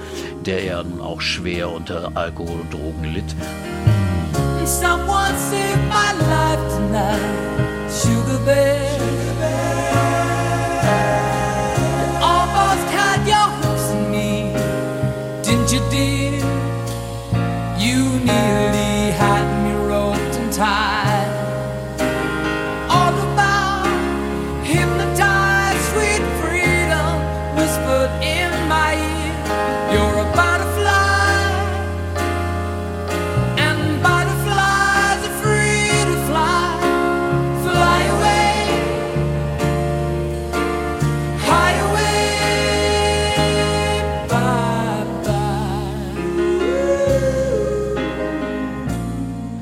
der 0.45 0.65
ja 0.65 0.83
nun 0.83 1.01
auch 1.01 1.21
schwer 1.21 1.71
unter 1.71 2.13
Alkohol 2.15 2.61
und 2.61 2.73
Drogen 2.73 3.13
litt. 3.13 3.35
Someone 4.65 5.35
saved 5.51 5.89
my 5.89 6.13
life 6.29 6.77
tonight, 6.77 7.91
Sugar 7.91 8.39
Bear. 8.45 8.89
You 17.79 18.19
almost 18.29 18.68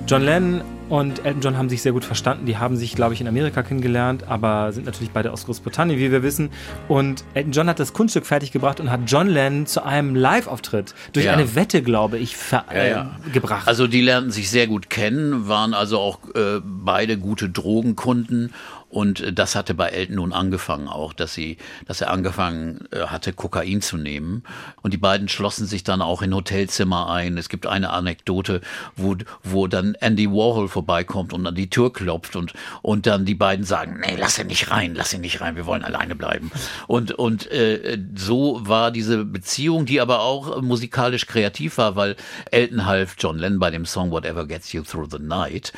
John 0.08 0.22
Lennon 0.22 0.60
und 0.88 1.24
Elton 1.26 1.40
John 1.40 1.58
haben 1.58 1.68
sich 1.68 1.82
sehr 1.82 1.90
gut 1.90 2.04
verstanden. 2.04 2.46
Die 2.46 2.58
haben 2.58 2.76
sich, 2.76 2.94
glaube 2.94 3.12
ich, 3.14 3.20
in 3.20 3.26
Amerika 3.26 3.64
kennengelernt, 3.64 4.22
aber 4.28 4.70
sind 4.70 4.86
natürlich 4.86 5.10
beide 5.10 5.32
aus 5.32 5.44
Großbritannien, 5.46 5.98
wie 5.98 6.12
wir 6.12 6.22
wissen. 6.22 6.50
Und 6.86 7.24
Elton 7.34 7.50
John 7.50 7.68
hat 7.68 7.80
das 7.80 7.92
Kunststück 7.92 8.24
fertiggebracht 8.24 8.78
und 8.78 8.88
hat 8.88 9.00
John 9.08 9.26
Lennon 9.26 9.66
zu 9.66 9.84
einem 9.84 10.14
Live-Auftritt 10.14 10.94
durch 11.12 11.26
Ja. 11.26 11.32
eine 11.32 11.56
Wette, 11.56 11.82
glaube 11.82 12.18
ich, 12.18 12.36
ver 12.36 12.64
Ja, 12.72 12.84
ja. 12.84 13.16
äh, 13.26 13.30
gebracht. 13.30 13.66
Also 13.66 13.88
die 13.88 14.00
lernten 14.00 14.30
sich 14.30 14.48
sehr 14.48 14.68
gut 14.68 14.88
kennen, 14.90 15.48
waren 15.48 15.74
also 15.74 15.98
auch 15.98 16.20
äh, 16.36 16.60
beide 16.62 17.18
gute 17.18 17.48
Drogenkunden 17.50 18.52
und 18.88 19.20
äh, 19.20 19.32
das 19.32 19.54
hatte 19.54 19.74
bei 19.74 19.88
Elton 19.88 20.16
nun 20.16 20.32
angefangen 20.32 20.88
auch, 20.88 21.12
dass 21.12 21.34
sie, 21.34 21.56
dass 21.86 22.00
er 22.00 22.10
angefangen 22.10 22.88
äh, 22.92 23.06
hatte, 23.06 23.32
Kokain 23.32 23.82
zu 23.82 23.96
nehmen. 23.96 24.44
Und 24.82 24.94
die 24.94 24.98
beiden 24.98 25.28
schlossen 25.28 25.66
sich 25.66 25.84
dann 25.84 26.02
auch 26.02 26.22
in 26.22 26.34
Hotelzimmer 26.34 27.10
ein. 27.10 27.36
Es 27.36 27.48
gibt 27.48 27.66
eine 27.66 27.90
Anekdote, 27.90 28.60
wo, 28.94 29.16
wo 29.42 29.66
dann 29.66 29.94
Andy 30.00 30.30
Warhol 30.30 30.68
vorbeikommt 30.68 31.32
und 31.32 31.46
an 31.46 31.54
die 31.54 31.70
Tür 31.70 31.92
klopft 31.92 32.36
und, 32.36 32.52
und 32.82 33.06
dann 33.06 33.24
die 33.24 33.34
beiden 33.34 33.64
sagen, 33.64 34.00
nee, 34.00 34.16
lass 34.18 34.38
ihn 34.38 34.46
nicht 34.46 34.70
rein, 34.70 34.94
lass 34.94 35.12
ihn 35.12 35.20
nicht 35.20 35.40
rein, 35.40 35.56
wir 35.56 35.66
wollen 35.66 35.84
alleine 35.84 36.14
bleiben. 36.14 36.50
Und, 36.86 37.12
und 37.12 37.50
äh, 37.50 37.98
so 38.14 38.60
war 38.66 38.90
diese 38.90 39.24
Beziehung, 39.24 39.86
die 39.86 40.00
aber 40.00 40.20
auch 40.20 40.62
musikalisch 40.62 41.26
kreativ 41.26 41.78
war, 41.78 41.96
weil 41.96 42.16
Elton 42.50 42.86
half 42.86 43.16
John 43.18 43.38
Lennon 43.38 43.58
bei 43.58 43.70
dem 43.70 43.84
Song 43.84 44.10
Whatever 44.10 44.46
Gets 44.46 44.72
You 44.72 44.82
Through 44.82 45.08
the 45.10 45.18
Night. 45.18 45.72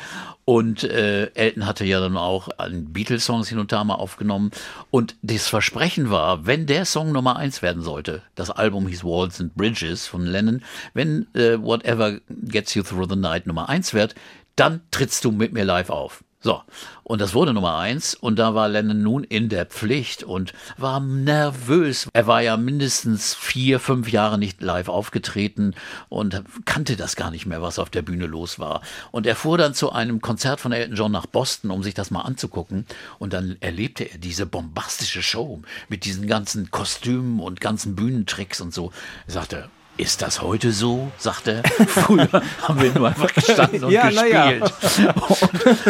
Und 0.49 0.83
äh, 0.83 1.27
Elton 1.35 1.67
hatte 1.67 1.85
ja 1.85 1.99
dann 1.99 2.17
auch 2.17 2.49
an 2.57 2.91
Beatles-Songs 2.91 3.49
hin 3.49 3.59
und 3.59 3.71
da 3.71 3.83
mal 3.83 3.93
aufgenommen. 3.93 4.49
Und 4.89 5.15
das 5.21 5.47
Versprechen 5.47 6.09
war, 6.09 6.47
wenn 6.47 6.65
der 6.65 6.85
Song 6.85 7.11
Nummer 7.11 7.35
eins 7.35 7.61
werden 7.61 7.83
sollte, 7.83 8.23
das 8.33 8.49
Album 8.49 8.87
hieß 8.87 9.03
Walls 9.03 9.39
and 9.39 9.53
Bridges 9.53 10.07
von 10.07 10.25
Lennon, 10.25 10.63
wenn 10.95 11.27
äh, 11.35 11.61
Whatever 11.61 12.17
Gets 12.31 12.73
You 12.73 12.81
Through 12.81 13.09
the 13.11 13.15
Night 13.15 13.45
Nummer 13.45 13.69
eins 13.69 13.93
wird, 13.93 14.15
dann 14.55 14.81
trittst 14.89 15.23
du 15.23 15.31
mit 15.31 15.53
mir 15.53 15.65
live 15.65 15.91
auf. 15.91 16.23
So, 16.41 16.63
und 17.03 17.19
das 17.19 17.33
wurde 17.33 17.53
Nummer 17.53 17.75
eins 17.79 18.15
und 18.15 18.39
da 18.39 18.55
war 18.55 18.69
Lennon 18.69 19.03
nun 19.03 19.23
in 19.25 19.49
der 19.49 19.65
Pflicht 19.65 20.23
und 20.23 20.53
war 20.77 21.01
nervös. 21.01 22.07
Er 22.13 22.27
war 22.27 22.41
ja 22.41 22.55
mindestens 22.55 23.35
vier, 23.35 23.81
fünf 23.81 24.09
Jahre 24.09 24.37
nicht 24.37 24.61
live 24.61 24.87
aufgetreten 24.87 25.75
und 26.07 26.41
kannte 26.63 26.95
das 26.95 27.17
gar 27.17 27.29
nicht 27.29 27.45
mehr, 27.45 27.61
was 27.61 27.77
auf 27.77 27.89
der 27.89 28.03
Bühne 28.03 28.25
los 28.25 28.57
war. 28.57 28.81
Und 29.11 29.27
er 29.27 29.35
fuhr 29.35 29.57
dann 29.57 29.73
zu 29.73 29.91
einem 29.91 30.21
Konzert 30.21 30.61
von 30.61 30.71
Elton 30.71 30.95
John 30.95 31.11
nach 31.11 31.25
Boston, 31.25 31.71
um 31.71 31.83
sich 31.83 31.93
das 31.93 32.09
mal 32.09 32.21
anzugucken 32.21 32.85
und 33.17 33.33
dann 33.33 33.57
erlebte 33.59 34.05
er 34.05 34.17
diese 34.17 34.45
bombastische 34.45 35.21
Show 35.21 35.61
mit 35.89 36.05
diesen 36.05 36.25
ganzen 36.25 36.71
Kostümen 36.71 37.41
und 37.41 37.59
ganzen 37.59 37.97
Bühnentricks 37.97 38.61
und 38.61 38.73
so. 38.73 38.93
Er 39.27 39.33
sagte, 39.33 39.69
ist 39.99 40.21
das 40.21 40.41
heute 40.41 40.71
so? 40.71 41.11
sagt 41.17 41.47
er. 41.47 41.63
Früher 41.87 42.27
haben 42.63 42.81
wir 42.81 42.91
nur 42.93 43.07
einfach 43.09 43.33
gestanden 43.33 43.83
und 43.83 43.91
Ja, 43.91 44.09
na 44.13 44.25
ja. 44.25 44.51
gespielt. 44.51 44.73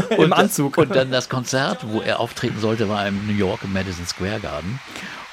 Und, 0.17 0.25
Im 0.25 0.33
Anzug. 0.33 0.77
Und 0.77 0.95
dann 0.95 1.11
das 1.11 1.29
Konzert, 1.29 1.79
wo 1.87 2.01
er 2.01 2.19
auftreten 2.19 2.59
sollte, 2.59 2.89
war 2.89 3.07
im 3.07 3.25
New 3.27 3.33
York 3.33 3.61
im 3.63 3.73
Madison 3.73 4.05
Square 4.05 4.39
Garden. 4.39 4.79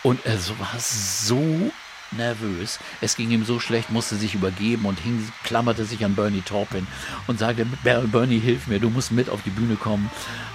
Und 0.03 0.21
er 0.25 0.35
war 0.59 0.75
so 0.79 1.71
nervös. 2.13 2.79
Es 3.01 3.17
ging 3.17 3.31
ihm 3.31 3.45
so 3.45 3.59
schlecht, 3.59 3.91
musste 3.91 4.15
sich 4.15 4.35
übergeben 4.35 4.85
und 4.87 5.01
hing, 5.01 5.29
klammerte 5.43 5.85
sich 5.85 6.05
an 6.05 6.15
Bernie 6.15 6.43
Taupin 6.43 6.87
und 7.27 7.39
sagte, 7.41 7.67
"Ber- 7.83 8.03
Bernie, 8.07 8.39
hilf 8.39 8.69
mir, 8.69 8.79
du 8.79 8.91
musst 8.91 9.11
mit 9.11 9.29
auf 9.29 9.41
die 9.45 9.51
Bühne 9.51 9.75
kommen. 9.75 10.09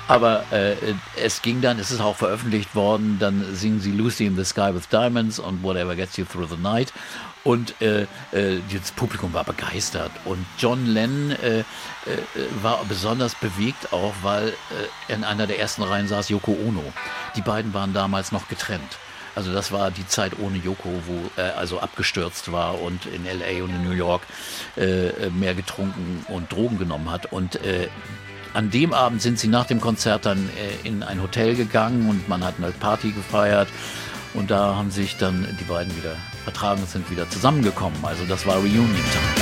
Aber 0.08 0.44
äh, 0.52 0.76
es 1.22 1.42
ging 1.42 1.62
dann, 1.62 1.78
es 1.80 1.92
ist 1.92 2.00
auch 2.02 2.16
veröffentlicht 2.16 2.74
worden, 2.76 3.18
dann 3.20 3.44
singen 3.54 3.80
sie 3.82 3.92
Lucy 3.92 4.26
in 4.26 4.36
the 4.38 4.44
Sky 4.46 4.74
with 4.74 4.88
Diamonds 4.90 5.40
und 5.40 5.62
Whatever 5.64 5.96
Gets 5.96 6.18
You 6.18 6.26
Through 6.26 6.50
the 6.50 6.58
Night. 6.58 6.94
Und 7.44 7.82
äh, 7.82 8.04
äh, 8.32 8.60
das 8.72 8.92
Publikum 8.92 9.34
war 9.34 9.44
begeistert. 9.44 10.12
Und 10.26 10.46
John 10.60 10.86
Lennon 10.86 11.32
äh, 11.32 11.60
äh, 11.60 11.64
war 12.62 12.84
besonders 12.88 13.34
bewegt 13.36 13.92
auch, 13.94 14.14
weil 14.22 14.50
äh, 14.50 15.14
in 15.14 15.24
einer 15.24 15.48
der 15.48 15.60
ersten 15.60 15.82
Reihen 15.82 16.08
saß 16.08 16.30
Yoko 16.30 16.52
Ono. 16.52 16.84
Die 17.36 17.42
beiden 17.42 17.74
waren 17.74 17.94
damals 17.94 18.32
noch 18.32 18.48
getrennt. 18.48 18.98
Also 19.34 19.54
das 19.54 19.72
war 19.72 19.92
die 19.92 20.06
Zeit 20.08 20.34
ohne 20.40 20.58
Yoko, 20.58 20.90
wo 21.08 21.32
er 21.36 21.58
also 21.58 21.80
abgestürzt 21.80 22.52
war 22.52 22.82
und 22.82 23.06
in 23.06 23.24
LA 23.24 23.64
und 23.64 23.70
in 23.70 23.84
New 23.84 23.96
York 23.96 24.22
äh, 24.76 25.30
mehr 25.30 25.56
getrunken 25.56 26.26
und 26.28 26.52
Drogen 26.52 26.78
genommen 26.78 27.10
hat. 27.10 27.32
Und 27.32 27.56
äh, 27.64 27.88
an 28.54 28.70
dem 28.70 28.94
Abend 28.94 29.22
sind 29.22 29.40
sie 29.40 29.48
nach 29.48 29.66
dem 29.66 29.80
Konzert 29.80 30.26
dann 30.26 30.50
äh, 30.50 30.88
in 30.88 31.02
ein 31.02 31.22
Hotel 31.22 31.56
gegangen 31.56 32.10
und 32.10 32.28
man 32.28 32.44
hat 32.44 32.56
eine 32.58 32.72
Party 32.72 33.12
gefeiert. 33.12 33.70
Und 34.34 34.52
da 34.52 34.76
haben 34.76 34.92
sich 34.92 35.18
dann 35.18 35.58
die 35.60 35.64
beiden 35.64 35.96
wieder 35.98 36.16
vertragen 36.44 36.86
sind 36.88 37.10
wieder 37.10 37.30
zusammengekommen. 37.30 38.04
Also 38.04 38.26
das 38.26 38.46
war 38.46 38.56
Reunion 38.56 38.90
Time. 39.12 39.42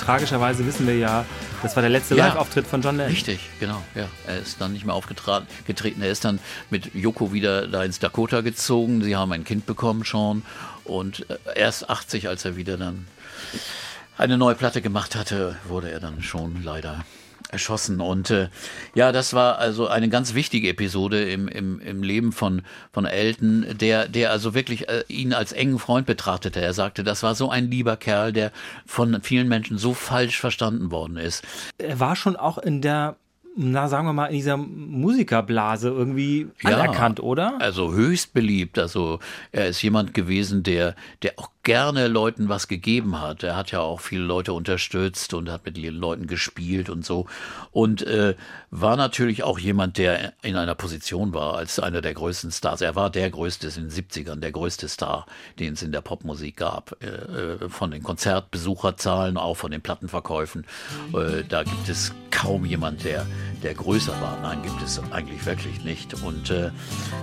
Tragischerweise 0.00 0.66
wissen 0.66 0.86
wir 0.86 0.96
ja, 0.96 1.24
das 1.62 1.76
war 1.76 1.82
der 1.82 1.90
letzte 1.90 2.14
Ja. 2.16 2.28
Live-Auftritt 2.28 2.66
von 2.66 2.82
John 2.82 2.96
Lennon. 2.96 3.12
Richtig, 3.12 3.40
genau. 3.60 3.82
Ja, 3.94 4.06
er 4.26 4.38
ist 4.38 4.60
dann 4.60 4.72
nicht 4.72 4.84
mehr 4.84 4.94
aufgetreten. 4.94 5.46
Getreten. 5.66 6.02
Er 6.02 6.10
ist 6.10 6.24
dann 6.24 6.38
mit 6.70 6.94
Yoko 6.94 7.32
wieder 7.32 7.66
da 7.66 7.84
ins 7.84 7.98
Dakota 7.98 8.40
gezogen. 8.40 9.02
Sie 9.02 9.16
haben 9.16 9.32
ein 9.32 9.44
Kind 9.44 9.66
bekommen 9.66 10.04
schon 10.04 10.42
und 10.84 11.28
äh, 11.30 11.36
erst 11.54 11.88
80, 11.90 12.28
als 12.28 12.44
er 12.44 12.56
wieder 12.56 12.76
dann 12.76 13.06
eine 14.18 14.36
neue 14.36 14.54
Platte 14.54 14.82
gemacht 14.82 15.14
hatte, 15.16 15.56
wurde 15.66 15.90
er 15.90 16.00
dann 16.00 16.22
schon 16.22 16.62
leider 16.62 17.04
erschossen. 17.52 18.00
Und 18.00 18.30
äh, 18.30 18.48
ja, 18.94 19.12
das 19.12 19.34
war 19.34 19.58
also 19.58 19.88
eine 19.88 20.08
ganz 20.08 20.34
wichtige 20.34 20.68
Episode 20.68 21.30
im, 21.30 21.48
im, 21.48 21.80
im 21.80 22.02
Leben 22.02 22.32
von, 22.32 22.62
von 22.92 23.06
Elton, 23.06 23.66
der, 23.80 24.08
der 24.08 24.30
also 24.30 24.54
wirklich 24.54 24.88
äh, 24.88 25.04
ihn 25.08 25.32
als 25.32 25.52
engen 25.52 25.78
Freund 25.78 26.06
betrachtete. 26.06 26.60
Er 26.60 26.72
sagte, 26.72 27.04
das 27.04 27.22
war 27.22 27.34
so 27.34 27.50
ein 27.50 27.70
lieber 27.70 27.96
Kerl, 27.96 28.32
der 28.32 28.52
von 28.86 29.20
vielen 29.22 29.48
Menschen 29.48 29.78
so 29.78 29.94
falsch 29.94 30.40
verstanden 30.40 30.90
worden 30.90 31.16
ist. 31.16 31.44
Er 31.78 32.00
war 32.00 32.16
schon 32.16 32.36
auch 32.36 32.58
in 32.58 32.80
der, 32.80 33.16
na 33.56 33.88
sagen 33.88 34.06
wir 34.06 34.12
mal, 34.12 34.26
in 34.26 34.34
dieser 34.34 34.56
Musikerblase 34.56 35.88
irgendwie 35.88 36.48
anerkannt, 36.62 37.20
oder? 37.20 37.60
Also 37.60 37.92
höchst 37.92 38.32
beliebt. 38.32 38.78
Also 38.78 39.18
er 39.52 39.68
ist 39.68 39.82
jemand 39.82 40.14
gewesen, 40.14 40.62
der, 40.62 40.94
der 41.22 41.32
auch 41.36 41.50
gerne 41.62 42.08
Leuten 42.08 42.48
was 42.48 42.68
gegeben 42.68 43.20
hat. 43.20 43.42
Er 43.42 43.56
hat 43.56 43.70
ja 43.70 43.80
auch 43.80 44.00
viele 44.00 44.22
Leute 44.22 44.52
unterstützt 44.52 45.34
und 45.34 45.50
hat 45.50 45.66
mit 45.66 45.76
den 45.76 45.94
Leuten 45.94 46.26
gespielt 46.26 46.88
und 46.88 47.04
so. 47.04 47.26
Und 47.70 48.02
äh, 48.02 48.34
war 48.70 48.96
natürlich 48.96 49.42
auch 49.42 49.58
jemand, 49.58 49.98
der 49.98 50.32
in 50.42 50.56
einer 50.56 50.74
Position 50.74 51.34
war 51.34 51.56
als 51.56 51.78
einer 51.78 52.00
der 52.00 52.14
größten 52.14 52.50
Stars. 52.50 52.80
Er 52.80 52.96
war 52.96 53.10
der 53.10 53.30
größte 53.30 53.68
in 53.68 53.88
den 53.88 53.90
70ern, 53.90 54.40
der 54.40 54.52
größte 54.52 54.88
Star, 54.88 55.26
den 55.58 55.74
es 55.74 55.82
in 55.82 55.92
der 55.92 56.00
Popmusik 56.00 56.56
gab. 56.56 56.96
Äh, 57.02 57.06
äh, 57.06 57.68
von 57.68 57.90
den 57.90 58.02
Konzertbesucherzahlen, 58.02 59.36
auch 59.36 59.56
von 59.56 59.70
den 59.70 59.82
Plattenverkäufen. 59.82 60.66
Äh, 61.14 61.44
da 61.48 61.62
gibt 61.62 61.88
es 61.88 62.14
kaum 62.30 62.64
jemand, 62.64 63.04
der, 63.04 63.26
der 63.62 63.74
größer 63.74 64.12
war. 64.20 64.38
Nein, 64.42 64.62
gibt 64.62 64.82
es 64.82 65.00
eigentlich 65.10 65.44
wirklich 65.46 65.84
nicht. 65.84 66.22
Und 66.22 66.50
äh, 66.50 66.70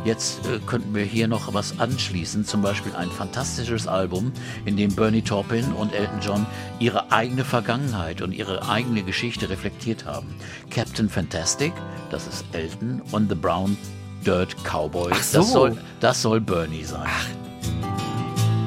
jetzt 0.06 0.46
äh, 0.46 0.60
könnten 0.66 0.94
wir 0.94 1.04
hier 1.04 1.28
noch 1.28 1.54
was 1.54 1.80
anschließen, 1.80 2.46
zum 2.46 2.62
Beispiel 2.62 2.96
ein 2.96 3.10
fantastisches 3.10 3.88
Album, 3.88 4.32
in 4.66 4.78
dem 4.78 4.94
Bernie 4.96 5.22
Taupin 5.22 5.66
und 5.74 5.94
Elton 5.94 6.20
John 6.22 6.46
ihre 6.80 7.12
eigene 7.12 7.44
Vergangenheit 7.44 8.22
und 8.22 8.32
ihre 8.32 8.68
eigene 8.70 9.04
Geschichte 9.04 9.50
reflektiert 9.50 10.06
haben. 10.06 10.36
Captain 10.70 11.10
Fantastic, 11.10 11.74
das 12.10 12.28
ist 12.28 12.46
Elton, 12.54 13.02
und 13.12 13.30
The 13.30 13.36
Brown 13.36 13.78
Dirt 14.26 14.56
Cowboy, 14.64 15.14
so. 15.22 15.38
das, 15.40 15.52
soll, 15.52 15.78
das 16.00 16.22
soll 16.22 16.42
Bernie 16.42 16.84
sein. 16.84 17.08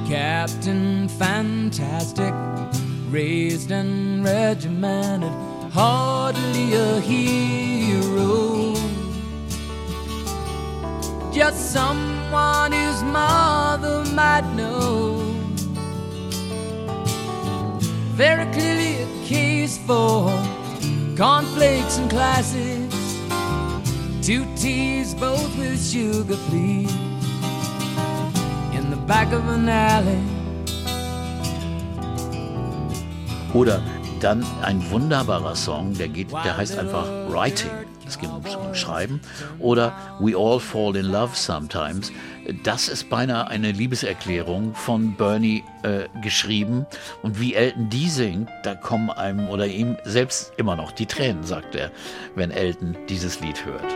Captain 0.08 1.08
Fantastic, 1.08 2.34
raised 3.12 3.70
and 3.70 4.24
regimented, 4.24 5.30
hardly 5.72 6.74
a 6.74 7.00
hero. 7.00 8.74
Just 11.32 11.72
someone 11.72 12.72
his 12.72 13.02
mother 13.02 14.04
might 14.12 14.46
know. 14.54 15.18
Very 18.14 18.46
clearly 18.52 19.02
a 19.02 19.26
case 19.26 19.78
for 19.78 20.28
cornflakes 21.16 21.98
and 21.98 22.10
classics, 22.10 22.96
Two 24.22 24.44
teas, 24.54 25.14
both 25.14 25.56
with 25.56 25.82
sugar, 25.82 26.36
please. 26.48 26.94
In 28.74 28.90
the 28.90 29.00
back 29.06 29.32
of 29.32 29.48
an 29.48 29.68
alley. 29.68 30.20
Oder 33.54 33.99
dann 34.20 34.44
ein 34.62 34.90
wunderbarer 34.90 35.56
Song, 35.56 35.94
der 35.94 36.08
geht, 36.08 36.30
der 36.32 36.56
heißt 36.56 36.78
einfach 36.78 37.06
Writing. 37.28 37.70
Es 38.06 38.18
geht 38.18 38.28
ums 38.28 38.78
Schreiben. 38.78 39.20
Oder 39.58 39.92
We 40.18 40.36
All 40.36 40.58
Fall 40.58 40.96
in 40.96 41.06
Love 41.06 41.34
Sometimes. 41.34 42.12
Das 42.64 42.88
ist 42.88 43.08
beinahe 43.08 43.46
eine 43.48 43.70
Liebeserklärung 43.72 44.74
von 44.74 45.14
Bernie 45.14 45.62
äh, 45.82 46.08
geschrieben. 46.20 46.86
Und 47.22 47.40
wie 47.40 47.54
Elton 47.54 47.88
die 47.88 48.08
singt, 48.08 48.50
da 48.64 48.74
kommen 48.74 49.10
einem 49.10 49.48
oder 49.48 49.66
ihm 49.66 49.96
selbst 50.04 50.52
immer 50.56 50.76
noch 50.76 50.92
die 50.92 51.06
Tränen, 51.06 51.44
sagt 51.44 51.74
er, 51.74 51.90
wenn 52.34 52.50
Elton 52.50 52.96
dieses 53.08 53.40
Lied 53.40 53.64
hört. 53.64 53.92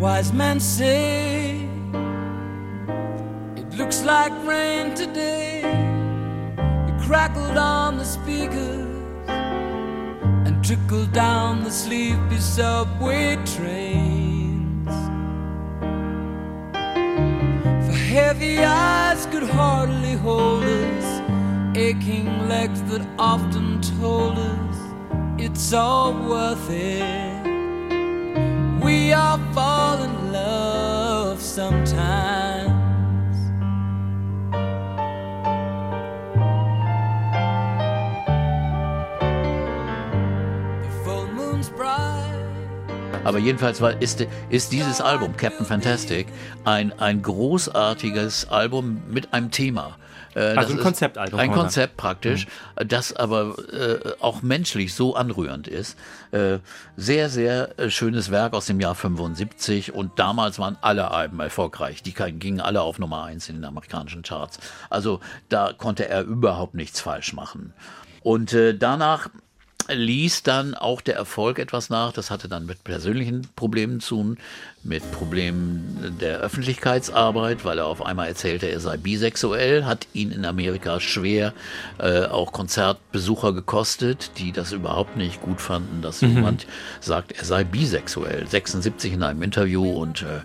Wise 0.00 0.32
men 0.32 0.58
say 0.58 1.60
it 3.56 3.76
looks 3.76 4.02
like 4.02 4.32
rain 4.46 4.94
today. 4.94 5.89
Crackled 7.10 7.58
on 7.58 7.96
the 7.96 8.04
speakers 8.04 8.86
and 9.26 10.64
trickled 10.64 11.12
down 11.12 11.64
the 11.64 11.70
sleepy 11.72 12.38
subway 12.38 13.34
trains. 13.56 14.94
For 17.84 17.96
heavy 18.14 18.58
eyes 18.62 19.26
could 19.26 19.42
hardly 19.42 20.12
hold 20.12 20.62
us, 20.62 21.20
aching 21.76 22.48
legs 22.48 22.80
that 22.82 23.04
often 23.18 23.80
told 23.98 24.38
us 24.38 24.76
it's 25.36 25.72
all 25.72 26.12
worth 26.12 26.70
it. 26.70 27.44
We 28.84 29.12
all 29.12 29.38
fall 29.52 30.00
in 30.00 30.32
love 30.32 31.42
sometimes. 31.42 32.79
Aber 43.22 43.38
jedenfalls 43.38 43.80
war, 43.80 44.00
ist, 44.00 44.26
ist 44.48 44.72
dieses 44.72 45.00
Album, 45.00 45.36
Captain 45.36 45.66
Fantastic, 45.66 46.26
ein, 46.64 46.98
ein 46.98 47.20
großartiges 47.20 48.48
Album 48.48 49.02
mit 49.08 49.34
einem 49.34 49.50
Thema. 49.50 49.96
Äh, 50.34 50.54
das 50.54 50.70
ein 50.70 50.78
Konzeptalbum, 50.78 51.38
Ein 51.38 51.52
Konzept 51.52 51.96
praktisch, 51.96 52.46
das 52.76 53.14
aber 53.14 53.56
äh, 53.72 54.12
auch 54.20 54.42
menschlich 54.42 54.94
so 54.94 55.16
anrührend 55.16 55.68
ist. 55.68 55.98
Äh, 56.30 56.58
sehr, 56.96 57.28
sehr 57.28 57.78
äh, 57.78 57.90
schönes 57.90 58.30
Werk 58.30 58.54
aus 58.54 58.66
dem 58.66 58.80
Jahr 58.80 58.94
75 58.94 59.92
und 59.92 60.18
damals 60.18 60.58
waren 60.58 60.78
alle 60.80 61.10
Alben 61.10 61.40
erfolgreich. 61.40 62.02
Die 62.02 62.14
gingen 62.14 62.60
alle 62.60 62.80
auf 62.82 62.98
Nummer 62.98 63.24
eins 63.24 63.48
in 63.48 63.56
den 63.56 63.64
amerikanischen 63.64 64.22
Charts. 64.22 64.58
Also 64.88 65.20
da 65.48 65.72
konnte 65.76 66.08
er 66.08 66.22
überhaupt 66.22 66.74
nichts 66.74 67.00
falsch 67.00 67.32
machen. 67.32 67.74
Und 68.22 68.52
äh, 68.52 68.76
danach 68.76 69.28
ließ 69.88 70.42
dann 70.42 70.74
auch 70.74 71.00
der 71.00 71.16
Erfolg 71.16 71.58
etwas 71.58 71.90
nach. 71.90 72.12
Das 72.12 72.30
hatte 72.30 72.48
dann 72.48 72.66
mit 72.66 72.84
persönlichen 72.84 73.48
Problemen 73.56 74.00
zu 74.00 74.16
tun, 74.16 74.38
mit 74.82 75.10
Problemen 75.12 76.16
der 76.20 76.38
Öffentlichkeitsarbeit, 76.38 77.64
weil 77.64 77.78
er 77.78 77.86
auf 77.86 78.04
einmal 78.04 78.28
erzählte, 78.28 78.66
er 78.66 78.80
sei 78.80 78.96
bisexuell, 78.96 79.84
hat 79.84 80.06
ihn 80.14 80.32
in 80.32 80.44
Amerika 80.44 81.00
schwer 81.00 81.52
äh, 81.98 82.24
auch 82.24 82.52
Konzertbesucher 82.52 83.52
gekostet, 83.52 84.32
die 84.38 84.52
das 84.52 84.72
überhaupt 84.72 85.16
nicht 85.16 85.42
gut 85.42 85.60
fanden, 85.60 86.02
dass 86.02 86.22
jemand 86.22 86.66
sagt, 87.00 87.32
er 87.32 87.44
sei 87.44 87.64
bisexuell. 87.64 88.46
76 88.46 89.12
in 89.12 89.22
einem 89.22 89.42
Interview 89.42 89.90
und 89.90 90.22
äh, 90.22 90.40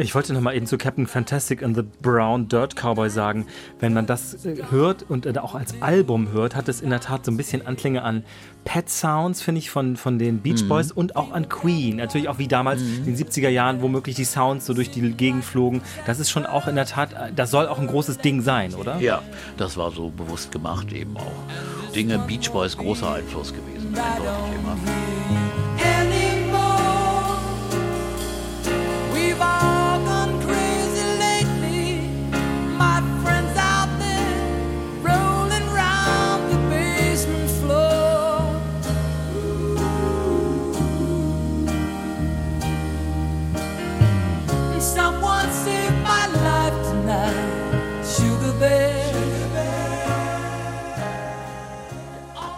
Ich 0.00 0.14
wollte 0.14 0.32
noch 0.32 0.40
mal 0.40 0.56
eben 0.56 0.66
zu 0.66 0.78
Captain 0.78 1.06
Fantastic 1.06 1.62
and 1.62 1.76
the 1.76 1.82
Brown 2.00 2.48
Dirt 2.48 2.74
Cowboy 2.74 3.10
sagen, 3.10 3.46
wenn 3.80 3.92
man 3.92 4.06
das 4.06 4.46
äh, 4.46 4.62
hört 4.70 5.04
und 5.10 5.26
äh, 5.26 5.38
auch 5.38 5.54
als 5.54 5.74
Album 5.82 6.32
hört, 6.32 6.56
hat 6.56 6.70
es 6.70 6.80
in 6.80 6.88
der 6.88 7.00
Tat 7.00 7.26
so 7.26 7.30
ein 7.30 7.36
bisschen 7.36 7.66
Anklänge 7.66 8.02
an 8.02 8.24
Pet 8.64 8.88
Sounds, 8.88 9.42
finde 9.42 9.58
ich, 9.58 9.68
von, 9.68 9.98
von 9.98 10.18
den 10.18 10.38
Beach 10.38 10.66
Boys 10.66 10.90
und 10.90 11.16
auch 11.16 11.32
an 11.32 11.50
Queen. 11.50 11.96
Natürlich 11.96 12.30
auch 12.30 12.38
wie 12.38 12.48
damals 12.48 12.80
in 12.80 13.04
den 13.04 13.16
70er 13.16 13.50
Jahren, 13.50 13.82
womöglich 13.82 14.16
die 14.16 14.24
Sounds 14.24 14.64
so 14.64 14.72
durch 14.72 14.90
die 14.90 15.02
Gegend 15.12 15.44
flogen. 15.44 15.82
Das 16.06 16.18
ist 16.18 16.30
schon 16.30 16.46
auch 16.46 16.66
in 16.66 16.76
der 16.76 16.86
Tat, 16.86 17.12
äh, 17.12 17.32
das 17.36 17.50
soll 17.50 17.68
auch 17.68 17.78
ein 17.78 17.86
großes 17.86 18.18
Ding 18.18 18.40
sein, 18.40 18.74
oder? 18.74 18.98
ja, 19.00 19.22
das 19.58 19.76
war 19.76 19.90
so 19.90 20.08
bewusst 20.08 20.50
gemacht 20.50 20.92
eben 20.94 21.14
auch. 21.18 21.92
Dinge 21.94 22.18
Beach 22.20 22.50
Boys 22.50 22.74
großer 22.74 23.12
Einfluss 23.14 23.52
gewesen, 23.52 23.88
eindeutig 23.88 24.60
immer. 24.60 25.39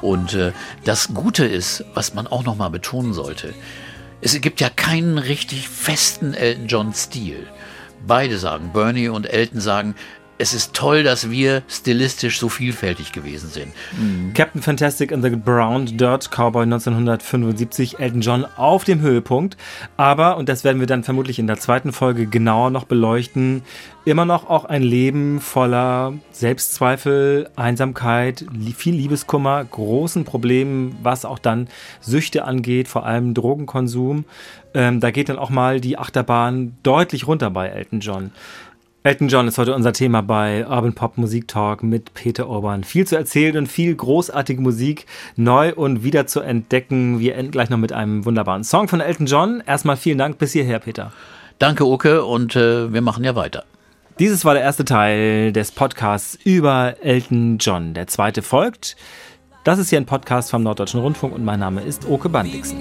Und 0.03 0.35
äh, 0.35 0.53
das 0.85 1.15
Gute 1.15 1.47
ist, 1.47 1.85
was 1.95 2.13
man 2.13 2.27
auch 2.27 2.45
noch 2.45 2.57
mal 2.57 2.69
betonen 2.69 3.15
sollte, 3.15 3.55
es 4.21 4.39
gibt 4.41 4.61
ja 4.61 4.69
keinen 4.69 5.17
richtig 5.17 5.69
festen 5.69 6.35
Elton 6.35 6.67
John 6.67 6.95
Stil. 6.95 7.47
Beide 8.07 8.37
sagen, 8.39 8.71
Bernie 8.73 9.09
und 9.09 9.27
Elton 9.27 9.61
sagen, 9.61 9.95
es 10.43 10.55
ist 10.55 10.75
toll, 10.75 11.05
dass 11.05 11.31
wir 11.31 11.63
stilistisch 11.69 12.41
so 12.41 12.49
vielfältig 12.49 13.13
gewesen 13.13 13.49
sind. 13.49 13.73
Captain 14.35 14.61
Fantastic 14.61 15.13
and 15.13 15.23
the 15.23 15.31
Brown 15.31 15.87
Dirt 15.87 16.33
Cowboy 16.33 16.65
1975, 16.65 18.01
Elton 18.01 18.23
John 18.23 18.45
auf 18.57 18.83
dem 18.83 19.01
Höhepunkt. 19.01 19.57
Aber, 19.97 20.37
und 20.39 20.49
das 20.49 20.65
werden 20.65 20.81
wir 20.81 20.89
dann 20.89 21.05
vermutlich 21.05 21.39
in 21.39 21.47
der 21.47 21.59
zweiten 21.61 21.93
Folge 21.93 22.27
genauer 22.27 22.71
noch 22.71 22.87
beleuchten, 22.87 23.63
immer 24.05 24.25
noch 24.25 24.51
auch 24.51 24.65
ein 24.65 24.83
Leben 24.83 25.41
voller 25.41 26.15
Selbstzweifel, 26.33 27.49
Einsamkeit, 27.55 28.45
viel 28.77 28.97
Liebeskummer, 28.97 29.65
großen 29.65 30.25
Problemen, 30.25 30.99
was 31.05 31.25
auch 31.25 31.39
dann 31.39 31.69
Süchte 32.01 32.45
angeht, 32.47 32.89
vor 32.89 33.07
allem 33.07 33.35
Drogenkonsum. 33.35 34.25
Ähm, 34.75 34.99
da 34.99 35.13
geht 35.13 35.29
dann 35.29 35.39
auch 35.39 35.51
mal 35.51 35.81
die 35.81 35.99
Achterbahn 35.99 36.77
deutlich 36.83 37.29
runter 37.29 37.51
bei 37.51 37.69
Elton 37.69 38.01
John. 38.01 38.33
Elton 39.05 39.27
John 39.27 39.49
ist 39.49 39.59
heute 39.59 39.75
unser 39.75 39.93
Thema 39.93 40.23
bei 40.23 40.65
Urban 40.65 40.93
Pop 40.93 41.19
Musik 41.19 41.49
Talk 41.49 41.83
mit 41.83 42.15
Peter 42.15 42.49
Urban. 42.49 42.85
Viel 42.85 43.05
zu 43.05 43.17
erzählen 43.17 43.57
und 43.57 43.67
viel 43.67 43.93
großartige 43.97 44.61
Musik 44.61 45.07
neu 45.35 45.75
und 45.75 46.05
wieder 46.05 46.29
zu 46.29 46.39
entdecken. 46.39 47.19
Wir 47.19 47.35
enden 47.35 47.51
gleich 47.51 47.69
noch 47.69 47.79
mit 47.79 47.93
einem 47.93 48.25
wunderbaren 48.25 48.63
Song 48.63 48.87
von 48.87 49.01
Elton 49.01 49.27
John. 49.27 49.61
Erstmal 49.67 49.97
vielen 49.97 50.19
Dank 50.19 50.39
bis 50.39 50.53
hierher, 50.53 50.79
Peter. 50.79 51.13
Danke, 51.59 51.85
Uke, 51.85 52.25
und 52.25 52.55
äh, 52.55 52.93
wir 52.93 53.01
machen 53.01 53.25
ja 53.25 53.35
weiter. 53.35 53.65
Dieses 54.21 54.45
war 54.45 54.55
der 54.55 54.63
erste 54.63 54.85
Teil 54.85 55.53
des 55.53 55.73
Podcasts 55.73 56.39
über 56.45 56.95
Elton 57.03 57.59
John. 57.59 57.95
Der 57.95 58.07
zweite 58.07 58.41
folgt. 58.41 58.95
Das 59.65 59.81
ist 59.81 59.91
hier 59.91 59.99
ein 59.99 60.07
Podcast 60.07 60.49
vom 60.49 60.63
Norddeutschen 60.63 61.01
Rundfunk 61.01 61.35
und 61.35 61.45
mein 61.45 61.59
Name 61.59 61.81
ist 61.81 62.07
Oke 62.09 62.29
Bandixen. 62.29 62.79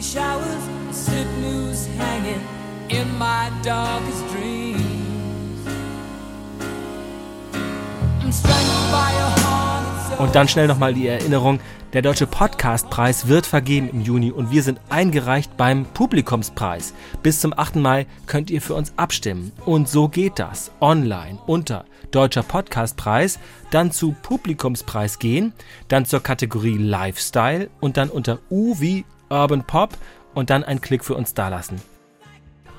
Und 10.18 10.36
dann 10.36 10.48
schnell 10.48 10.68
nochmal 10.68 10.94
die 10.94 11.08
Erinnerung, 11.08 11.60
der 11.94 12.02
Deutsche 12.02 12.28
Podcastpreis 12.28 13.28
wird 13.28 13.46
vergeben 13.46 13.90
im 13.90 14.02
Juni 14.02 14.32
und 14.32 14.52
wir 14.52 14.64
sind 14.64 14.80
eingereicht 14.90 15.58
beim 15.58 15.84
Publikumspreis. 15.84 16.94
Bis 17.22 17.42
zum 17.42 17.54
8. 17.58 17.76
Mai 17.78 18.06
könnt 18.28 18.50
ihr 18.50 18.62
für 18.62 18.76
uns 18.76 18.94
abstimmen. 18.98 19.52
Und 19.66 19.90
so 19.90 20.08
geht 20.08 20.40
das. 20.40 20.72
Online 20.80 21.40
unter 21.48 21.86
Deutscher 22.12 22.44
Podcastpreis, 22.44 23.40
dann 23.72 23.92
zu 23.92 24.16
Publikumspreis 24.22 25.20
gehen, 25.20 25.54
dann 25.88 26.06
zur 26.06 26.22
Kategorie 26.22 26.78
Lifestyle 26.78 27.70
und 27.80 27.98
dann 27.98 28.10
unter 28.10 28.40
U 28.50 28.80
wie 28.80 29.04
Urban 29.30 29.64
Pop 29.64 29.98
und 30.34 30.50
dann 30.50 30.64
einen 30.64 30.82
Klick 30.82 31.04
für 31.04 31.16
uns 31.16 31.34
dalassen. 31.34 31.82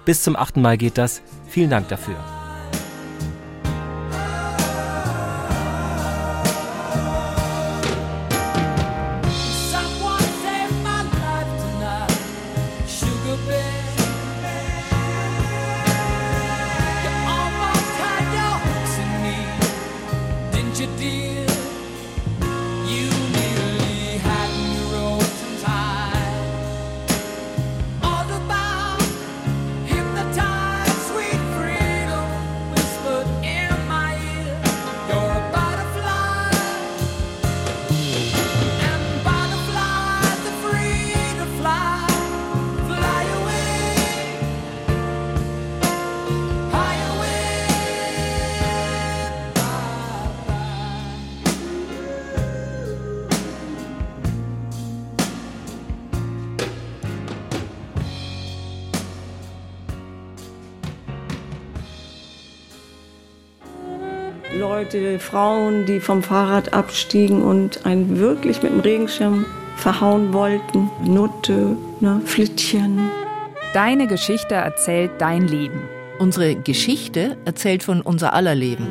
Bis 0.04 0.22
zum 0.22 0.36
8. 0.36 0.56
Mai 0.56 0.76
geht 0.76 0.96
das. 0.96 1.22
Vielen 1.48 1.70
Dank 1.70 1.88
dafür. 1.88 2.16
Leute, 64.92 65.18
Frauen, 65.18 65.86
die 65.86 66.00
vom 66.00 66.22
Fahrrad 66.22 66.74
abstiegen 66.74 67.42
und 67.42 67.86
einen 67.86 68.18
wirklich 68.18 68.62
mit 68.62 68.72
dem 68.72 68.80
Regenschirm 68.80 69.46
verhauen 69.76 70.32
wollten. 70.34 70.90
Nutte, 71.04 71.76
ne, 72.00 72.20
Flittchen. 72.24 73.00
Deine 73.72 74.06
Geschichte 74.06 74.54
erzählt 74.54 75.12
dein 75.18 75.48
Leben. 75.48 75.80
Unsere 76.18 76.56
Geschichte 76.56 77.38
erzählt 77.46 77.82
von 77.82 78.02
unser 78.02 78.34
aller 78.34 78.54
Leben. 78.54 78.86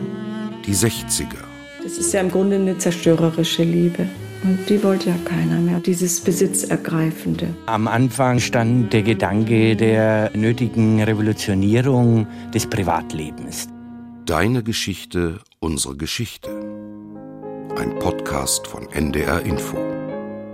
Die 0.65 0.73
60er. 0.73 1.37
Das 1.83 1.97
ist 1.97 2.13
ja 2.13 2.21
im 2.21 2.31
Grunde 2.31 2.55
eine 2.55 2.77
zerstörerische 2.77 3.63
Liebe. 3.63 4.07
Und 4.43 4.67
die 4.69 4.83
wollte 4.83 5.09
ja 5.09 5.15
keiner 5.23 5.59
mehr, 5.59 5.79
dieses 5.79 6.19
Besitzergreifende. 6.19 7.47
Am 7.67 7.87
Anfang 7.87 8.39
stand 8.39 8.91
der 8.91 9.03
Gedanke 9.03 9.75
der 9.75 10.31
nötigen 10.33 11.03
Revolutionierung 11.03 12.25
des 12.51 12.65
Privatlebens. 12.65 13.67
Deine 14.25 14.61
Geschichte, 14.61 15.39
unsere 15.59 15.97
Geschichte. 15.97 16.49
Ein 17.75 17.97
Podcast 17.99 18.67
von 18.67 18.87
NDR 18.91 19.41
Info. 19.41 19.77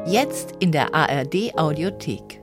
Jetzt 0.06 0.54
in 0.60 0.72
der 0.72 0.96
ARD 0.96 1.58
Audiothek. 1.58 2.37